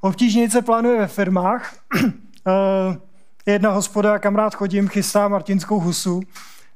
[0.00, 1.76] Obtížně se plánuje ve firmách.
[2.48, 2.96] Eh,
[3.52, 6.20] jedna hospoda, kam rád chodím, chystá martinskou husu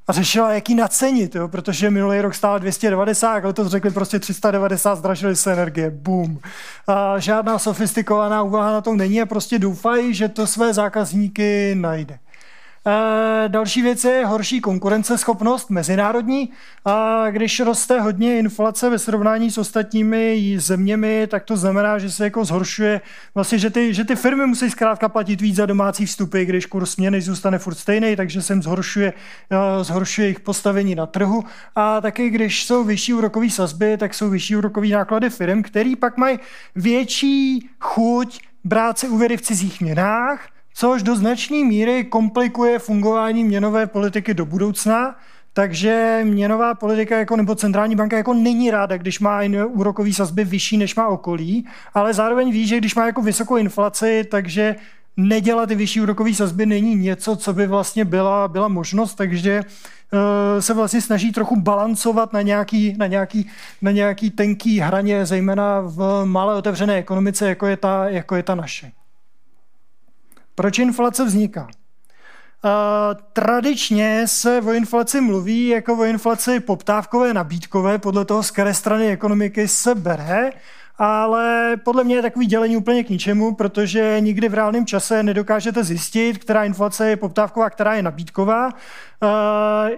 [0.09, 1.49] a řešila, jaký nacenit, jo?
[1.49, 6.39] protože minulý rok stál 290, ale to řekli prostě 390, zdražily se energie, boom.
[6.87, 12.19] A žádná sofistikovaná úvaha na tom není a prostě doufají, že to své zákazníky najde.
[12.87, 16.51] E, další věc je horší konkurenceschopnost mezinárodní.
[16.85, 22.25] A když roste hodně inflace ve srovnání s ostatními zeměmi, tak to znamená, že se
[22.25, 23.01] jako zhoršuje,
[23.35, 26.97] vlastně, že ty, že ty firmy musí zkrátka platit víc za domácí vstupy, když kurz
[26.97, 29.13] měny zůstane furt stejný, takže se jim zhoršuje,
[29.51, 31.45] e, zhoršuje jejich postavení na trhu.
[31.77, 36.17] A taky, když jsou vyšší úrokové sazby, tak jsou vyšší úrokové náklady firm, který pak
[36.17, 36.39] mají
[36.75, 43.87] větší chuť brát si úvěry v cizích měnách, což do značné míry komplikuje fungování měnové
[43.87, 45.17] politiky do budoucna,
[45.53, 50.77] takže měnová politika jako, nebo centrální banka jako není ráda, když má úrokový sazby vyšší,
[50.77, 54.77] než má okolí, ale zároveň ví, že když má jako vysokou inflaci, takže
[55.17, 59.63] nedělat ty vyšší úrokové sazby není něco, co by vlastně byla, byla možnost, takže
[60.13, 63.51] uh, se vlastně snaží trochu balancovat na nějaký, na nějaký,
[63.83, 68.55] na nějaký tenký hraně, zejména v malé otevřené ekonomice, jako je ta, jako je ta
[68.55, 68.93] naše.
[70.55, 71.69] Proč inflace vzniká?
[72.65, 72.71] Uh,
[73.33, 79.09] tradičně se o inflaci mluví jako o inflaci poptávkové, nabídkové, podle toho, z které strany
[79.09, 80.51] ekonomiky se bere,
[80.99, 85.85] ale podle mě je takový dělení úplně k ničemu, protože nikdy v reálném čase nedokážete
[85.85, 88.67] zjistit, která inflace je poptávková, která je nabídková.
[88.67, 89.31] Uh,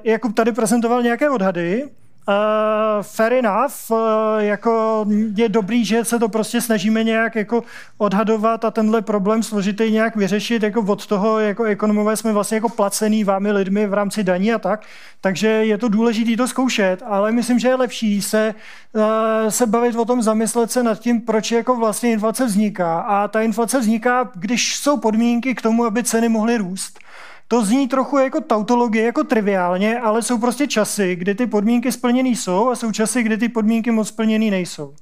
[0.05, 1.89] Jakub tady prezentoval nějaké odhady,
[2.29, 3.99] Uh, fair enough, uh,
[4.39, 5.05] jako
[5.37, 7.63] je dobrý, že se to prostě snažíme nějak jako
[7.99, 12.69] odhadovat a tenhle problém složitý nějak vyřešit, jako od toho, jako ekonomové jsme vlastně jako
[12.69, 14.83] placený vámi lidmi v rámci daní a tak,
[15.21, 18.55] takže je to důležité to zkoušet, ale myslím, že je lepší se,
[18.93, 19.03] uh,
[19.49, 23.41] se bavit o tom, zamyslet se nad tím, proč jako vlastně inflace vzniká a ta
[23.41, 26.99] inflace vzniká, když jsou podmínky k tomu, aby ceny mohly růst.
[27.55, 32.29] To zní trochu jako tautologie, jako triviálně, ale jsou prostě časy, kdy ty podmínky splněné
[32.29, 34.95] jsou a jsou časy, kdy ty podmínky moc splněné nejsou.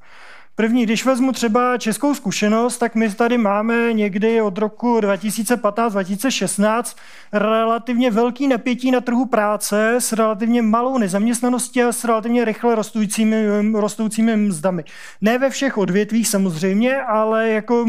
[0.54, 6.96] První, když vezmu třeba českou zkušenost, tak my tady máme někdy od roku 2015-2016
[7.32, 13.46] relativně velký napětí na trhu práce s relativně malou nezaměstnaností a s relativně rychle rostoucími,
[13.74, 14.84] rostoucími mzdami.
[15.20, 17.86] Ne ve všech odvětvích samozřejmě, ale jako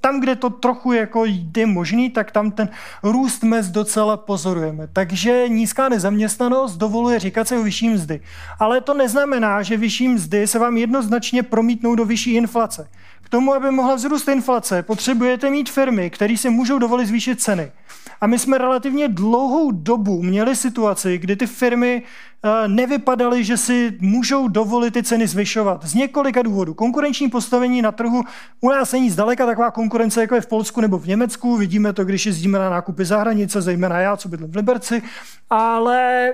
[0.00, 2.68] tam, kde to trochu jako jde možný, tak tam ten
[3.02, 4.88] růst mest docela pozorujeme.
[4.92, 8.20] Takže nízká nezaměstnanost dovoluje říkat se o vyšší mzdy.
[8.58, 12.88] Ale to neznamená, že vyšší mzdy se vám jednoznačně promítnou do vyšší inflace.
[13.22, 17.72] K tomu, aby mohla vzrůst inflace, potřebujete mít firmy, které si můžou dovolit zvýšit ceny.
[18.20, 23.96] A my jsme relativně dlouhou dobu měli situaci, kdy ty firmy eh, nevypadaly, že si
[24.00, 25.84] můžou dovolit ty ceny zvyšovat.
[25.84, 26.74] Z několika důvodů.
[26.74, 28.22] Konkurenční postavení na trhu
[28.60, 31.56] u nás není zdaleka taková konkurence, jako je v Polsku nebo v Německu.
[31.56, 35.02] Vidíme to, když jezdíme na nákupy za hranice, zejména já, co bydlím v Liberci.
[35.50, 36.32] Ale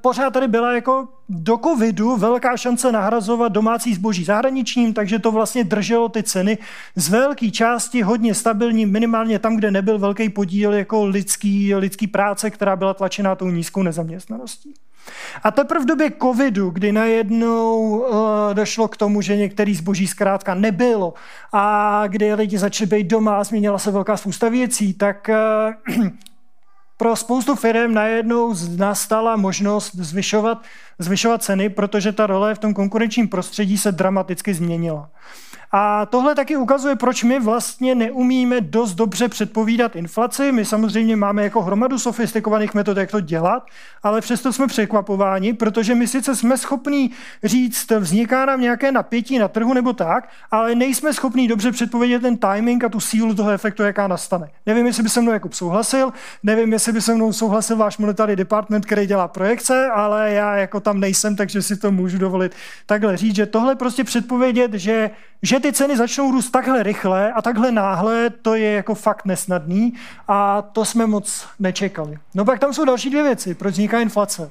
[0.00, 5.64] pořád tady byla jako do covidu velká šance nahrazovat domácí zboží zahraničním, takže to vlastně
[5.64, 6.58] drželo ty ceny
[6.96, 12.50] z velké části hodně stabilní, minimálně tam, kde nebyl velký podíl jako lidský, lidský práce,
[12.50, 14.74] která byla tlačená tou nízkou nezaměstnaností.
[15.42, 20.54] A teprve v době covidu, kdy najednou uh, došlo k tomu, že některý zboží zkrátka
[20.54, 21.14] nebylo
[21.52, 25.30] a kdy lidi začali být doma a změnila se velká spousta věcí, tak
[25.96, 26.06] uh,
[26.96, 30.62] pro spoustu firm najednou nastala možnost zvyšovat,
[30.98, 35.10] zvyšovat ceny, protože ta role v tom konkurenčním prostředí se dramaticky změnila.
[35.76, 40.52] A tohle taky ukazuje, proč my vlastně neumíme dost dobře předpovídat inflaci.
[40.52, 43.66] My samozřejmě máme jako hromadu sofistikovaných metod, jak to dělat,
[44.02, 47.10] ale přesto jsme překvapováni, protože my sice jsme schopní
[47.44, 52.36] říct, vzniká nám nějaké napětí na trhu nebo tak, ale nejsme schopní dobře předpovědět ten
[52.36, 54.50] timing a tu sílu toho efektu, jaká nastane.
[54.66, 58.36] Nevím, jestli by se mnou jako souhlasil, nevím, jestli by se mnou souhlasil váš monetary
[58.36, 62.52] department, který dělá projekce, ale já jako tam nejsem, takže si to můžu dovolit
[62.86, 65.10] takhle říct, že tohle prostě předpovědět, že
[65.42, 69.94] že ty ceny začnou růst takhle rychle a takhle náhle, to je jako fakt nesnadný
[70.28, 72.18] a to jsme moc nečekali.
[72.34, 74.50] No pak tam jsou další dvě věci, proč vzniká inflace.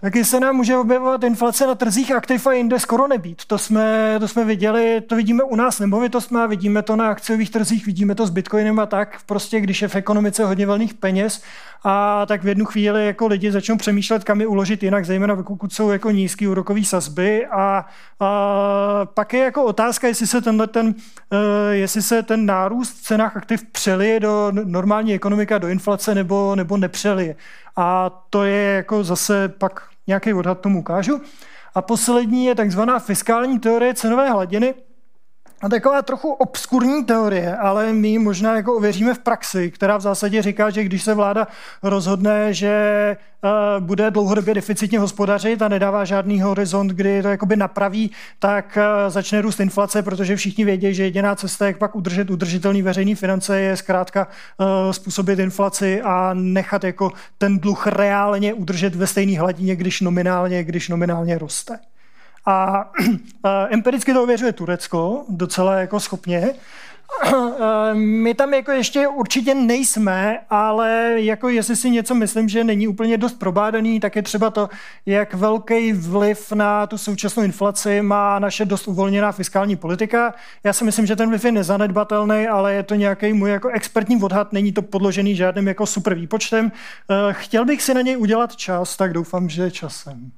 [0.00, 3.44] Taky se nám může objevovat inflace na trzích aktiv a jinde skoro nebýt.
[3.44, 7.86] To jsme, to jsme viděli, to vidíme u nás nemovitostná, vidíme to na akciových trzích,
[7.86, 9.18] vidíme to s bitcoinem a tak.
[9.26, 11.42] Prostě když je v ekonomice hodně velných peněz
[11.84, 15.72] a tak v jednu chvíli jako lidi začnou přemýšlet, kam je uložit jinak, zejména pokud
[15.72, 17.84] jsou jako nízký úrokový sazby a,
[18.20, 20.94] a pak je jako otázka, jestli se tenhle ten, uh,
[21.70, 26.76] jestli se ten nárůst v cenách aktiv přelije do normální ekonomika, do inflace nebo, nebo
[26.76, 27.36] nepřelije.
[27.76, 31.20] A to je jako zase pak nějaký odhad tomu ukážu.
[31.74, 34.74] A poslední je takzvaná fiskální teorie cenové hladiny,
[35.62, 40.00] a taková trochu obskurní teorie, ale my ji možná jako ověříme v praxi, která v
[40.00, 41.46] zásadě říká, že když se vláda
[41.82, 48.10] rozhodne, že uh, bude dlouhodobě deficitně hospodařit a nedává žádný horizont, kdy to jakoby napraví,
[48.38, 52.82] tak uh, začne růst inflace, protože všichni vědí, že jediná cesta, jak pak udržet udržitelný
[52.82, 54.28] veřejný finance, je zkrátka
[54.58, 60.64] uh, způsobit inflaci a nechat jako ten dluh reálně udržet ve stejné hladině, když nominálně,
[60.64, 61.78] když nominálně roste.
[62.46, 62.90] A,
[63.70, 66.50] empiricky to ověřuje Turecko docela jako schopně.
[67.94, 73.18] My tam jako ještě určitě nejsme, ale jako jestli si něco myslím, že není úplně
[73.18, 74.68] dost probádaný, tak je třeba to,
[75.06, 80.34] jak velký vliv na tu současnou inflaci má naše dost uvolněná fiskální politika.
[80.64, 84.22] Já si myslím, že ten vliv je nezanedbatelný, ale je to nějaký můj jako expertní
[84.22, 86.72] odhad, není to podložený žádným jako super výpočtem.
[87.30, 90.30] Chtěl bych si na něj udělat čas, tak doufám, že časem.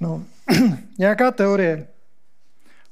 [0.00, 0.22] No,
[0.98, 1.86] nějaká teorie.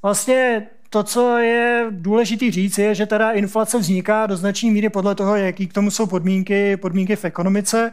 [0.03, 5.15] Vlastně to, co je důležité říct, je, že teda inflace vzniká do značné míry podle
[5.15, 7.93] toho, jaký k tomu jsou podmínky, podmínky v ekonomice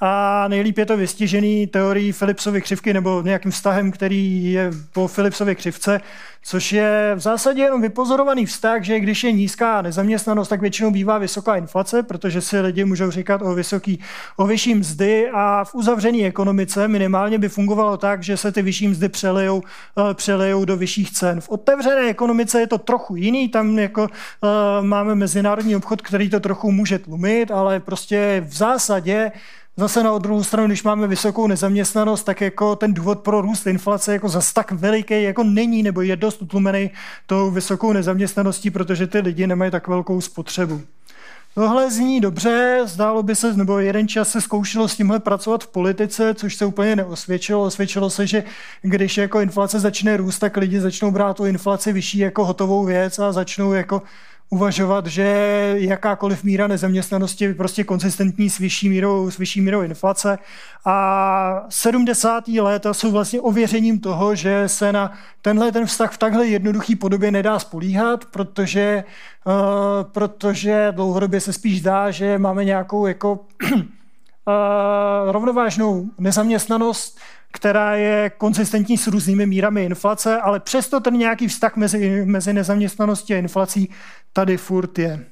[0.00, 5.54] a nejlíp je to vystižený teorií Philipsovy křivky nebo nějakým vztahem, který je po Philipsově
[5.54, 6.00] křivce,
[6.42, 11.18] což je v zásadě jenom vypozorovaný vztah, že když je nízká nezaměstnanost, tak většinou bývá
[11.18, 14.00] vysoká inflace, protože si lidi můžou říkat o, vysoký,
[14.36, 18.88] o vyšší mzdy a v uzavřené ekonomice minimálně by fungovalo tak, že se ty vyšší
[18.88, 19.62] mzdy přelijou,
[19.98, 21.40] eh, přelijou do vyšších cen.
[21.40, 24.08] V otevřené ekonomice je to trochu jiný, tam jako uh,
[24.80, 29.32] máme mezinárodní obchod, který to trochu může tlumit, ale prostě v zásadě
[29.78, 34.12] Zase na druhou stranu, když máme vysokou nezaměstnanost, tak jako ten důvod pro růst inflace
[34.12, 36.90] jako zas tak veliký jako není, nebo je dost utlumený
[37.26, 40.80] tou vysokou nezaměstnaností, protože ty lidi nemají tak velkou spotřebu.
[41.54, 45.68] Tohle zní dobře, zdálo by se, nebo jeden čas se zkoušelo s tímhle pracovat v
[45.68, 47.62] politice, což se úplně neosvědčilo.
[47.62, 48.44] Osvědčilo se, že
[48.82, 53.18] když jako inflace začne růst, tak lidi začnou brát tu inflaci vyšší jako hotovou věc
[53.18, 54.02] a začnou jako
[54.50, 55.24] uvažovat, že
[55.76, 60.38] jakákoliv míra nezaměstnanosti je prostě konsistentní s vyšší mírou, s vyšší mírou inflace.
[60.84, 62.48] A 70.
[62.48, 67.30] léta jsou vlastně ověřením toho, že se na tenhle ten vztah v takhle jednoduché podobě
[67.30, 69.04] nedá spolíhat, protože,
[69.46, 69.52] uh,
[70.12, 73.80] protože dlouhodobě se spíš dá, že máme nějakou jako uh,
[75.32, 77.18] rovnovážnou nezaměstnanost,
[77.56, 83.34] která je konzistentní s různými mírami inflace, ale přesto ten nějaký vztah mezi, mezi nezaměstnaností
[83.34, 83.90] a inflací
[84.32, 85.24] tady furt je.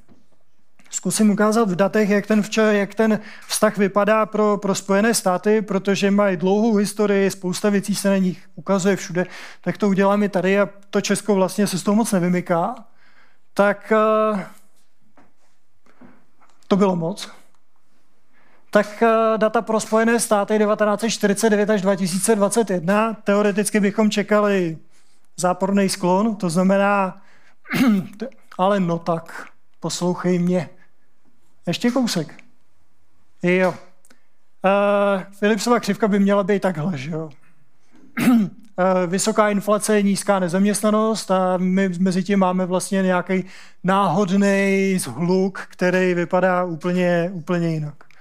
[0.91, 6.11] Zkusím ukázat v datech, jak ten, jak ten vztah vypadá pro, pro Spojené státy, protože
[6.11, 9.27] mají dlouhou historii, spousta věcí se na nich ukazuje všude,
[9.61, 12.75] tak to udělám i tady a to Česko vlastně se z toho moc nevymyká.
[13.55, 13.93] Tak
[14.33, 14.41] uh,
[16.69, 17.31] to bylo moc
[18.75, 24.79] tak eh, data pro Spojené státy 1949 až 2021, teoreticky bychom čekali
[25.37, 27.23] záporný sklon, to znamená,
[28.59, 29.47] ale no tak,
[29.81, 30.69] poslouchej mě.
[31.67, 32.35] Ještě kousek.
[33.43, 33.71] Jo.
[33.71, 37.31] Uh, Philipsova křivka by měla být takhle, že jo.
[38.29, 38.47] uh,
[39.07, 43.45] vysoká inflace, nízká nezaměstnanost a my mezi tím máme vlastně nějaký
[43.85, 48.14] náhodný zhluk, který vypadá úplně, úplně jinak.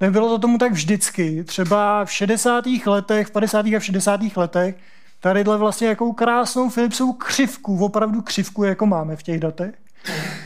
[0.00, 1.44] Nebylo to tomu tak vždycky.
[1.44, 2.64] Třeba v 60.
[2.86, 3.66] letech, v 50.
[3.66, 4.20] a v 60.
[4.36, 4.76] letech
[5.20, 9.74] tadyhle vlastně jakou krásnou Philipsovou křivku, opravdu křivku, jako máme v těch datech.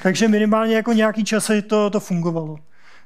[0.02, 2.56] Takže minimálně jako nějaký časy to, to fungovalo.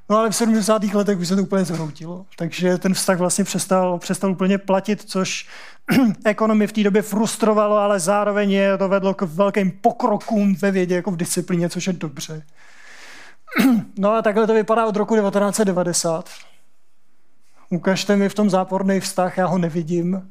[0.09, 0.85] No ale v 70.
[0.85, 5.49] letech už se to úplně zhroutilo, takže ten vztah vlastně přestal, přestal úplně platit, což
[6.25, 10.95] ekonomy v té době frustrovalo, ale zároveň je to vedlo k velkým pokrokům ve vědě,
[10.95, 12.43] jako v disciplíně, což je dobře.
[13.99, 16.29] No a takhle to vypadá od roku 1990.
[17.71, 20.31] Ukažte mi v tom záporný vztah, já ho nevidím.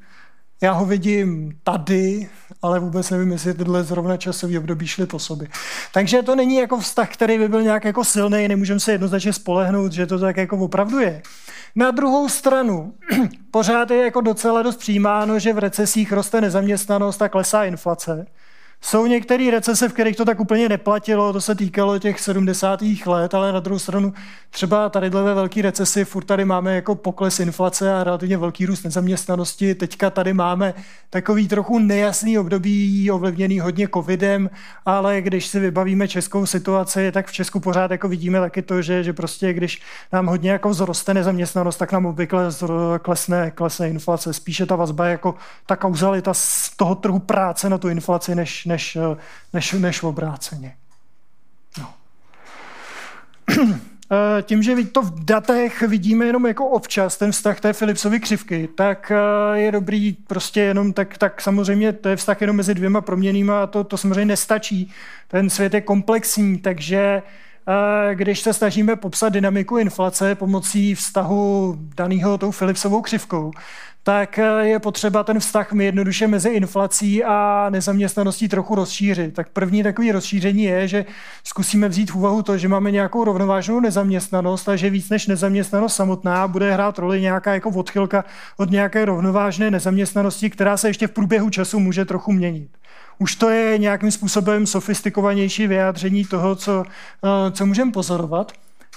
[0.61, 2.29] Já ho vidím tady,
[2.61, 5.47] ale vůbec nevím, jestli tyhle zrovna časový období šly po sobě.
[5.93, 9.91] Takže to není jako vztah, který by byl nějak jako silný, nemůžeme se jednoznačně spolehnout,
[9.91, 11.21] že to tak jako opravdu je.
[11.75, 12.93] Na druhou stranu,
[13.51, 18.25] pořád je jako docela dost přijímáno, že v recesích roste nezaměstnanost a klesá inflace.
[18.85, 22.81] Jsou některé recese, v kterých to tak úplně neplatilo, to se týkalo těch 70.
[23.05, 24.13] let, ale na druhou stranu
[24.49, 28.83] třeba tady ve velké recesi furt tady máme jako pokles inflace a relativně velký růst
[28.83, 29.75] nezaměstnanosti.
[29.75, 30.73] Teďka tady máme
[31.09, 34.49] takový trochu nejasný období ovlivněný hodně covidem,
[34.85, 39.03] ale když si vybavíme českou situaci, tak v Česku pořád jako vidíme taky to, že,
[39.03, 39.81] že prostě když
[40.13, 42.49] nám hodně jako vzroste nezaměstnanost, tak nám obvykle
[43.01, 44.33] klesne, klesne inflace.
[44.33, 45.35] Spíše ta vazba jako
[45.65, 48.74] ta kauzalita z toho trhu práce na tu inflaci, než, než,
[49.53, 50.75] než, než obráceně.
[51.77, 51.93] No.
[54.11, 58.69] Eh, tím, že to v datech vidíme jenom jako občas, ten vztah té Philipsovy křivky,
[58.75, 63.01] tak eh, je dobrý prostě jenom, tak, tak samozřejmě to je vztah jenom mezi dvěma
[63.01, 64.91] proměnýma a to, to samozřejmě nestačí.
[65.27, 67.21] Ten svět je komplexní, takže
[67.67, 73.51] eh, když se snažíme popsat dynamiku inflace pomocí vztahu daného tou Philipsovou křivkou,
[74.07, 79.33] tak eh, je potřeba ten vztah jednoduše mezi inflací a nezaměstnaností trochu rozšířit.
[79.33, 81.05] Tak první takový rozšíření je, že
[81.43, 85.95] zkusíme vzít v úvahu to, že máme nějakou rovnovážnou nezaměstnanost a že víc než nezaměstnanost
[85.95, 88.25] samotná bude hrát roli nějaká jako odchylka
[88.57, 92.69] od nějaké rovnovážné nezaměstnanosti, která se ještě v průběhu času může trochu měnit.
[93.19, 96.83] Už to je nějakým způsobem sofistikovanější vyjádření toho, co,
[97.23, 98.51] eh, co můžeme pozorovat.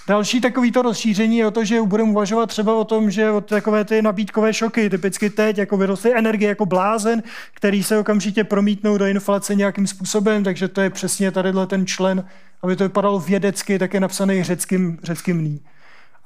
[0.08, 3.84] Další takovýto rozšíření je o to, že budeme uvažovat třeba o tom, že od takové
[3.84, 7.22] ty nabídkové šoky, typicky teď, jako vyrostly energie jako blázen,
[7.54, 12.24] který se okamžitě promítnou do inflace nějakým způsobem, takže to je přesně tady ten člen,
[12.62, 15.60] aby to vypadalo vědecky, tak je napsaný řeckým, řeckým ní.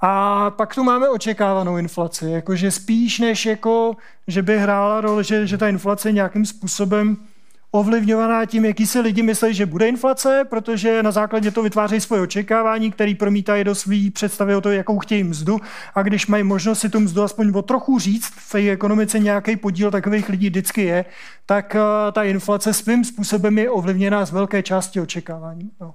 [0.01, 3.97] A pak tu máme očekávanou inflaci, jakože spíš než jako,
[4.27, 7.17] že by hrála roli, že, že ta inflace nějakým způsobem
[7.74, 12.23] ovlivňovaná tím, jaký si lidi myslí, že bude inflace, protože na základě to vytvářejí svoje
[12.23, 15.61] očekávání, který promítají do své představy o to, jakou chtějí mzdu.
[15.94, 19.57] A když mají možnost si tu mzdu aspoň o trochu říct, v její ekonomice nějaký
[19.57, 21.05] podíl takových lidí vždycky je,
[21.47, 25.70] tak uh, ta inflace svým způsobem je ovlivněná z velké části očekávání.
[25.81, 25.94] No.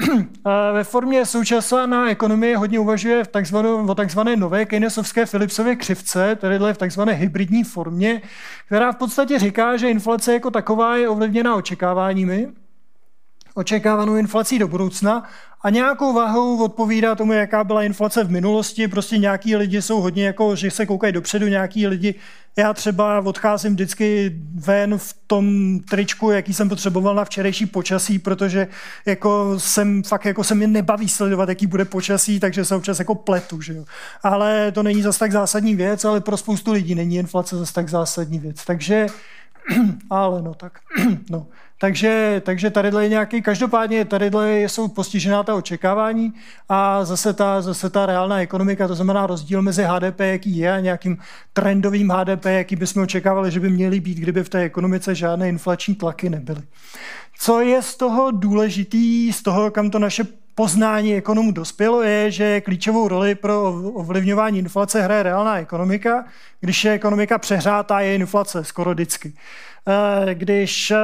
[0.72, 6.58] Ve formě současná ekonomie hodně uvažuje v takzvanou, o takzvané nové Keynesovské Philipsově křivce, tedy
[6.58, 8.22] v takzvané hybridní formě,
[8.66, 12.48] která v podstatě říká, že inflace jako taková je ovlivněna očekáváními,
[13.60, 15.22] očekávanou inflací do budoucna
[15.62, 18.88] a nějakou váhou odpovídá tomu, jaká byla inflace v minulosti.
[18.88, 22.14] Prostě nějaký lidi jsou hodně jako, že se koukají dopředu, nějaký lidi,
[22.56, 28.68] já třeba odcházím vždycky ven v tom tričku, jaký jsem potřeboval na včerejší počasí, protože
[29.06, 33.14] jako jsem fakt jako se mě nebaví sledovat, jaký bude počasí, takže se občas jako
[33.14, 33.84] pletu, že jo.
[34.22, 37.88] Ale to není zas tak zásadní věc, ale pro spoustu lidí není inflace zas tak
[37.88, 38.64] zásadní věc.
[38.64, 39.06] Takže
[40.10, 40.78] ale no tak,
[41.30, 41.46] no.
[41.80, 46.32] Takže, takže tadyhle je nějaký, každopádně tadyhle jsou postižená ta očekávání
[46.68, 50.80] a zase ta, zase ta reálná ekonomika, to znamená rozdíl mezi HDP, jaký je a
[50.80, 51.18] nějakým
[51.52, 55.94] trendovým HDP, jaký bychom očekávali, že by měly být, kdyby v té ekonomice žádné inflační
[55.94, 56.62] tlaky nebyly.
[57.38, 60.24] Co je z toho důležitý, z toho, kam to naše
[60.60, 63.62] poznání ekonomů dospělo, je, že klíčovou roli pro
[63.94, 66.24] ovlivňování inflace hraje reálná ekonomika.
[66.60, 69.32] Když je ekonomika přehrátá, je inflace skoro vždycky.
[69.88, 70.96] Eh, když, eh,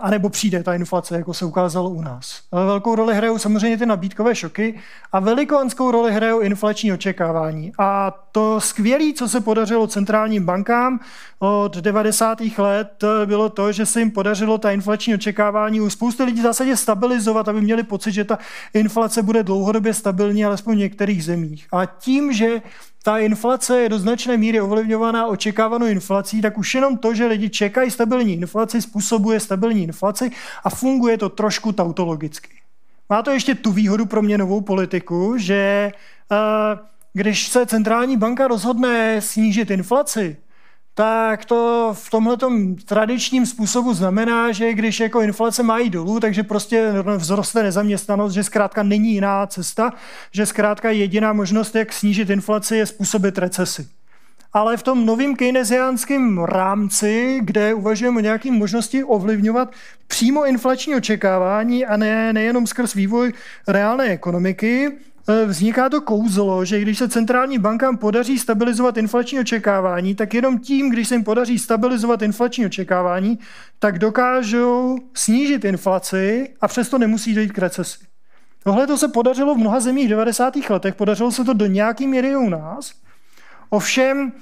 [0.00, 2.40] anebo přijde ta inflace, jako se ukázalo u nás.
[2.52, 4.74] Velkou roli hrajou samozřejmě ty nabídkové šoky
[5.12, 7.72] a velikonskou roli hrajou inflační očekávání.
[7.78, 11.00] A to skvělé, co se podařilo centrálním bankám
[11.44, 12.38] od 90.
[12.58, 17.48] let, bylo to, že se jim podařilo ta inflační očekávání u spousty lidí zásadě stabilizovat,
[17.48, 18.38] aby měli pocit, že ta
[18.74, 21.66] inflace bude dlouhodobě stabilní, alespoň v některých zemích.
[21.72, 22.62] A tím, že
[23.02, 27.50] ta inflace je do značné míry ovlivňovaná očekávanou inflací, tak už jenom to, že lidi
[27.50, 30.30] čekají stabilní inflaci, způsobuje stabilní inflaci
[30.64, 32.50] a funguje to trošku tautologicky.
[33.10, 35.92] Má to ještě tu výhodu pro měnovou politiku, že
[36.30, 36.78] uh,
[37.12, 40.36] když se centrální banka rozhodne snížit inflaci,
[40.94, 42.36] tak to v tomhle
[42.84, 48.44] tradičním způsobu znamená, že když jako inflace má jít dolů, takže prostě vzroste nezaměstnanost, že
[48.44, 49.92] zkrátka není jiná cesta,
[50.32, 53.88] že zkrátka jediná možnost, jak snížit inflaci, je způsobit recesi.
[54.52, 59.72] Ale v tom novém keynesiánském rámci, kde uvažujeme o nějaké možnosti ovlivňovat
[60.06, 63.32] přímo inflační očekávání a ne, nejenom skrz vývoj
[63.68, 64.92] reálné ekonomiky,
[65.46, 70.90] vzniká to kouzlo, že když se centrální bankám podaří stabilizovat inflační očekávání, tak jenom tím,
[70.90, 73.38] když se jim podaří stabilizovat inflační očekávání,
[73.78, 77.98] tak dokážou snížit inflaci a přesto nemusí dojít k recesi.
[78.64, 80.54] Tohle to se podařilo v mnoha zemích v 90.
[80.70, 82.92] letech, podařilo se to do nějaký míry u nás.
[83.70, 84.32] Ovšem,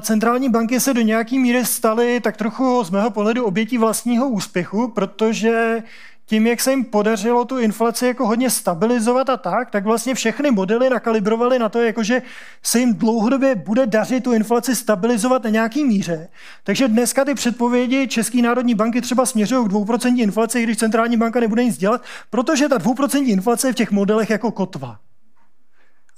[0.00, 4.88] centrální banky se do nějaký míry staly tak trochu z mého pohledu obětí vlastního úspěchu,
[4.88, 5.82] protože
[6.26, 10.50] tím, jak se jim podařilo tu inflaci jako hodně stabilizovat a tak, tak vlastně všechny
[10.50, 12.22] modely nakalibrovaly na to, jakože
[12.62, 16.28] se jim dlouhodobě bude dařit tu inflaci stabilizovat na nějaký míře.
[16.64, 21.40] Takže dneska ty předpovědi České národní banky třeba směřují k 2% inflaci, když centrální banka
[21.40, 24.98] nebude nic dělat, protože ta 2% inflace je v těch modelech jako kotva.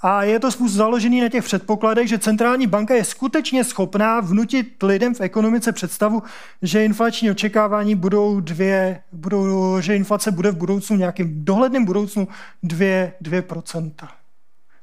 [0.01, 4.83] A je to způsob založený na těch předpokladech, že centrální banka je skutečně schopná vnutit
[4.83, 6.23] lidem v ekonomice představu,
[6.63, 12.29] že inflační očekávání budou dvě, budou, že inflace bude v budoucnu nějakým dohledným budoucnu
[12.63, 13.93] 2, 2%.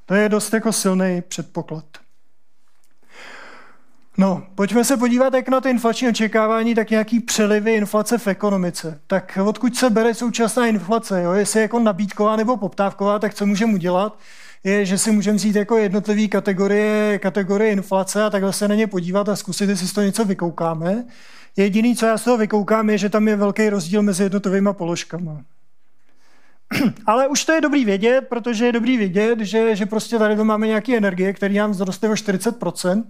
[0.05, 1.85] To je dost jako silný předpoklad.
[4.17, 8.99] No, pojďme se podívat jak na ty inflační očekávání, tak nějaký přelivy inflace v ekonomice.
[9.07, 11.21] Tak odkud se bere současná inflace?
[11.21, 11.31] Jo?
[11.31, 14.17] Jestli je jako nabídková nebo poptávková, tak co můžeme udělat?
[14.63, 18.87] Je, že si můžeme vzít jako jednotlivé kategorie, kategorie inflace a takhle se na ně
[18.87, 21.05] podívat a zkusit, jestli z toho něco vykoukáme.
[21.57, 25.29] Jediný, co já z toho vykoukám, je, že tam je velký rozdíl mezi jednotlivými položkami.
[27.05, 30.45] Ale už to je dobrý vědět, protože je dobrý vědět, že, že prostě tady to
[30.45, 33.03] máme nějaké energie, které nám vzroste o 40%.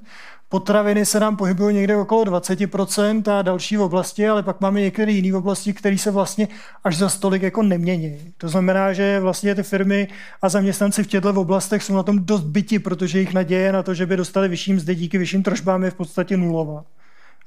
[0.50, 5.12] Potraviny se nám pohybují někde okolo 20% a další v oblasti, ale pak máme některé
[5.12, 6.48] jiné oblasti, které se vlastně
[6.84, 8.34] až za stolik jako nemění.
[8.38, 10.08] To znamená, že vlastně ty firmy
[10.42, 13.94] a zaměstnanci v těchto oblastech jsou na tom dost byti, protože jejich naděje na to,
[13.94, 16.84] že by dostali vyšší mzdy díky vyšším tržbám je v podstatě nulová.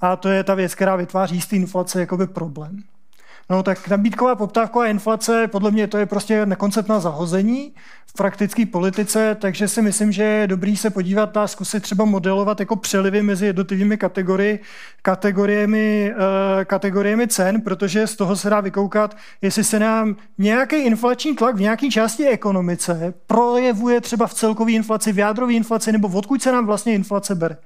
[0.01, 2.83] A to je ta věc, která vytváří z té inflace jakoby problém.
[3.51, 7.75] No tak nabídková poptávková inflace, podle mě to je prostě nekoncept na zahození
[8.07, 12.61] v praktické politice, takže si myslím, že je dobrý se podívat a zkusit třeba modelovat
[12.61, 14.59] jako přelivy mezi jednotlivými kategorii,
[15.03, 21.37] kategoriemi, uh, kategoriemi cen, protože z toho se dá vykoukat, jestli se nám nějaký inflační
[21.37, 26.43] tlak v nějaké části ekonomice projevuje třeba v celkové inflaci, v jádrové inflaci, nebo odkud
[26.43, 27.57] se nám vlastně inflace bere.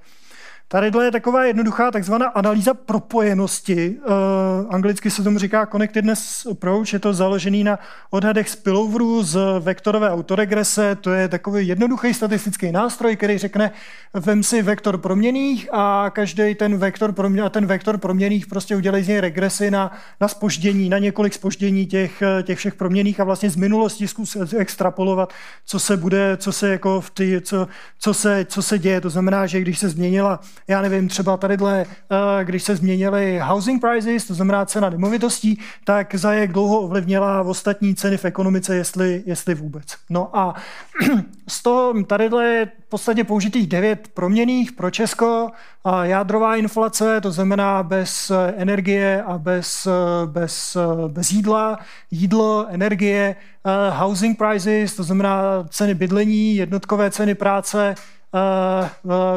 [0.70, 3.96] Tady je taková jednoduchá takzvaná analýza propojenosti.
[3.98, 6.92] Uh, anglicky se tomu říká connectedness approach.
[6.92, 7.78] Je to založený na
[8.10, 10.96] odhadech spilloverů z vektorové autoregrese.
[11.00, 13.70] To je takový jednoduchý statistický nástroj, který řekne,
[14.14, 19.02] vem si vektor proměných a každý ten vektor, promě, a ten vektor proměných prostě udělej
[19.02, 23.50] z něj regresy na, na spoždění, na několik spoždění těch, těch všech proměných a vlastně
[23.50, 25.32] z minulosti zkus extrapolovat,
[25.64, 27.68] co se bude, co se jako v ty, co,
[27.98, 29.00] co, se, co se děje.
[29.00, 33.80] To znamená, že když se změnila já nevím, třeba tadyhle, eh, když se změnily housing
[33.80, 39.22] prices, to znamená cena nemovitostí, tak za jak dlouho ovlivnila ostatní ceny v ekonomice, jestli,
[39.26, 39.94] jestli vůbec.
[40.10, 40.54] No a
[41.48, 45.50] z toho tadyhle je v podstatě použitých devět proměných pro Česko.
[45.84, 49.88] A jádrová inflace, to znamená bez energie a bez,
[50.26, 50.76] bez,
[51.08, 51.78] bez jídla,
[52.10, 58.17] jídlo, energie, eh, housing prices, to znamená ceny bydlení, jednotkové ceny práce, Eh,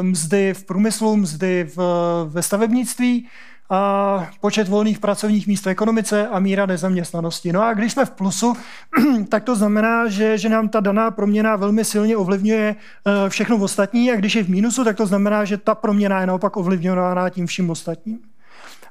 [0.02, 1.80] mzdy v průmyslu, mzdy v,
[2.30, 3.28] ve stavebnictví,
[3.74, 7.54] a počet volných pracovních míst v ekonomice a míra nezaměstnanosti.
[7.54, 8.54] No a když jsme v plusu,
[9.30, 14.12] tak to znamená, že, že nám ta daná proměna velmi silně ovlivňuje eh, všechno ostatní
[14.12, 17.48] a když je v mínusu, tak to znamená, že ta proměna je naopak ovlivňována tím
[17.48, 18.20] vším ostatním.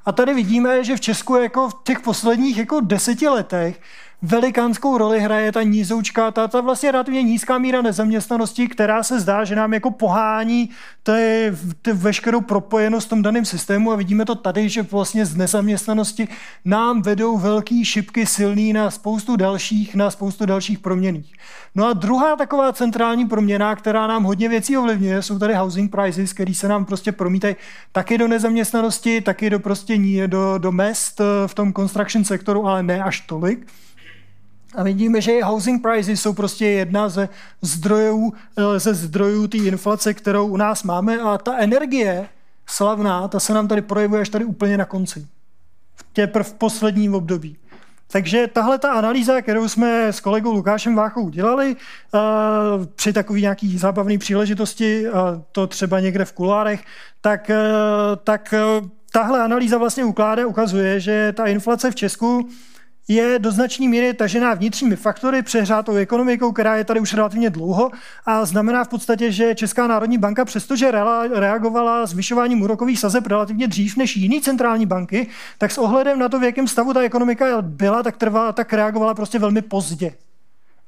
[0.06, 3.80] A tady vidíme, že v Česku jako v těch posledních jako deseti letech
[4.22, 9.44] velikánskou roli hraje ta nízoučka, ta, ta vlastně relativně nízká míra nezaměstnanosti, která se zdá,
[9.44, 10.70] že nám jako pohání
[11.02, 11.52] ty,
[11.82, 16.28] ty veškerou propojenost v tom daném systému a vidíme to tady, že vlastně z nezaměstnanosti
[16.64, 21.32] nám vedou velký šipky silný na spoustu dalších, na spoustu dalších proměných.
[21.74, 26.32] No a druhá taková centrální proměna, která nám hodně věcí ovlivňuje, jsou tady housing prices,
[26.32, 27.56] který se nám prostě promítají
[27.92, 33.02] taky do nezaměstnanosti, taky do prostě do, do mest v tom construction sektoru, ale ne
[33.02, 33.66] až tolik.
[34.74, 37.28] A vidíme, že housing prices jsou prostě jedna ze
[37.62, 42.28] zdrojů, eh, ze zdrojů té inflace, kterou u nás máme a ta energie
[42.66, 45.26] slavná, ta se nám tady projevuje až tady úplně na konci.
[46.12, 47.56] Teprve v posledním období.
[48.12, 53.78] Takže tahle ta analýza, kterou jsme s kolegou Lukášem Váchou dělali uh, při takové nějaký
[53.78, 55.14] zábavné příležitosti, uh,
[55.52, 56.84] to třeba někde v kulárech,
[57.20, 58.54] tak, uh, tak
[59.12, 62.48] tahle analýza vlastně ukládá, ukazuje, že ta inflace v Česku
[63.08, 67.90] je do značné míry tažená vnitřními faktory, přehřátou ekonomikou, která je tady už relativně dlouho
[68.26, 70.90] a znamená v podstatě, že Česká národní banka, přestože
[71.34, 75.26] reagovala zvyšováním úrokových sazeb relativně dřív než jiné centrální banky,
[75.58, 79.14] tak s ohledem na to, v jakém stavu ta ekonomika byla, tak, trvala, tak reagovala
[79.14, 80.12] prostě velmi pozdě.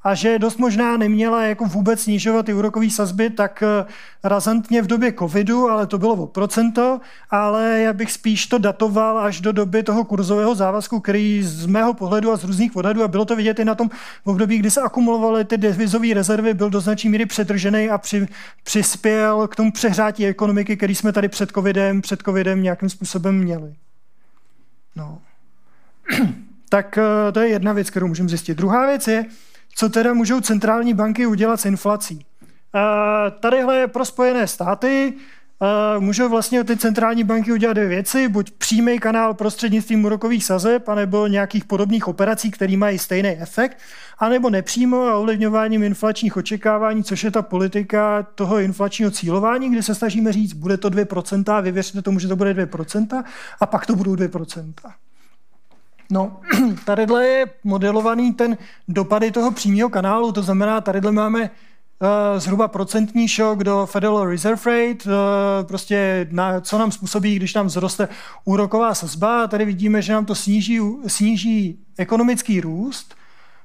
[0.05, 3.85] A že dost možná neměla jako vůbec snižovat ty úrokové sazby tak eh,
[4.25, 7.01] razantně v době covidu, ale to bylo o procento,
[7.31, 11.95] ale já bych spíš to datoval až do doby toho kurzového závazku, který z mého
[11.95, 13.89] pohledu a z různých odhadů, a bylo to vidět i na tom
[14.25, 18.29] v období, kdy se akumulovaly ty devizové rezervy, byl do značné míry přetržený a při,
[18.63, 23.75] přispěl k tomu přehrátí ekonomiky, který jsme tady před covidem, před covidem nějakým způsobem měli.
[24.97, 25.19] No.
[26.69, 28.57] tak eh, to je jedna věc, kterou můžeme zjistit.
[28.57, 29.25] Druhá věc je,
[29.75, 32.27] co teda můžou centrální banky udělat s inflací.
[32.75, 35.15] Eh, tadyhle je pro Spojené státy
[35.63, 40.89] eh, můžou vlastně ty centrální banky udělat dvě věci, buď přímý kanál prostřednictvím úrokových sazeb,
[40.89, 43.79] anebo nějakých podobných operací, které mají stejný efekt,
[44.19, 49.95] anebo nepřímo a ovlivňováním inflačních očekávání, což je ta politika toho inflačního cílování, kde se
[49.95, 53.25] snažíme říct, bude to 2%, vy věřte tomu, že to bude 2%,
[53.61, 54.73] a pak to budou 2%.
[56.13, 56.41] No,
[56.85, 58.59] tadyhle je modelovaný ten
[58.89, 61.49] dopady toho přímého kanálu, to znamená, tadyhle máme uh,
[62.39, 65.13] zhruba procentní šok do Federal Reserve Rate, uh,
[65.69, 68.09] prostě na, co nám způsobí, když nám vzroste
[68.45, 69.47] úroková sazba.
[69.47, 73.15] Tady vidíme, že nám to sníží, sníží ekonomický růst,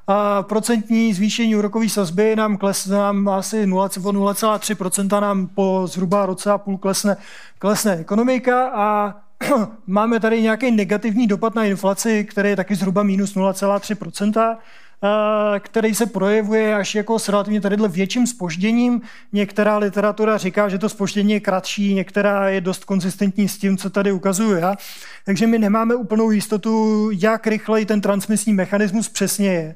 [0.10, 6.58] a procentní zvýšení úrokové sazby nám klesne nám asi 0,3% nám po zhruba roce a
[6.58, 7.18] půl klesne,
[7.60, 9.16] klesne ekonomika a
[9.88, 14.58] máme tady nějaký negativní dopad na inflaci, který je taky zhruba minus 0,3%,
[15.04, 19.02] eh, který se projevuje až jako s relativně tadyhle větším spožděním.
[19.34, 23.90] Některá literatura říká, že to spoždění je kratší, některá je dost konzistentní s tím, co
[23.90, 24.76] tady ukazuju já.
[25.26, 29.76] Takže my nemáme úplnou jistotu, jak rychle ten transmisní mechanismus přesně je.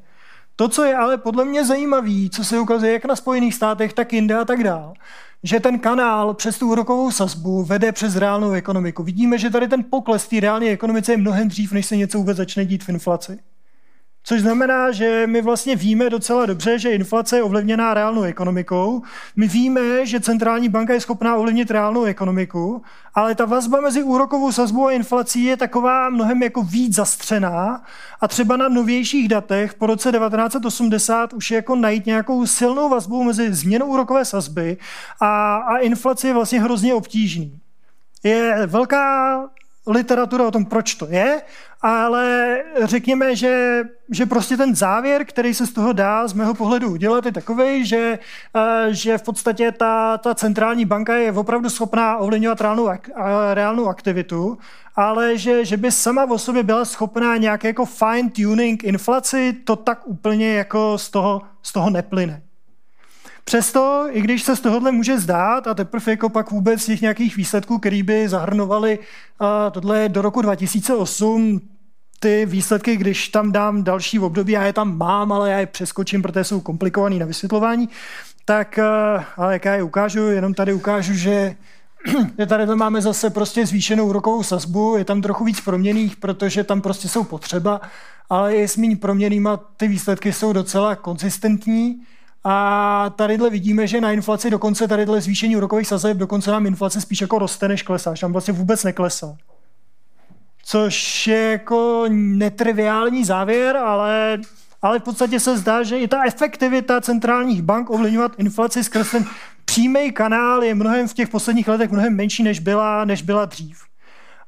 [0.55, 4.13] To, co je ale podle mě zajímavé, co se ukazuje jak na Spojených státech, tak
[4.13, 4.93] jinde a tak dál,
[5.43, 9.03] že ten kanál přes tu úrokovou sazbu vede přes reálnou ekonomiku.
[9.03, 12.37] Vidíme, že tady ten pokles té reálné ekonomice je mnohem dřív, než se něco vůbec
[12.37, 13.39] začne dít v inflaci.
[14.23, 19.01] Což znamená, že my vlastně víme docela dobře, že inflace je ovlivněná reálnou ekonomikou.
[19.35, 22.81] My víme, že centrální banka je schopná ovlivnit reálnou ekonomiku,
[23.15, 27.83] ale ta vazba mezi úrokovou sazbou a inflací je taková mnohem jako víc zastřená
[28.21, 33.23] a třeba na novějších datech po roce 1980 už je jako najít nějakou silnou vazbu
[33.23, 34.77] mezi změnou úrokové sazby
[35.19, 37.59] a, a inflaci je vlastně hrozně obtížný.
[38.23, 39.49] Je velká
[39.87, 41.41] literatura o tom, proč to je,
[41.81, 46.91] ale řekněme, že, že prostě ten závěr, který se z toho dá z mého pohledu
[46.91, 48.19] udělat, je takový, že,
[48.55, 52.89] eh, že v podstatě ta, ta centrální banka je opravdu schopná ovlivňovat reálnou,
[53.53, 54.57] reálnou aktivitu,
[54.95, 59.75] ale že, že by sama o sobě byla schopná nějaké jako fine tuning inflaci, to
[59.75, 62.41] tak úplně jako z toho, z toho neplyne.
[63.43, 67.35] Přesto, i když se z tohohle může zdát, a teprve jako pak vůbec těch nějakých
[67.35, 71.61] výsledků, který by zahrnovali uh, tohle do roku 2008,
[72.19, 76.21] ty výsledky, když tam dám další období, já je tam mám, ale já je přeskočím,
[76.21, 77.89] protože jsou komplikovaný na vysvětlování,
[78.45, 78.79] tak,
[79.17, 81.55] uh, ale jak já je ukážu, jenom tady ukážu, že
[82.47, 86.81] tady to máme zase prostě zvýšenou úrokovou sazbu, je tam trochu víc proměných, protože tam
[86.81, 87.81] prostě jsou potřeba,
[88.29, 92.01] ale je s méně proměnýma, ty výsledky jsou docela konzistentní.
[92.43, 97.21] A tadyhle vidíme, že na inflaci dokonce tadyhle zvýšení úrokových sazeb, dokonce nám inflace spíš
[97.21, 99.35] jako roste, než klesá, že tam vlastně vůbec neklesá.
[100.65, 104.39] Což je jako netriviální závěr, ale,
[104.81, 109.25] ale v podstatě se zdá, že i ta efektivita centrálních bank ovlivňovat inflaci skrz ten
[109.65, 113.77] přímý kanál je mnohem v těch posledních letech mnohem menší, než byla, než byla dřív.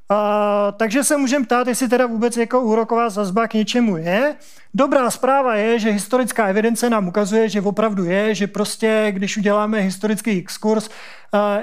[0.09, 4.35] A, takže se můžeme ptát, jestli teda vůbec jako úroková sazba k něčemu je.
[4.75, 9.79] Dobrá zpráva je, že historická evidence nám ukazuje, že opravdu je, že prostě, když uděláme
[9.79, 10.89] historický exkurs,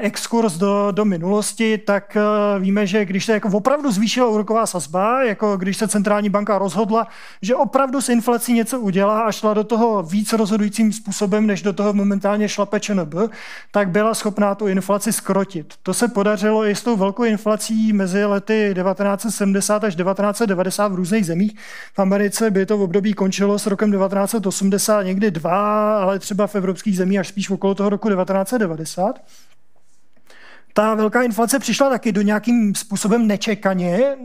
[0.01, 2.17] exkurs do, do minulosti, tak
[2.59, 7.07] víme, že když se jako opravdu zvýšila úroková sazba, jako když se centrální banka rozhodla,
[7.43, 11.73] že opravdu s inflací něco udělá a šla do toho víc rozhodujícím způsobem, než do
[11.73, 13.15] toho momentálně šla PČNB,
[13.71, 15.75] tak byla schopná tu inflaci skrotit.
[15.83, 21.27] To se podařilo i s tou velkou inflací mezi lety 1970 až 1990 v různých
[21.27, 21.53] zemích.
[21.95, 26.55] V Americe by to v období končilo s rokem 1980 někdy dva, ale třeba v
[26.55, 29.21] evropských zemích až spíš okolo toho roku 1990
[30.73, 34.17] ta velká inflace přišla taky do nějakým způsobem nečekaně.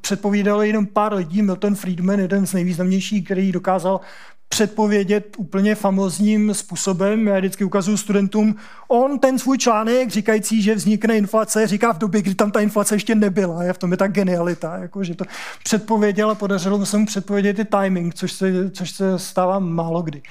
[0.00, 4.00] Předpovídalo jenom pár lidí, Milton Friedman, jeden z nejvýznamnějších, který dokázal
[4.48, 7.26] předpovědět úplně famozním způsobem.
[7.26, 8.56] Já vždycky ukazuju studentům,
[8.88, 12.94] on ten svůj článek říkající, že vznikne inflace, říká v době, kdy tam ta inflace
[12.94, 13.62] ještě nebyla.
[13.62, 15.24] Je v tom je ta genialita, jako, že to
[15.64, 20.22] předpověděl a podařilo se mu předpovědět i timing, což se, což se stává málo kdy.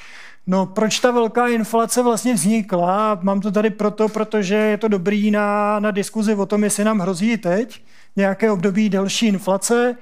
[0.48, 3.20] No, proč ta velká inflace vlastně vznikla?
[3.22, 7.00] Mám to tady proto, protože je to dobrý na, na diskuzi o tom, jestli nám
[7.00, 7.82] hrozí teď
[8.16, 9.98] nějaké období delší inflace.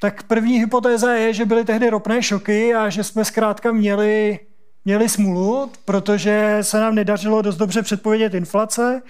[0.00, 4.38] Tak první hypotéza je, že byly tehdy ropné šoky a že jsme zkrátka měli
[4.86, 9.02] měli smůlu, protože se nám nedařilo dost dobře předpovědět inflace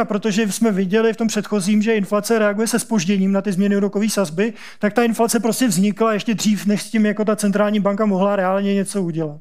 [0.00, 3.76] a protože jsme viděli v tom předchozím, že inflace reaguje se spožděním na ty změny
[3.76, 7.80] úrokové sazby, tak ta inflace prostě vznikla ještě dřív, než s tím jako ta centrální
[7.80, 9.40] banka mohla reálně něco udělat.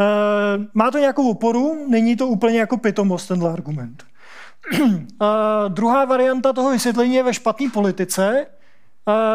[0.00, 0.04] E,
[0.74, 4.04] má to nějakou oporu, není to úplně jako pitomost tenhle argument.
[4.74, 8.46] e, druhá varianta toho vysvětlení je ve špatné politice,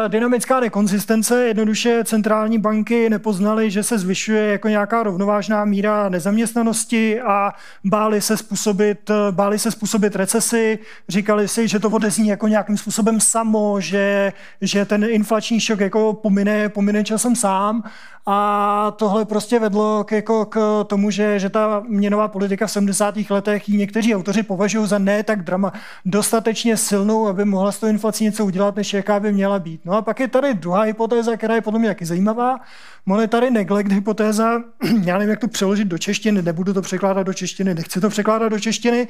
[0.08, 7.52] Dynamická nekonzistence, jednoduše centrální banky nepoznaly, že se zvyšuje jako nějaká rovnovážná míra nezaměstnanosti a
[7.84, 10.78] báli se způsobit, báli se způsobit recesi,
[11.08, 16.12] říkali si, že to odezní jako nějakým způsobem samo, že, že ten inflační šok jako
[16.12, 17.82] pomine, pomine časem sám
[18.28, 23.14] a tohle prostě vedlo k, jako k tomu, že, že ta měnová politika v 70.
[23.30, 25.72] letech ji někteří autoři považují za ne tak drama,
[26.04, 29.80] dostatečně silnou, aby mohla s tou inflací něco udělat, než jaká by měla být.
[29.84, 32.60] No a pak je tady druhá hypotéza, která je podle mě taky zajímavá.
[33.08, 34.62] Monetary neglect hypotéza,
[35.04, 38.48] já nevím, jak to přeložit do češtiny, nebudu to překládat do češtiny, nechci to překládat
[38.48, 39.08] do češtiny.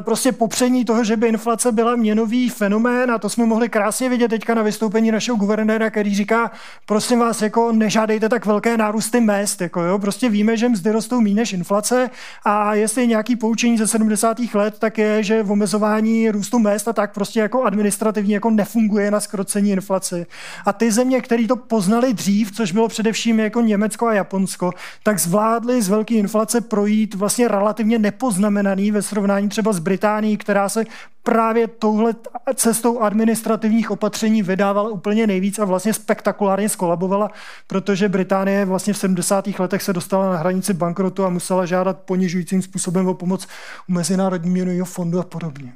[0.00, 4.28] Prostě popření toho, že by inflace byla měnový fenomén a to jsme mohli krásně vidět
[4.28, 6.50] teďka na vystoupení našeho guvernéra, který říká,
[6.86, 11.20] prosím vás, jako nežádejte tak velké nárůsty mest, jako jo, prostě víme, že mzdy rostou
[11.20, 12.10] méně než inflace
[12.44, 14.38] a jestli nějaký poučení ze 70.
[14.54, 19.10] let, tak je, že v omezování růstu mest a tak prostě jako administrativně jako nefunguje
[19.10, 20.26] na skrocení inflace.
[20.66, 24.72] A ty země, které to poznali dřív, což bylo před především jako Německo a Japonsko,
[25.02, 30.68] tak zvládli z velké inflace projít vlastně relativně nepoznamenaný ve srovnání třeba s Británií, která
[30.68, 30.84] se
[31.22, 32.14] právě touhle
[32.54, 37.30] cestou administrativních opatření vydávala úplně nejvíc a vlastně spektakulárně skolabovala,
[37.66, 39.46] protože Británie vlastně v 70.
[39.58, 43.46] letech se dostala na hranici bankrotu a musela žádat ponižujícím způsobem o pomoc
[43.88, 45.72] u Mezinárodního měnového fondu a podobně.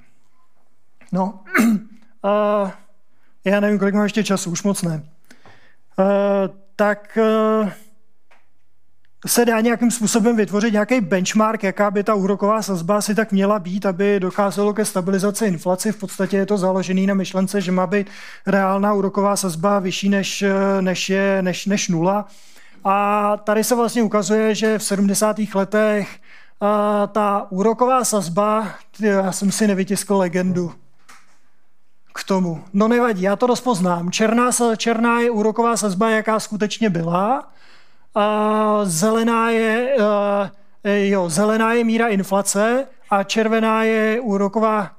[1.13, 1.41] No,
[2.23, 2.73] a
[3.45, 5.03] já nevím, kolik mám ještě času, už moc ne.
[5.99, 7.73] Uh, tak eh,
[9.27, 13.59] se dá nějakým způsobem vytvořit nějaký benchmark, jaká by ta úroková sazba si tak měla
[13.59, 15.93] být, aby docházelo ke stabilizaci inflace.
[15.93, 18.11] V podstatě je to založené na myšlence, že má být
[18.47, 22.27] reálná úroková sazba vyšší než, eh, než, je, než, než nula.
[22.85, 25.55] A tady se vlastně ukazuje, že v 70.
[25.55, 28.69] letech eh, ta úroková sazba,
[29.01, 30.73] já jsem si nevytiskl legendu,
[32.19, 32.65] k tomu.
[32.73, 34.11] No nevadí, já to rozpoznám.
[34.11, 37.49] Černá, černá je úroková sazba, jaká skutečně byla.
[38.15, 44.91] A zelená je, uh, jo, zelená je míra inflace a červená je úroková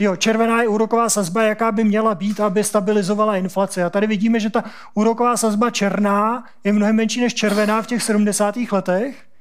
[0.00, 3.82] Jo, červená je úroková sazba, jaká by měla být, aby stabilizovala inflaci.
[3.82, 4.64] A tady vidíme, že ta
[4.94, 8.54] úroková sazba černá je mnohem menší než červená v těch 70.
[8.72, 9.31] letech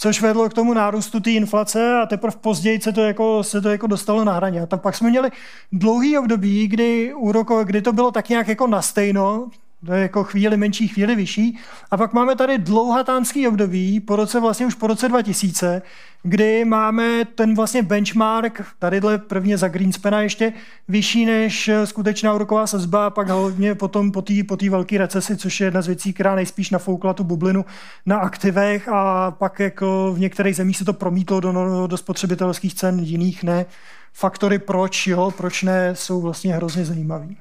[0.00, 3.68] což vedlo k tomu nárůstu té inflace a teprve později se to, jako, se to
[3.68, 4.62] jako dostalo na hraně.
[4.62, 5.30] A tak pak jsme měli
[5.72, 9.48] dlouhý období, kdy, úroko, kdy to bylo tak nějak jako na stejno,
[9.86, 11.58] to je jako chvíli menší, chvíli vyšší.
[11.90, 15.82] A pak máme tady dlouhatánský období, po roce, vlastně už po roce 2000,
[16.22, 20.52] kdy máme ten vlastně benchmark, tadyhle prvně za Greenspena ještě,
[20.88, 25.60] vyšší než skutečná úroková sazba, a pak hlavně potom po té po velké recesi, což
[25.60, 27.64] je jedna z věcí, která nejspíš nafoukla tu bublinu
[28.06, 32.98] na aktivech a pak jako v některých zemích se to promítlo do, do spotřebitelských cen,
[32.98, 33.66] jiných ne.
[34.12, 37.36] Faktory proč, jo, proč ne, jsou vlastně hrozně zajímavý.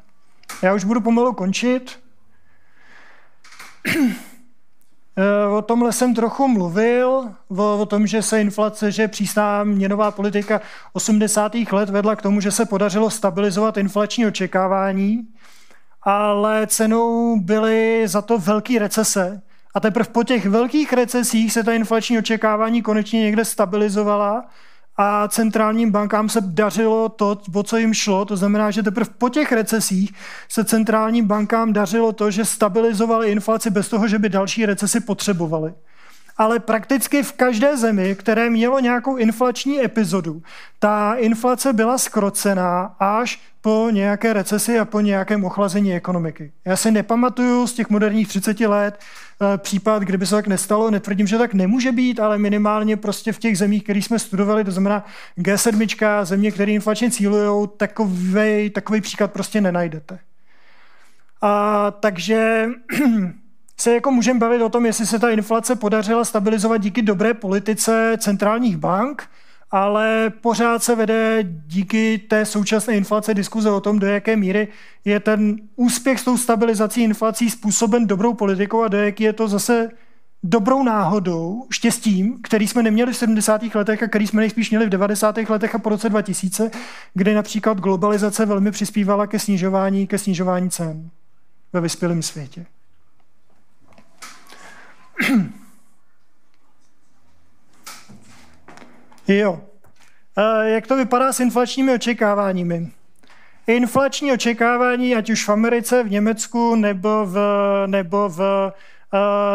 [0.62, 2.07] Já už budu pomalu končit.
[5.20, 10.12] Eh, o tomhle jsem trochu mluvil, o, o tom, že se inflace, že přísná měnová
[10.12, 10.62] politika
[10.94, 11.52] 80.
[11.72, 15.28] let vedla k tomu, že se podařilo stabilizovat inflační očekávání,
[16.04, 19.42] ale cenou byly za to velké recese.
[19.74, 24.46] A teprve po těch velkých recesích se ta inflační očekávání konečně někde stabilizovala
[24.98, 28.26] a centrálním bankám se dařilo to, o co jim šlo.
[28.26, 30.14] To znamená, že teprve po těch recesích
[30.50, 35.74] se centrálním bankám dařilo to, že stabilizovali inflaci bez toho, že by další recesi potřebovali.
[36.38, 40.42] Ale prakticky v každé zemi, které mělo nějakou inflační epizodu,
[40.80, 46.52] ta inflace byla skrocená až po nějaké recesi a po nějakém ochlazení ekonomiky.
[46.66, 49.00] Já si nepamatuju z těch moderních 30 let
[49.58, 50.92] případ, kdyby se tak nestalo.
[50.92, 54.72] Netvrdím, že tak nemůže být, ale minimálně prostě v těch zemích, které jsme studovali, to
[54.72, 55.06] znamená
[55.38, 60.20] G7, země, které inflačně cílují, takový, takový příklad prostě nenajdete.
[61.42, 62.70] A, takže
[63.78, 68.18] se jako můžeme bavit o tom, jestli se ta inflace podařila stabilizovat díky dobré politice
[68.20, 69.30] centrálních bank,
[69.72, 74.68] ale pořád se vede díky té současné inflace diskuze o tom, do jaké míry
[75.06, 79.48] je ten úspěch s tou stabilizací inflací způsoben dobrou politikou a do jaké je to
[79.48, 79.90] zase
[80.44, 83.62] dobrou náhodou, štěstím, který jsme neměli v 70.
[83.76, 85.38] letech a který jsme nejspíš měli v 90.
[85.38, 86.72] letech a po roce 2000,
[87.14, 91.10] kdy například globalizace velmi přispívala ke snižování, ke snižování cen.
[91.74, 92.66] ve vyspělém světě.
[99.28, 99.62] Jo.
[100.64, 102.92] Jak to vypadá s inflačními očekáváními?
[103.68, 107.38] Inflační očekávání, ať už v Americe, v Německu, nebo v,
[107.88, 108.72] nebo v,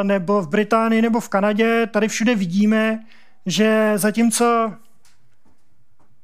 [0.03, 3.01] nebo v Británii, nebo v Kanadě, tady všude vidíme,
[3.47, 4.73] že zatímco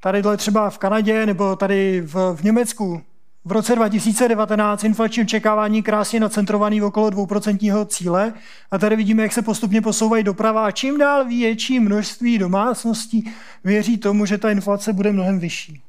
[0.00, 3.02] tady třeba v Kanadě nebo tady v, v Německu
[3.48, 8.32] v roce 2019 inflační očekávání krásně nacentrovaný okolo 2% cíle
[8.70, 13.32] a tady vidíme, jak se postupně posouvají doprava a čím dál větší množství domácností
[13.64, 15.87] věří tomu, že ta inflace bude mnohem vyšší.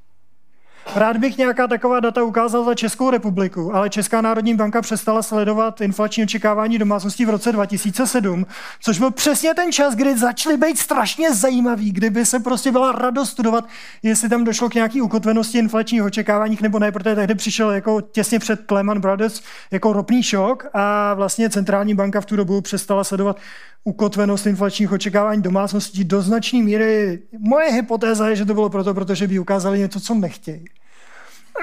[0.95, 5.81] Rád bych nějaká taková data ukázal za Českou republiku, ale Česká národní banka přestala sledovat
[5.81, 8.45] inflační očekávání domácností v roce 2007,
[8.81, 13.29] což byl přesně ten čas, kdy začaly být strašně zajímavý, kdyby se prostě byla radost
[13.29, 13.65] studovat,
[14.03, 18.39] jestli tam došlo k nějaký ukotvenosti inflačních očekáváních nebo ne, protože tehdy přišel jako těsně
[18.39, 19.41] před Lehman Brothers
[19.71, 23.37] jako ropný šok a vlastně centrální banka v tu dobu přestala sledovat
[23.83, 27.19] ukotvenost inflačních očekávání domácností do značné míry.
[27.39, 30.65] Moje hypotéza je, že to bylo proto, protože by ukázali něco, co nechtějí.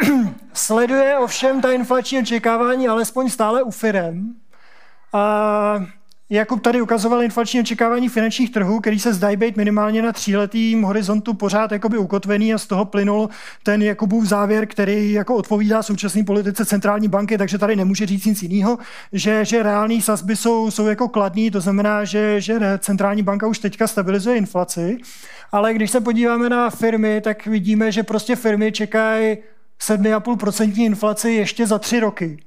[0.53, 4.35] Sleduje ovšem ta inflační očekávání alespoň stále u firem.
[5.13, 5.87] A
[6.31, 11.35] Jakub tady ukazoval inflační očekávání finančních trhů, který se zdají být minimálně na tříletým horizontu
[11.35, 13.29] pořád jakoby ukotvený a z toho plynul
[13.63, 18.43] ten Jakubův závěr, který jako odpovídá současné politice centrální banky, takže tady nemůže říct nic
[18.43, 18.79] jiného,
[19.13, 23.59] že, že reální sazby jsou, jsou jako kladný, to znamená, že, že centrální banka už
[23.59, 24.99] teďka stabilizuje inflaci,
[25.53, 29.37] ale když se podíváme na firmy, tak vidíme, že prostě firmy čekají
[29.81, 32.39] 7,5% inflaci ještě za tři roky.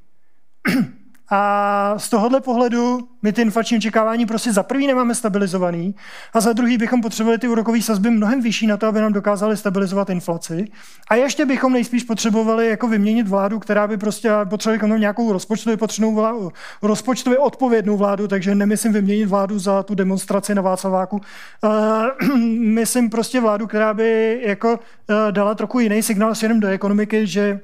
[1.31, 5.95] A z tohohle pohledu my ty inflační očekávání prostě za prvý nemáme stabilizovaný
[6.33, 9.57] a za druhý bychom potřebovali ty úrokové sazby mnohem vyšší na to, aby nám dokázali
[9.57, 10.67] stabilizovat inflaci.
[11.09, 16.15] A ještě bychom nejspíš potřebovali jako vyměnit vládu, která by prostě potřebovali nějakou rozpočtově potřebnou
[16.15, 16.51] vládu,
[16.81, 21.21] rozpočtově odpovědnou vládu, takže nemyslím vyměnit vládu za tu demonstraci na Václaváku.
[21.63, 27.27] Uh, myslím prostě vládu, která by jako uh, dala trochu jiný signál směrem do ekonomiky,
[27.27, 27.59] že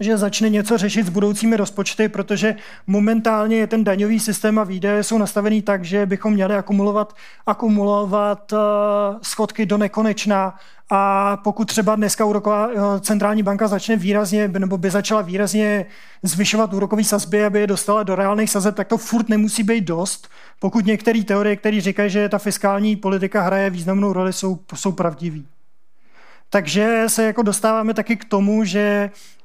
[0.00, 2.54] že začne něco řešit s budoucími rozpočty, protože
[2.86, 7.16] momentálně ten daňový systém a výdaje jsou nastavený tak, že bychom měli akumulovat,
[7.46, 8.58] akumulovat uh,
[9.22, 10.56] schodky do nekonečna
[10.90, 15.86] a pokud třeba dneska úroková uh, centrální banka začne výrazně, nebo by začala výrazně
[16.22, 20.28] zvyšovat úrokové sazby, aby je dostala do reálných sazeb, tak to furt nemusí být dost,
[20.60, 25.46] pokud některé teorie, které říkají, že ta fiskální politika hraje významnou roli, jsou, jsou pravdivý.
[26.52, 29.41] Takže se jako dostáváme taky k tomu, že eh,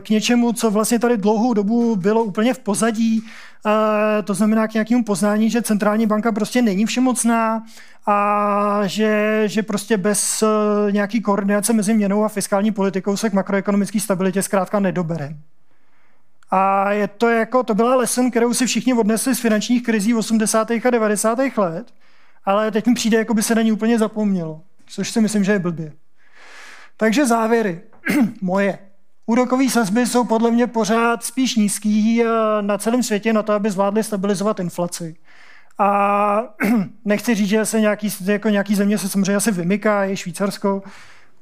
[0.00, 3.24] k něčemu, co vlastně tady dlouhou dobu bylo úplně v pozadí,
[3.66, 7.62] eh, to znamená k nějakému poznání, že centrální banka prostě není všemocná
[8.06, 13.32] a že, že prostě bez eh, nějaký koordinace mezi měnou a fiskální politikou se k
[13.32, 15.34] makroekonomické stabilitě zkrátka nedobere.
[16.50, 20.70] A je to jako, to byla lesson, kterou si všichni odnesli z finančních krizí 80.
[20.70, 21.38] a 90.
[21.56, 21.92] let,
[22.44, 25.52] ale teď mi přijde, jako by se na ní úplně zapomnělo, což si myslím, že
[25.52, 25.92] je blbě.
[26.96, 27.80] Takže závěry
[28.40, 28.78] moje.
[29.28, 32.26] Úrokové sazby jsou podle mě pořád spíš nízký eh,
[32.60, 35.16] na celém světě na to, aby zvládly stabilizovat inflaci.
[35.78, 36.40] A
[37.04, 40.82] nechci říct, že se nějaký, jako nějaký země se samozřejmě asi vymyká, je Švýcarsko.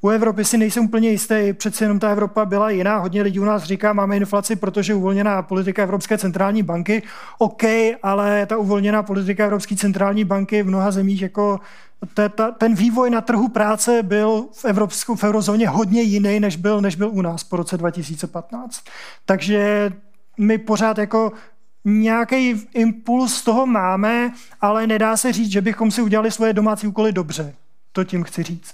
[0.01, 2.97] U Evropy si nejsem úplně jistý, přece jenom ta Evropa byla jiná.
[2.97, 7.03] Hodně lidí u nás říká, máme inflaci, protože uvolněná politika Evropské centrální banky.
[7.37, 7.63] OK,
[8.03, 11.59] ale ta uvolněná politika Evropské centrální banky v mnoha zemích jako
[12.57, 16.95] ten vývoj na trhu práce byl v, Evropskou, v eurozóně hodně jiný, než byl, než
[16.95, 18.83] byl u nás po roce 2015.
[19.25, 19.91] Takže
[20.37, 21.31] my pořád jako
[21.85, 26.87] nějaký impuls z toho máme, ale nedá se říct, že bychom si udělali svoje domácí
[26.87, 27.53] úkoly dobře.
[27.91, 28.73] To tím chci říct.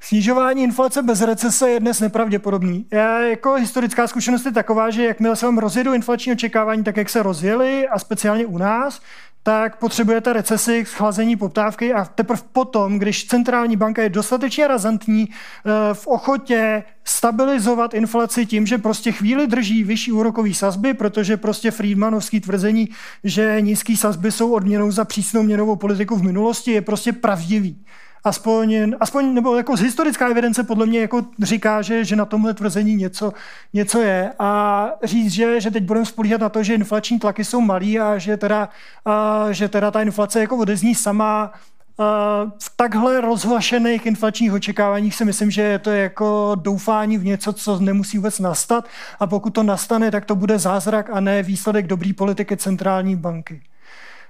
[0.00, 2.86] Snižování inflace bez recese je dnes nepravděpodobný.
[2.92, 7.08] Já jako historická zkušenost je taková, že jakmile se vám rozjedou inflační očekávání tak, jak
[7.08, 9.00] se rozjeli, a speciálně u nás,
[9.42, 15.94] tak potřebujete recesi, schlazení poptávky a teprve potom, když centrální banka je dostatečně razantní eh,
[15.94, 22.40] v ochotě stabilizovat inflaci tím, že prostě chvíli drží vyšší úrokový sazby, protože prostě Friedmanovský
[22.40, 22.88] tvrzení,
[23.24, 27.84] že nízké sazby jsou odměnou za přísnou měnovou politiku v minulosti, je prostě pravdivý
[28.26, 32.54] aspoň, aspoň nebo jako z historická evidence podle mě jako říká, že, že na tomhle
[32.54, 33.32] tvrzení něco,
[33.72, 34.32] něco je.
[34.38, 38.18] A říct, že, že teď budeme spolíhat na to, že inflační tlaky jsou malý a
[38.18, 38.68] že teda,
[39.04, 41.52] a, že teda ta inflace jako odezní sama,
[42.58, 47.78] v takhle rozhlašených inflačních očekáváních si myslím, že to je jako doufání v něco, co
[47.78, 48.88] nemusí vůbec nastat
[49.20, 53.62] a pokud to nastane, tak to bude zázrak a ne výsledek dobrý politiky centrální banky.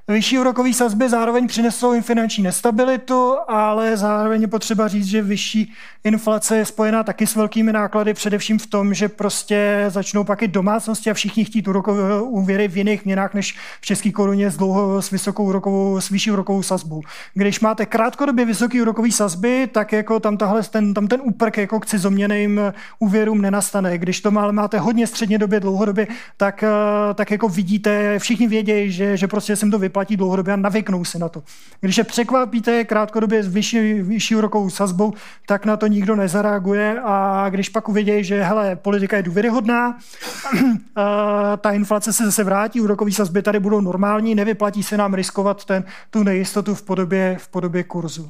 [0.08, 5.72] Vyšší úrokové sazby zároveň přinesou jim finanční nestabilitu, ale zároveň je potřeba říct, že vyšší
[6.04, 10.48] inflace je spojená taky s velkými náklady, především v tom, že prostě začnou pak i
[10.48, 15.02] domácnosti a všichni chtít úrokové úvěry v jiných měnách než v české koruně s, dlouho,
[15.02, 17.02] s vysokou úrokovou, s vyšší úrokovou sazbou.
[17.34, 21.80] Když máte krátkodobě vysoké úrokové sazby, tak jako tam, tahle, ten, tam ten úprk jako
[21.80, 22.60] k cizoměným
[22.98, 23.98] úvěrům nenastane.
[23.98, 26.06] Když to máte hodně středně době, dlouhodobě,
[26.36, 30.54] tak, eh, tak jako vidíte, všichni vědějí, že, že prostě jsem to vypadá platí dlouhodobě
[30.54, 31.42] a navyknou si na to.
[31.80, 35.12] Když je překvapíte krátkodobě s vyšší, vyšší úrokovou sazbou,
[35.46, 39.98] tak na to nikdo nezareaguje a když pak uvidějí, že hele, politika je důvěryhodná,
[41.60, 45.84] ta inflace se zase vrátí, úrokové sazby tady budou normální, nevyplatí se nám riskovat ten,
[46.10, 48.28] tu nejistotu v podobě, v podobě kurzu.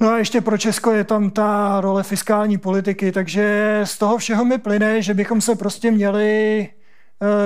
[0.00, 4.44] No a ještě pro Česko je tam ta role fiskální politiky, takže z toho všeho
[4.44, 6.75] mi plyne, že bychom se prostě měli Eh,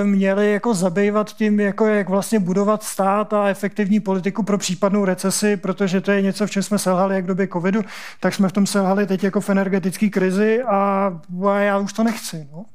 [0.03, 5.57] měli jako zabývat tím, jako jak vlastně budovat stát a efektivní politiku pro případnou recesi,
[5.57, 7.81] protože to je něco, v čem jsme selhali jak v době covidu,
[8.19, 11.11] tak jsme v tom selhali teď jako v energetické krizi a,
[11.49, 12.47] a já už to nechci.
[12.51, 12.65] No.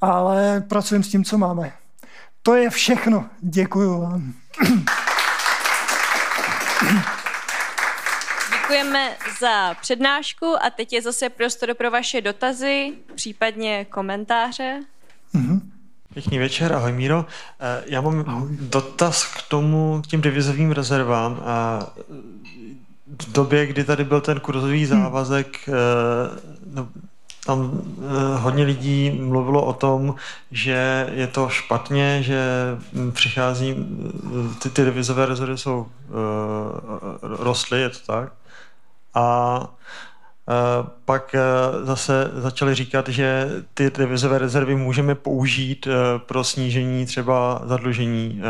[0.00, 1.72] Ale pracujeme s tím, co máme.
[2.42, 3.26] To je všechno.
[3.40, 4.32] Děkuju vám.
[8.50, 14.80] Děkujeme za přednášku a teď je zase prostor pro vaše dotazy, případně komentáře.
[15.34, 15.60] Mm-hmm.
[16.14, 17.26] Pěkný večer, ahoj Míro.
[17.60, 18.48] Eh, já mám ahoj.
[18.60, 21.42] dotaz k tomu, k těm devizovým rezervám.
[21.44, 21.86] A
[23.22, 25.02] v době, kdy tady byl ten kurzový hmm.
[25.02, 25.76] závazek, hmm.
[26.74, 26.88] no,
[27.46, 30.14] tam eh, hodně lidí mluvilo o tom,
[30.50, 32.40] že je to špatně, že
[33.12, 33.74] přichází,
[34.62, 35.86] ty, ty devizové rezervy jsou
[37.22, 38.32] rostly, je to tak.
[39.14, 39.66] A Eh,
[41.04, 41.40] pak eh,
[41.86, 48.42] zase začali říkat, že ty devizové rezervy můžeme použít eh, pro snížení třeba zadlužení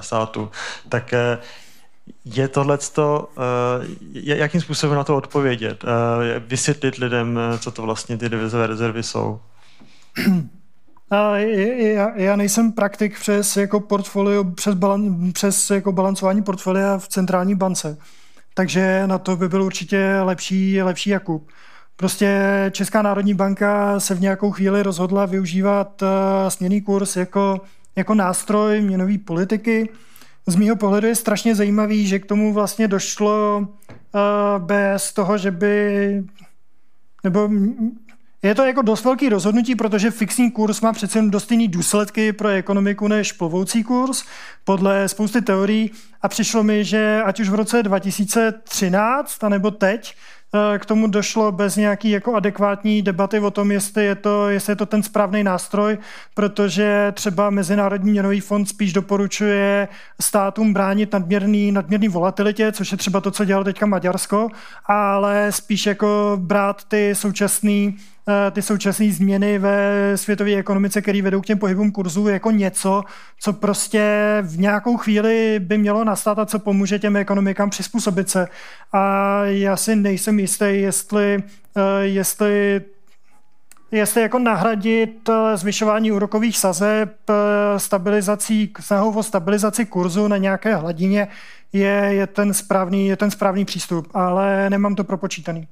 [0.00, 0.50] státu.
[0.88, 1.14] Tak
[2.24, 3.28] je tohleto,
[4.14, 5.84] jakým způsobem na to odpovědět?
[6.46, 9.40] Vysvětlit lidem, co to vlastně ty devizové rezervy jsou?
[11.12, 17.54] Já, já nejsem praktik přes jako portfolio, přes, balan, přes jako balancování portfolia v centrální
[17.54, 17.98] bance.
[18.54, 21.48] Takže na to by byl určitě lepší, lepší Jakub.
[21.96, 27.60] Prostě Česká národní banka se v nějakou chvíli rozhodla využívat eh, směný kurz jako,
[27.96, 29.88] jako nástroj měnové politiky.
[30.46, 35.50] Z mýho pohledu je strašně zajímavý, že k tomu vlastně došlo uh, bez toho, že
[35.50, 36.24] by
[37.24, 37.48] nebo
[38.42, 42.32] je to jako dost velký rozhodnutí, protože fixní kurz má přece jen dost jiný důsledky
[42.32, 44.24] pro ekonomiku než plovoucí kurz,
[44.64, 45.90] podle spousty teorií.
[46.22, 50.14] A přišlo mi, že ať už v roce 2013, anebo teď,
[50.74, 54.70] eh, k tomu došlo bez nějaký jako adekvátní debaty o tom, jestli je to, jestli
[54.70, 55.98] je to ten správný nástroj,
[56.34, 59.88] protože třeba Mezinárodní měnový fond spíš doporučuje
[60.20, 64.48] státům bránit nadměrný, nadměrný volatilitě, což je třeba to, co dělalo teďka Maďarsko,
[64.86, 67.92] ale spíš jako brát ty současné
[68.50, 73.02] ty současné změny ve světové ekonomice, které vedou k těm pohybům kurzů, jako něco,
[73.40, 78.48] co prostě v nějakou chvíli by mělo nastat a co pomůže těm ekonomikám přizpůsobit se.
[78.92, 81.42] A já si nejsem jistý, jestli,
[81.76, 82.80] eh, jestli
[83.92, 87.12] jestli jako nahradit eh, zvyšování úrokových sazeb
[87.76, 91.28] stabilizací, snahou o stabilizaci kurzu na nějaké hladině
[91.72, 95.68] je, je, ten správný, je ten správný přístup, ale nemám to propočítaný.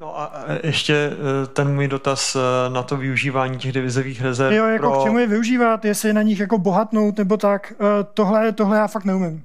[0.00, 0.32] No a
[0.62, 4.54] ještě eh, ten můj dotaz eh, na to využívání těch devizových rezerv.
[4.54, 5.00] Jo, jako pro...
[5.00, 8.86] k čemu je využívat, jestli na nich jako bohatnout nebo tak, eh, tohle, tohle já
[8.86, 9.44] fakt neumím.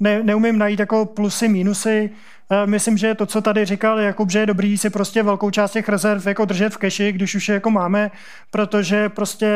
[0.00, 2.10] Ne, neumím najít jako plusy, minusy.
[2.52, 5.72] Eh, myslím, že to, co tady říkal Jakub, že je dobrý si prostě velkou část
[5.72, 8.10] těch rezerv jako držet v keši, když už je jako máme,
[8.50, 9.46] protože prostě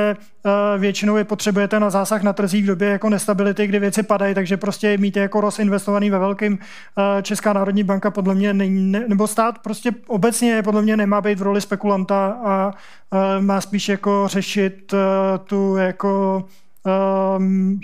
[0.47, 4.35] eh, většinou je potřebujete na zásah na trzích v době jako nestability, kdy věci padají,
[4.35, 9.27] takže prostě mít jako rozinvestovaný ve velkým eh, Česká národní banka podle mě není, nebo
[9.27, 12.73] stát prostě obecně podle mě nemá být v roli spekulanta a
[13.41, 14.95] má spíš jako řešit
[15.45, 16.45] tu jako
[17.37, 17.81] um,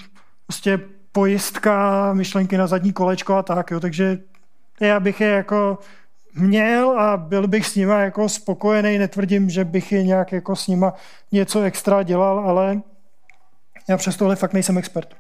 [0.47, 0.81] prostě
[1.13, 3.81] pojistka, myšlenky na zadní kolečko a tak, jo.
[3.81, 4.19] takže
[4.81, 5.79] já bych je jako
[6.35, 10.67] měl a byl bych s nima jako spokojený, netvrdím, že bych je nějak jako s
[10.67, 10.95] nima
[11.33, 12.81] něco extra dělal, ale
[13.89, 15.17] já přes tohle fakt nejsem expert.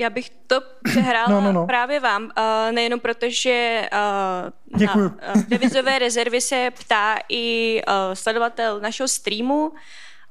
[0.00, 1.66] Já bych to přehrála no, no, no.
[1.66, 5.12] právě vám, uh, nejenom proto, že uh, Děkuju.
[5.28, 9.72] na uh, devizové rezervy se ptá i uh, sledovatel našeho streamu.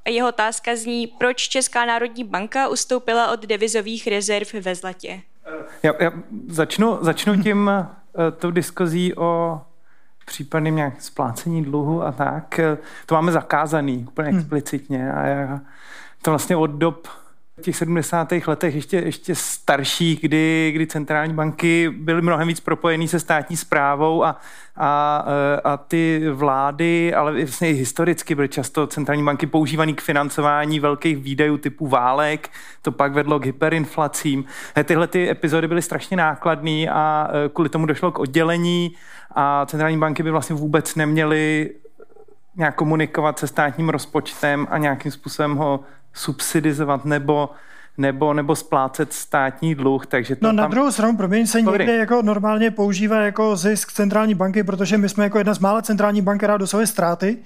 [0.08, 5.20] Jeho otázka zní, proč Česká národní banka ustoupila od devizových rezerv ve zlatě?
[5.82, 6.12] Já, já
[6.48, 7.70] začnu, začnu tím
[8.18, 9.60] Eh, tou diskuzí o
[10.26, 14.38] případným nějak splácení dluhu a tak, eh, to máme zakázaný úplně hmm.
[14.38, 15.60] explicitně a já,
[16.22, 17.08] to vlastně od dob
[17.62, 18.32] těch 70.
[18.46, 24.24] letech ještě, ještě starší, kdy, kdy centrální banky byly mnohem víc propojený se státní zprávou
[24.24, 24.36] a,
[24.76, 30.00] a, e, a ty vlády, ale vlastně i historicky byly často centrální banky používané k
[30.00, 32.50] financování velkých výdajů typu válek,
[32.82, 34.44] to pak vedlo k hyperinflacím.
[34.84, 38.94] Tyhle ty epizody byly strašně nákladné a e, kvůli tomu došlo k oddělení
[39.34, 41.70] a centrální banky by vlastně vůbec neměly
[42.56, 45.80] nějak komunikovat se státním rozpočtem a nějakým způsobem ho
[46.14, 47.50] subsidizovat nebo
[47.98, 50.70] nebo, nebo splácet státní dluh, takže to No na tam...
[50.70, 51.86] druhou stranu, promiň, se Povědej.
[51.86, 55.82] někde jako normálně používá jako zisk centrální banky, protože my jsme jako jedna z mála
[55.82, 57.38] centrální bank, která dosahuje ztráty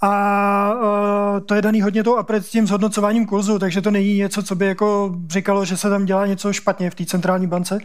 [0.00, 4.16] a uh, to je daný hodně tou a před tím zhodnocováním kurzu, takže to není
[4.16, 7.78] něco, co by jako říkalo, že se tam dělá něco špatně v té centrální bance.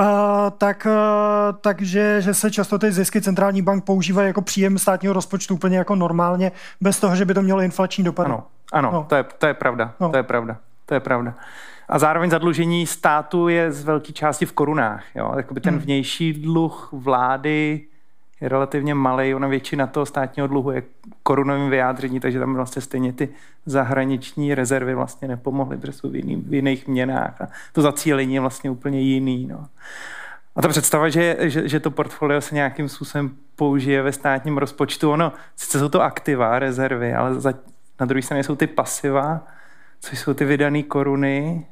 [0.00, 0.06] Uh,
[0.58, 5.54] tak, uh, takže že se často ty zisky centrální bank používají jako příjem státního rozpočtu
[5.54, 8.24] úplně jako normálně, bez toho, že by to mělo inflační dopad.
[8.24, 9.06] Ano, ano No.
[9.08, 10.08] to, je, to je pravda, No.
[10.10, 10.56] to je pravda,
[10.86, 11.34] to je pravda.
[11.88, 15.04] A zároveň zadlužení státu je z velké části v korunách.
[15.14, 15.32] Jo?
[15.36, 15.82] Jakoby ten Hmm.
[15.82, 17.86] vnější dluh vlády
[18.44, 20.82] je relativně malý, ona většina toho státního dluhu je
[21.22, 23.28] korunovým vyjádření, takže tam vlastně stejně ty
[23.66, 28.40] zahraniční rezervy vlastně nepomohly, protože jsou v, jiný, v jiných měnách a to zacílení je
[28.40, 29.46] vlastně úplně jiný.
[29.46, 29.66] No.
[30.56, 35.10] A ta představa, že, že, že to portfolio se nějakým způsobem použije ve státním rozpočtu,
[35.10, 37.54] ono, sice jsou to aktiva, rezervy, ale za,
[38.00, 39.46] na druhé straně jsou ty pasiva,
[40.00, 41.66] což jsou ty vydané koruny.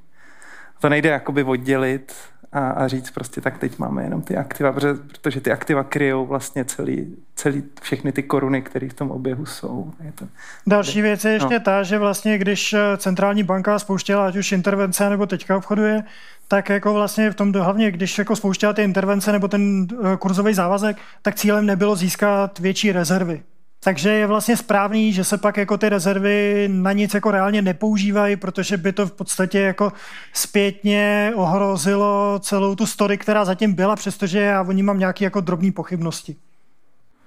[0.81, 2.15] To nejde jakoby oddělit
[2.53, 6.27] a, a říct prostě, tak teď máme jenom ty aktiva, protože, protože ty aktiva kryjou
[6.27, 9.93] vlastně celý, celý, všechny ty koruny, které v tom oběhu jsou.
[10.05, 10.25] Je to,
[10.67, 11.61] Další věc je ještě No.
[11.61, 16.03] ta, že vlastně když eh, centrální banka spouštěla ať už intervence nebo teďka obchoduje,
[16.49, 20.55] tak jako vlastně v tom hlavně, když jako spouštěla ty intervence nebo ten eh, kurzový
[20.55, 23.43] závazek, tak cílem nebylo získat větší rezervy.
[23.85, 28.37] Takže je vlastně správný, že se pak jako ty rezervy na nic jako reálně nepoužívají,
[28.37, 29.93] protože by to v podstatě jako
[30.33, 35.41] zpětně ohrozilo celou tu story, která zatím byla, přestože já o ní mám nějaké jako
[35.41, 36.37] drobné pochybnosti.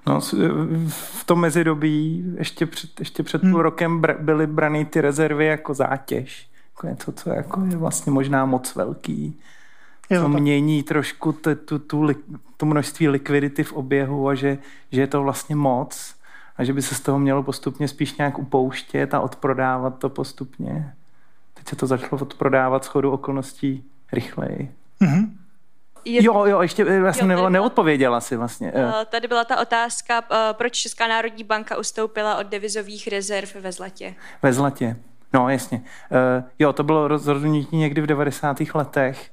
[0.07, 0.19] No,
[0.87, 3.51] v tom mezidobí ještě před, ještě před Hmm.
[3.51, 6.47] půl rokem br- byly braný ty rezervy jako zátěž.
[6.75, 9.39] Jako něco, co jako je vlastně možná moc velký.
[10.09, 12.09] Je To mění trošku tu, tu, tu,
[12.57, 14.57] to množství likvidity v oběhu a že,
[14.91, 16.14] že je to vlastně moc
[16.57, 20.93] a že by se z toho mělo postupně spíš nějak upouštět a odprodávat to postupně.
[21.53, 23.83] Teď se to začalo odprodávat s chodu okolností
[24.13, 24.71] rychleji.
[24.99, 25.37] Mhm.
[26.07, 28.71] Je, Jo, jo, ještě eh, já jsem Jo, je- neodpověděla si vlastně.
[28.75, 28.93] eh.
[29.01, 33.71] eh, Tady byla ta otázka, eh, proč Česká národní banka ustoupila od devizových rezerv ve
[33.71, 34.15] zlatě.
[34.43, 34.97] Ve zlatě.
[35.33, 35.81] No, jasně.
[36.59, 38.57] Jo, to bylo rozhodnutí někdy v 90.
[38.75, 39.31] letech,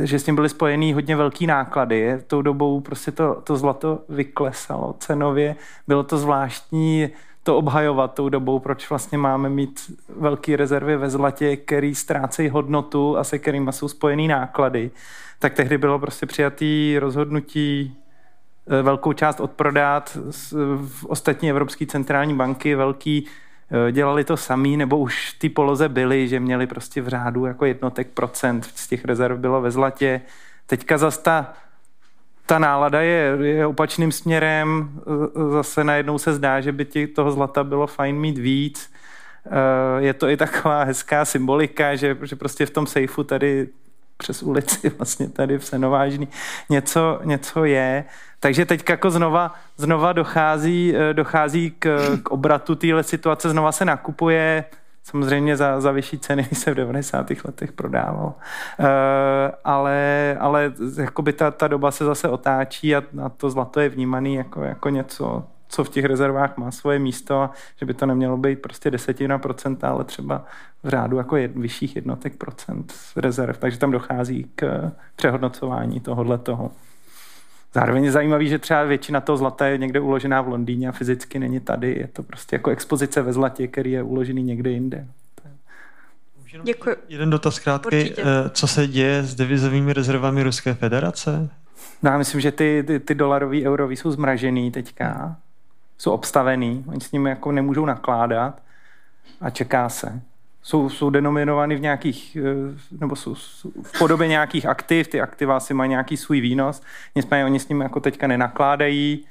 [0.00, 2.18] že s tím byly spojený hodně velký náklady.
[2.26, 5.56] Tou dobou prostě to, to zlato vyklesalo cenově.
[5.88, 7.08] Bylo to zvláštní
[7.42, 13.18] to obhajovat tou dobou, proč vlastně máme mít velké rezervy ve zlatě, který ztrácejí hodnotu
[13.18, 14.90] a se kterými jsou spojený náklady.
[15.38, 17.96] Tak tehdy bylo prostě přijatý rozhodnutí
[18.78, 20.52] eh, velkou část odprodat z-
[20.86, 23.26] v ostatní evropské centrální banky, velký
[23.92, 28.08] dělali to samý, nebo už té poloze byli, že měli prostě v řádu jako jednotek
[28.08, 30.20] procent z těch rezerv bylo ve zlatě.
[30.66, 31.52] Teďka zase ta,
[32.46, 37.32] ta nálada je, je opačným směrem, eh, zase najednou se zdá, že by ti toho
[37.32, 38.92] zlata bylo fajn mít víc.
[39.46, 43.68] Eh, Je to i taková hezká symbolika, že, že prostě v tom sejfu tady
[44.22, 46.28] přes ulici vlastně tady v Senovážný
[46.70, 48.04] něco, něco je.
[48.40, 53.84] Takže teď jako znova, znova dochází, eh, dochází k, k obratu téhle situace, znova se
[53.84, 54.64] nakupuje
[55.02, 57.30] samozřejmě za, za vyšší ceny, se v 90.
[57.44, 58.34] letech prodával.
[58.78, 58.86] E,
[59.64, 64.34] ale ale jakoby ta, ta doba se zase otáčí a, a to zlato je vnímaný
[64.34, 68.36] jako, jako něco, co v těch rezervách má svoje místo a že by to nemělo
[68.36, 70.44] být prostě desetina procenta, ale třeba
[70.82, 76.38] v řádu jako je, vyšších jednotek procent z rezerv, takže tam dochází k přehodnocování tohohle
[76.38, 76.70] toho.
[77.74, 81.38] Zároveň je zajímavý, že třeba většina toho zlata je někde uložená v Londýně a fyzicky
[81.38, 81.94] není tady.
[81.98, 85.06] Je to prostě jako expozice ve zlatě, který je uložený někde jinde.
[86.62, 86.96] Děkuji.
[87.08, 87.96] Jeden dotaz krátký.
[87.96, 88.22] Určitě.
[88.22, 91.50] Eh, Co se děje s devizovými rezervami Ruské federace?
[92.02, 95.36] No já myslím, že ty, ty, ty dolarový, eurový jsou zmražený teďka.
[96.02, 96.84] Jsou obstavený.
[96.88, 98.62] Oni s nimi jako nemůžou nakládat
[99.40, 100.20] a čeká se.
[100.62, 105.60] Jsou, jsou denominovány v nějakých, eh, nebo jsou, jsou v podobě nějakých aktiv, ty aktiva
[105.60, 106.82] si mají nějaký svůj výnos,
[107.14, 109.26] nicméně oni s nimi jako teďka nenakládají,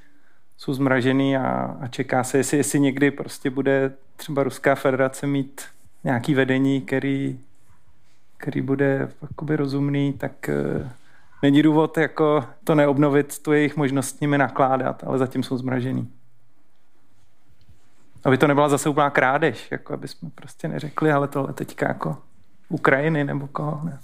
[0.58, 5.62] jsou zmražený a, a čeká se, jestli, jestli někdy prostě bude třeba Ruská federace mít
[6.04, 7.40] nějaký vedení, který,
[8.38, 10.90] který bude jakoby rozumný, tak eh,
[11.42, 16.12] není důvod jako to neobnovit, tu jejich možnost s nimi nakládat, ale zatím jsou zmražený.
[18.24, 22.18] Aby to nebyla zase úplná krádež, jako aby jsme prostě neřekli, ale tohle teďka jako
[22.70, 23.82] Ukrajiny nebo koho.
[23.84, 24.00] Ne?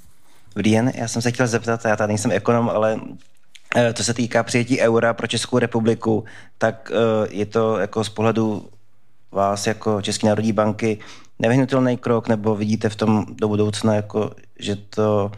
[0.55, 3.01] Dobrý den, já jsem se chtěl zeptat, já tady nejsem ekonom, ale
[3.75, 6.25] eh, co se týká přijetí eura pro Českou republiku,
[6.57, 8.69] tak eh, je to jako z pohledu
[9.31, 10.99] vás jako České národní banky
[11.39, 15.31] nevyhnutelný krok, nebo vidíte v tom do budoucna, jako, že to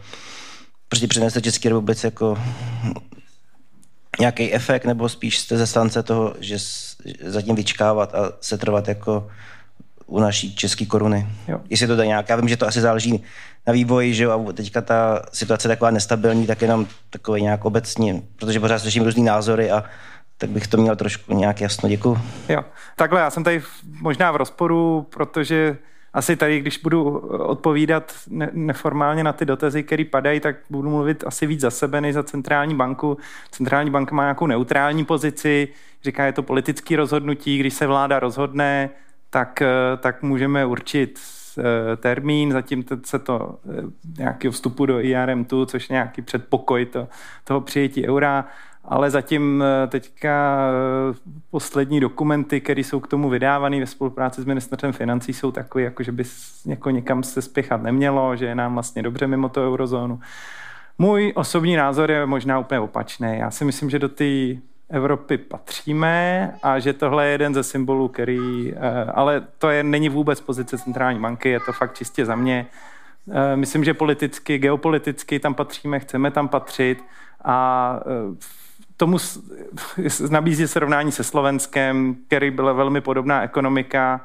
[0.88, 2.38] prostě přinese České republice jako
[4.20, 6.58] nějaký efekt, nebo spíš jste zastánce toho, že
[7.24, 9.28] zatím vyčkávat a setrvat jako
[10.06, 11.26] u naší české koruny.
[11.48, 11.60] Jo.
[11.70, 13.24] Jestli to dá nějak, já vím, že to asi záleží
[13.66, 17.64] na vývoji, že jo, a teďka ta situace je taková nestabilní, tak jenom takový nějak
[17.64, 19.84] obecně, protože pořád slyším různý názory a
[20.38, 21.88] tak bych to měl trošku nějak jasno.
[21.88, 22.18] Děkuji.
[22.48, 22.64] Jo,
[22.96, 23.62] takhle, já jsem tady
[24.00, 25.76] možná v rozporu, protože
[26.12, 31.24] asi tady, když budu odpovídat ne- neformálně na ty dotazy, které padají, tak budu mluvit
[31.26, 33.18] asi víc za sebe než za centrální banku.
[33.50, 35.68] Centrální banka má nějakou neutrální pozici,
[36.04, 38.90] říká, je to politické rozhodnutí, když se vláda rozhodne,
[39.30, 39.62] tak,
[40.00, 41.20] tak můžeme určit
[41.58, 43.82] eh, termín, zatím se to eh,
[44.18, 47.08] nějakého vstupu do IRM2, což je nějaký předpokoj to,
[47.44, 48.46] toho přijetí eura
[48.84, 50.60] ale zatím eh, teďka
[51.10, 51.14] eh,
[51.50, 56.02] poslední dokumenty, které jsou k tomu vydávané ve spolupráci s ministerstvem financí, jsou takové, jako
[56.02, 56.24] že by
[56.66, 60.20] jako někam se spěchat nemělo, že je nám vlastně dobře mimo to eurozónu.
[60.98, 63.38] Můj osobní názor je možná úplně opačný.
[63.38, 64.24] Já si myslím, že do té
[64.90, 70.08] Evropy patříme a že tohle je jeden ze symbolů, který, eh, ale to je, není
[70.08, 72.66] vůbec pozice centrální banky, je to fakt čistě za mě.
[73.54, 77.04] Myslím, že politicky, geopoliticky tam patříme, chceme tam patřit
[77.44, 78.00] a
[78.96, 79.18] tomu
[80.30, 84.20] nabízí srovnání se Slovenskem, který byla velmi podobná ekonomika,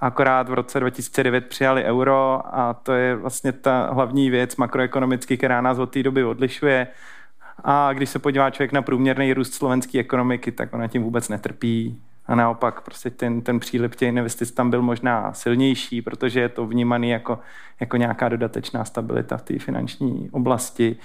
[0.00, 5.60] akorát v roce 2009 přijali euro a to je vlastně ta hlavní věc makroekonomicky, která
[5.60, 6.86] nás od té doby odlišuje.
[7.64, 12.02] A když se podívá člověk na průměrný růst slovenské ekonomiky, tak ona tím vůbec netrpí.
[12.26, 16.66] A naopak prostě ten, ten přílip těch investic tam byl možná silnější, protože je to
[16.66, 17.38] vnímaný jako,
[17.80, 20.96] jako nějaká dodatečná stabilita v té finanční oblasti.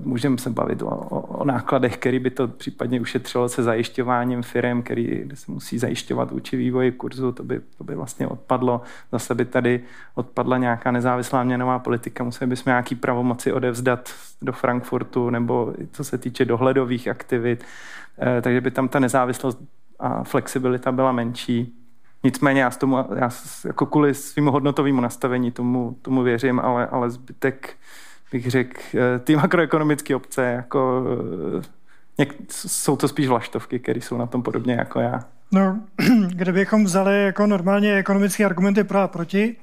[0.00, 4.82] Můžeme se bavit o, o, o nákladech, který by to případně ušetřilo se zajišťováním firm,
[4.82, 8.80] který se musí zajišťovat vůči vývoji kurzu, to by, to by vlastně odpadlo.
[9.12, 9.80] Zase by tady
[10.14, 14.10] odpadla nějaká nezávislá měnová politika, museli bychom nějaký pravomoci odevzdat
[14.42, 17.64] do Frankfurtu, nebo co se týče dohledových aktivit,
[18.18, 19.58] eh, takže by tam ta nezávislost
[19.98, 21.76] a flexibilita byla menší.
[22.24, 23.30] Nicméně já, s tomu, já
[23.64, 27.76] jako kvůli svým hodnotovému nastavení tomu, tomu věřím, ale, ale zbytek
[28.32, 31.04] bych řekl, eh, ty makroekonomické obce, jako,
[31.58, 31.62] eh,
[32.18, 35.20] něk, jsou to spíš vlaštovky, které jsou na tom podobně jako já.
[35.52, 35.80] No,
[36.28, 39.56] kdybychom vzali jako normálně ekonomické argumenty pro a proti,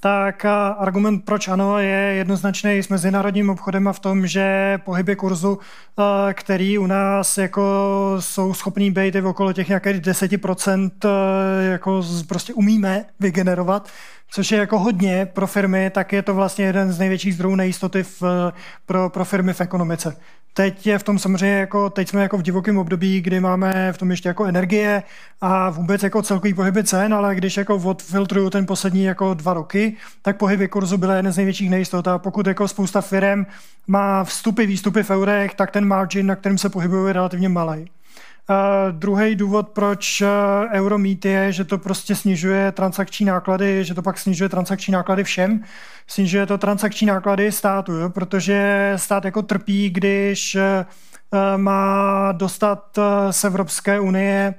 [0.00, 0.44] tak
[0.78, 5.58] argument proč ano je jednoznačný s mezinárodním obchodem a v tom, že pohyby kurzu,
[5.98, 7.62] eh, který u nás jako
[8.20, 11.06] jsou schopný být v okolo těch nějakých 10%
[11.60, 13.88] jako prostě umíme vygenerovat,
[14.32, 18.02] což je jako hodně pro firmy, tak je to vlastně jeden z největších zdrojů nejistoty
[18.02, 18.22] v,
[18.86, 20.16] pro, pro firmy v ekonomice.
[20.54, 23.98] Teď je v tom samozřejmě jako, teď jsme jako v divokém období, kdy máme v
[23.98, 25.02] tom ještě jako energie
[25.40, 29.96] a vůbec jako celkový pohyby cen, ale když jako odfiltruju ten poslední jako dva roky,
[30.22, 33.46] tak pohyby kurzu byly jeden z největších nejistot a pokud jako spousta firm
[33.86, 37.90] má vstupy, výstupy v eurech, tak ten margin, na kterém se pohybují, je relativně malý.
[38.50, 38.56] Uh,
[38.92, 40.28] druhý důvod, proč uh,
[40.72, 45.24] euro mít je, že to prostě snižuje transakční náklady, že to pak snižuje transakční náklady
[45.24, 45.62] všem.
[46.06, 48.10] Snižuje to transakční náklady státu, jo?
[48.10, 50.60] protože stát jako trpí, když uh,
[51.56, 52.98] má dostat
[53.30, 54.54] z Evropské unie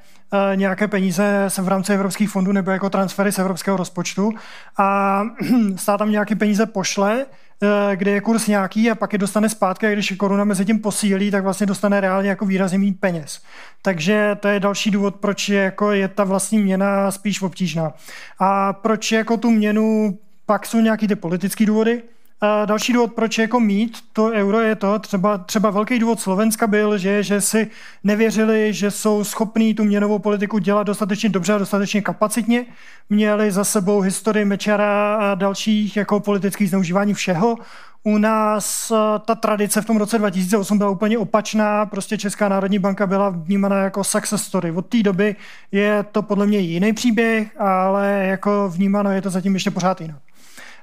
[0.55, 4.31] nějaké peníze v rámci evropských fondů nebo jako transfery z evropského rozpočtu
[4.77, 5.21] a
[5.75, 7.50] stát tam nějaké peníze pošle, Eh,
[7.95, 11.31] kde je kurz nějaký a pak je dostane zpátky a když koruna mezi tím posílí,
[11.31, 13.41] tak vlastně dostane reálně jako výrazně méně peněz.
[13.81, 17.93] Takže to je další důvod, proč je, jako je ta vlastní měna spíš obtížná.
[18.39, 22.01] A proč jako tu měnu pak jsou nějaký ty politické důvody,
[22.41, 26.67] a další důvod, proč jako mít to euro je to, třeba, třeba velký důvod Slovenska
[26.67, 27.67] byl, že, že si
[28.03, 32.65] nevěřili, že jsou schopní tu měnovou politiku dělat dostatečně dobře a dostatečně kapacitně.
[33.09, 37.57] Měli za sebou historii Mečara a dalších jako politických zneužívání všeho.
[38.03, 38.91] U nás
[39.25, 43.77] ta tradice v tom roce 2008 byla úplně opačná, prostě Česká národní banka byla vnímána
[43.77, 44.71] jako success story.
[44.71, 45.35] Od té doby
[45.71, 50.30] je to podle mě jiný příběh, ale jako vnímáno je to zatím ještě pořád jinak.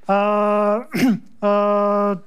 [0.09, 0.85] Uh,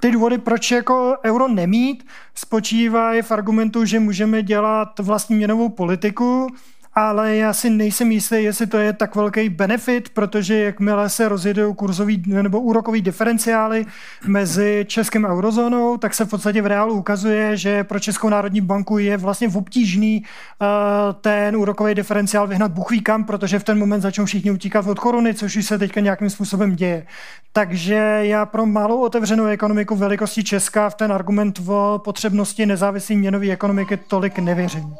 [0.00, 6.46] ty důvody, proč jako euro nemít, spočívají v argumentu, že můžeme dělat vlastní měnovou politiku
[6.94, 11.74] ale já si nejsem jistý, jestli to je tak velký benefit, protože jakmile se rozjedou
[11.74, 13.86] kurzový nebo úrokový diferenciály
[14.26, 18.98] mezi Českým eurozónou, tak se v podstatě v reálu ukazuje, že pro Českou národní banku
[18.98, 20.66] je vlastně v obtížný uh,
[21.20, 25.34] ten úrokový diferenciál vyhnat buchví kam, protože v ten moment začnou všichni utíkat od koruny,
[25.34, 27.06] což už se teďka nějakým způsobem děje.
[27.52, 33.50] Takže já pro malou otevřenou ekonomiku velikosti Česka v ten argument o potřebnosti nezávislé měnové
[33.50, 34.94] ekonomiky tolik nevěřím.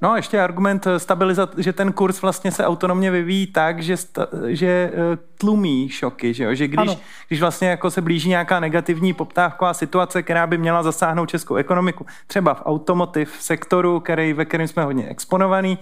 [0.00, 4.26] No, ještě argument eh, stabilizat, že ten kurz vlastně se autonomně vyvíjí tak, že, sta,
[4.46, 6.54] že eh, tlumí šoky, že, jo?
[6.54, 6.98] že když,
[7.28, 12.06] když vlastně jako se blíží nějaká negativní poptávková situace, která by měla zasáhnout českou ekonomiku,
[12.26, 15.78] třeba v automotiv sektoru, který, ve kterém jsme hodně exponovaný,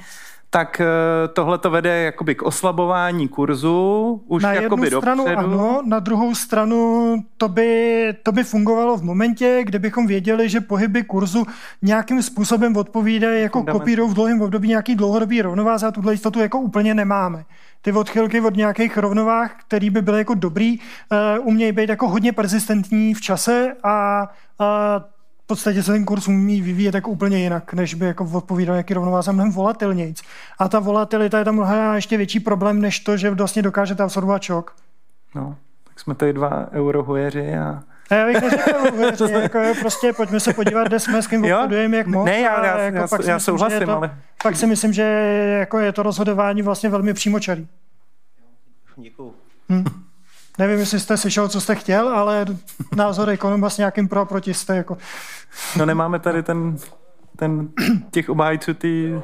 [0.51, 4.23] tak eh, tohle to vede jakoby k oslabování kurzu.
[4.27, 5.53] Už na jakoby jednu stranu dopředu.
[5.53, 11.03] ano, na druhou stranu to by, to by fungovalo v momentě, kdybychom věděli, že pohyby
[11.03, 11.45] kurzu
[11.83, 16.59] nějakým způsobem odpovídají jako kopírou v dlouhém období nějaký dlouhodobý rovnováze a tuhle jistotu jako
[16.61, 17.45] úplně nemáme.
[17.83, 22.33] Ty odchylky od nějakých rovnovách, které by byly jako dobrý, uh, umějí být jako hodně
[22.33, 24.23] persistentní v čase a
[24.61, 25.16] uh,
[25.47, 28.95] v podstatě se ten kurz umí vyvíjet jako úplně jinak, než by jako odpovídal nějaký
[28.95, 30.23] rovnováze mnohem volatilnějc.
[30.59, 34.43] A ta volatilita je tam mnohem ještě větší problém, než to, že vlastně dokážete absorbovat
[34.43, 34.77] šok.
[35.35, 35.57] No,
[35.89, 40.53] tak jsme tady dva eurohujeři a A já bych neřekl, jako je prostě pojďme se
[40.53, 42.27] podívat, kde jsme, s kým obchodujeme, jak moc.
[42.27, 44.57] Ne, já- já- jako já- pak si já myslím, že souhlasím, je to, ale- Pak
[44.57, 45.03] si myslím, že
[45.61, 47.67] jako je to rozhodování vlastně velmi přímočarý.
[48.97, 49.35] Děkuju.
[50.59, 52.47] Nevím, jestli jste slyšel, co jste chtěl, ale
[52.97, 54.99] názor ekonoma s nějakým pro a proti jste jako...
[55.77, 56.77] no nemáme tady ten,
[57.37, 57.69] ten
[58.11, 59.21] těch obhájců ty,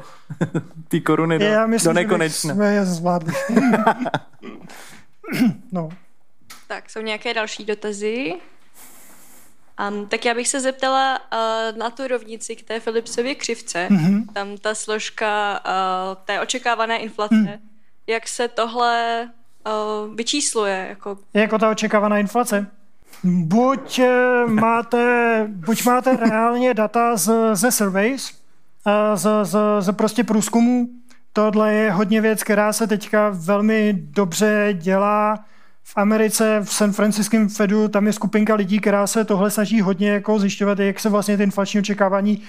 [0.87, 2.53] ty koruny do, já myslím, do že nekonečna.
[2.53, 3.33] jsme je zvládli.
[5.71, 5.89] no.
[6.67, 8.33] Tak, jsou nějaké další dotazy?
[9.89, 13.87] Um, tak já bych se zeptala uh, na tu rovnici k té Philipsově křivce.
[13.89, 14.27] Mhm.
[14.27, 17.35] Tam ta složka uh, té očekávané inflace.
[17.35, 17.69] Mhm.
[18.07, 19.29] Jak se tohle
[19.65, 20.85] uh, vyčísluje?
[20.89, 22.67] Jako, jako ta očekávaná inflace.
[23.23, 28.31] Buď eh, máte, buď máte reálně data z, ze surveys,
[28.87, 30.89] eh, z, z, z prostě průzkumu.
[31.33, 35.39] Tohle je hodně věc, která se teďka velmi dobře dělá
[35.83, 40.09] v Americe, v San Franciskem Fedu, tam je skupinka lidí, která se tohle snaží hodně
[40.09, 42.41] jako zjišťovat, jak se vlastně ty inflační očekávání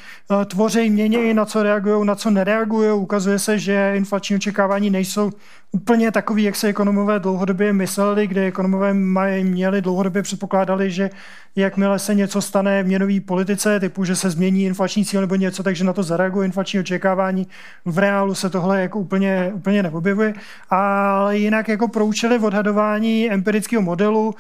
[0.47, 2.91] tvoří, mění, na co reagují, na co nereagují.
[2.91, 5.31] Ukazuje se, že inflační očekávání nejsou
[5.75, 11.11] úplně takový, jak se ekonomové dlouhodobě mysleli, kde ekonomové mají, měli dlouhodobě předpokládali, že
[11.57, 15.63] jakmile se něco stane v měnové politice, typu, že se změní inflační cíl nebo něco,
[15.63, 17.47] takže na to zareaguje inflační očekávání.
[17.85, 20.35] V reálu se tohle jako úplně, úplně neobjevuje.
[20.71, 24.35] Ale jinak jako pro účely odhadování empirického modelu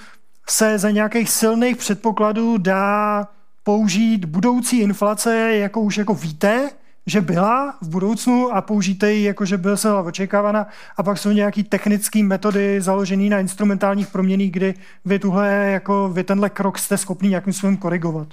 [0.48, 3.28] se za nějakých silných předpokladů dá
[3.65, 6.70] použít budoucí inflace, jako už jako víte,
[7.07, 10.67] že byla v budoucnu a použijte ji jako, že byla se očekávána
[10.97, 14.75] a pak jsou nějaké technické metody založené na instrumentálních proměných, kdy
[15.05, 18.29] vy, tuhle, jako, vy tenhle krok jste schopni nějakým způsobem korigovat.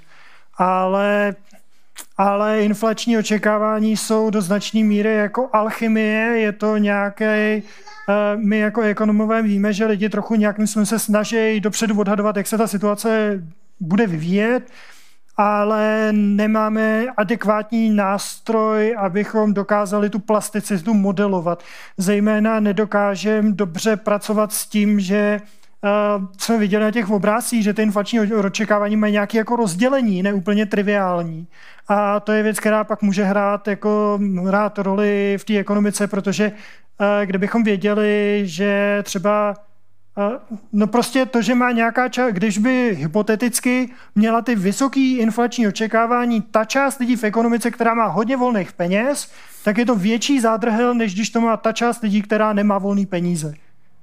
[0.58, 1.36] Ale
[2.18, 7.62] ale inflační očekávání jsou do značné míry jako alchymie, je to nějaké,
[8.36, 12.58] my jako ekonomové víme, že lidi trochu nějakým způsobem se snaží dopředu odhadovat, jak se
[12.58, 13.42] ta situace
[13.80, 14.64] bude vyvíjet,
[15.38, 21.64] ale nemáme adekvátní nástroj, abychom dokázali tu plasticitu modelovat.
[21.98, 25.40] Zejména nedokážeme dobře pracovat s tím, že
[26.18, 30.34] Uh, jsme viděli na těch obrázcích, že ty inflační očekávání mají nějaké jako rozdělení, ne
[30.34, 31.48] úplně triviální.
[31.88, 36.52] A to je věc, která pak může hrát, jako, hrát roli v té ekonomice, protože
[36.52, 39.56] uh, kdybychom věděli, že třeba
[40.74, 46.42] No prostě to, že má nějaká část, když by hypoteticky měla ty vysoký inflační očekávání
[46.42, 49.32] ta část lidí v ekonomice, která má hodně volných peněz,
[49.64, 53.06] tak je to větší zádrhel, než když to má ta část lidí, která nemá volný
[53.06, 53.54] peníze.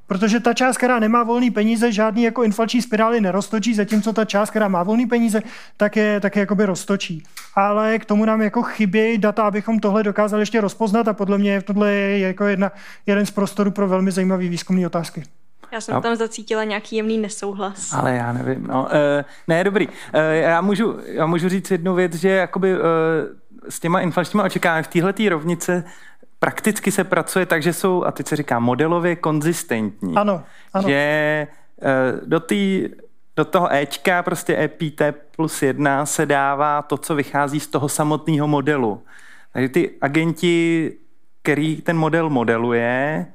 [0.06, 4.50] Protože ta část, která nemá volný peníze, žádný jako inflační spirály neroztočí, zatímco ta část,
[4.50, 5.42] která má volný peníze,
[5.76, 7.22] tak je, tak je jakoby roztočí.
[7.54, 11.62] Ale k tomu nám jako chybějí data, abychom tohle dokázali ještě rozpoznat a podle mě
[11.62, 12.72] tohle je jako jedna,
[13.06, 15.22] jeden z prostorů pro velmi zajímavý výzkumný otázky.
[15.72, 16.00] Já jsem No.
[16.00, 17.94] tam zacítila nějaký jemný nesouhlas.
[17.94, 18.66] Ale já nevím.
[18.66, 18.88] No, uh,
[19.48, 19.88] ne, dobrý.
[19.88, 19.92] Uh,
[20.30, 22.80] já, můžu, já můžu říct jednu věc, že jakoby, uh,
[23.68, 25.84] s těma inflačníma očekáváními v téhle rovnice
[26.38, 30.14] prakticky se pracuje tak, že jsou, a teď se říká, modelově konzistentní.
[30.16, 30.42] Ano,
[30.74, 30.88] ano.
[30.88, 31.46] Že
[31.76, 32.88] uh, do, tý,
[33.36, 35.02] do toho Ečka, prostě EPT
[35.36, 39.02] plus jedna, se dává to, co vychází z toho samotného modelu.
[39.52, 40.92] Takže ty agenti,
[41.42, 43.26] který ten model modeluje,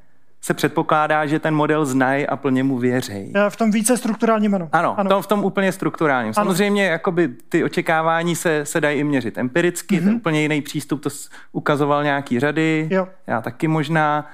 [0.44, 3.34] se předpokládá, že ten model znají a plně mu věří.
[3.50, 4.70] V tom více strukturálním ano.
[4.72, 5.22] Ano, ano.
[5.22, 6.28] v tom úplně strukturálním.
[6.28, 6.34] Ano.
[6.34, 10.04] Samozřejmě jakoby ty očekávání se, se dají i měřit empiricky, mm-hmm.
[10.04, 11.10] ten úplně jiný přístup, to
[11.52, 13.08] ukazoval nějaký řady, Jo.
[13.28, 14.30] já taky možná.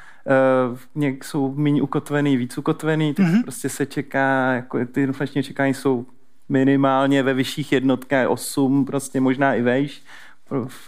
[0.72, 3.44] Uh, něk jsou méně ukotvený, víc ukotvený, teď mm-hmm.
[3.44, 6.06] prostě se čeká, jako ty inflační očekávání jsou
[6.49, 10.03] minimálně ve vyšších jednotkách 8, prostě možná i vejš.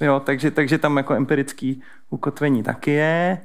[0.01, 3.41] Jo, takže, takže tam jako empirický ukotvení taky je.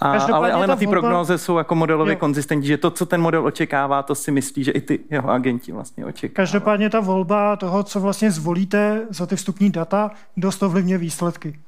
[0.00, 1.00] A, ale, ale na ty volba...
[1.00, 2.18] prognóze jsou jako modelově jo.
[2.18, 5.72] konzistentní, že to, co ten model očekává, to si myslí, že i ty jeho agenti
[5.72, 6.34] vlastně očekávají.
[6.34, 11.58] Každopádně ta volba toho, co vlastně zvolíte za ty vstupní data, dost ovlivňuje výsledky.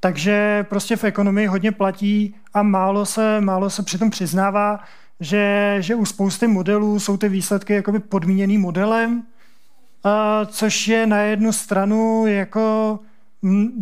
[0.00, 4.80] Takže prostě v ekonomii hodně platí a málo se, málo se přitom přiznává,
[5.20, 9.22] že, že u spousty modelů jsou ty výsledky jakoby podmíněný modelem,
[10.04, 12.98] a což je na jednu stranu jako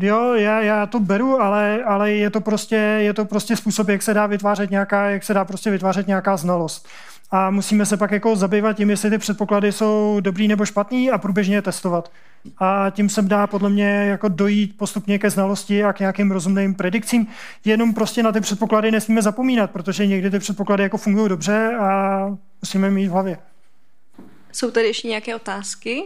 [0.01, 4.03] jo, já, já to beru, ale, ale je, to prostě, je to prostě způsob, jak
[4.03, 6.89] se dá vytvářet nějaká, jak se dá prostě vytvářet nějaká znalost.
[7.31, 11.19] A musíme se pak jako zabývat tím, jestli ty předpoklady jsou dobrý nebo špatný a
[11.19, 12.12] průběžně je testovat.
[12.59, 16.74] A tím se dá podle mě jako dojít postupně ke znalosti a k nějakým rozumným
[16.74, 17.27] predikcím.
[17.65, 22.20] Jenom prostě na ty předpoklady nesmíme zapomínat, protože někdy ty předpoklady jako fungují dobře a
[22.62, 23.39] musíme mít v hlavě.
[24.53, 26.03] Jsou tady ještě nějaké otázky?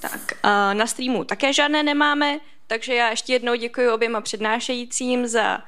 [0.00, 0.32] Tak,
[0.72, 5.58] na streamu také žádné nemáme, takže já ještě jednou děkuji oběma přednášejícím za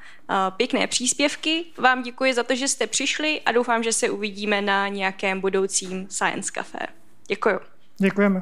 [0.57, 1.65] pěkné příspěvky.
[1.77, 6.07] Vám děkuji za to, že jste přišli a doufám, že se uvidíme na nějakém budoucím
[6.09, 6.87] Science Café.
[7.27, 7.59] Děkuji.
[7.97, 8.41] Děkujeme.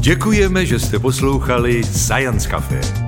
[0.00, 3.07] Děkujeme, že jste poslouchali Science Café.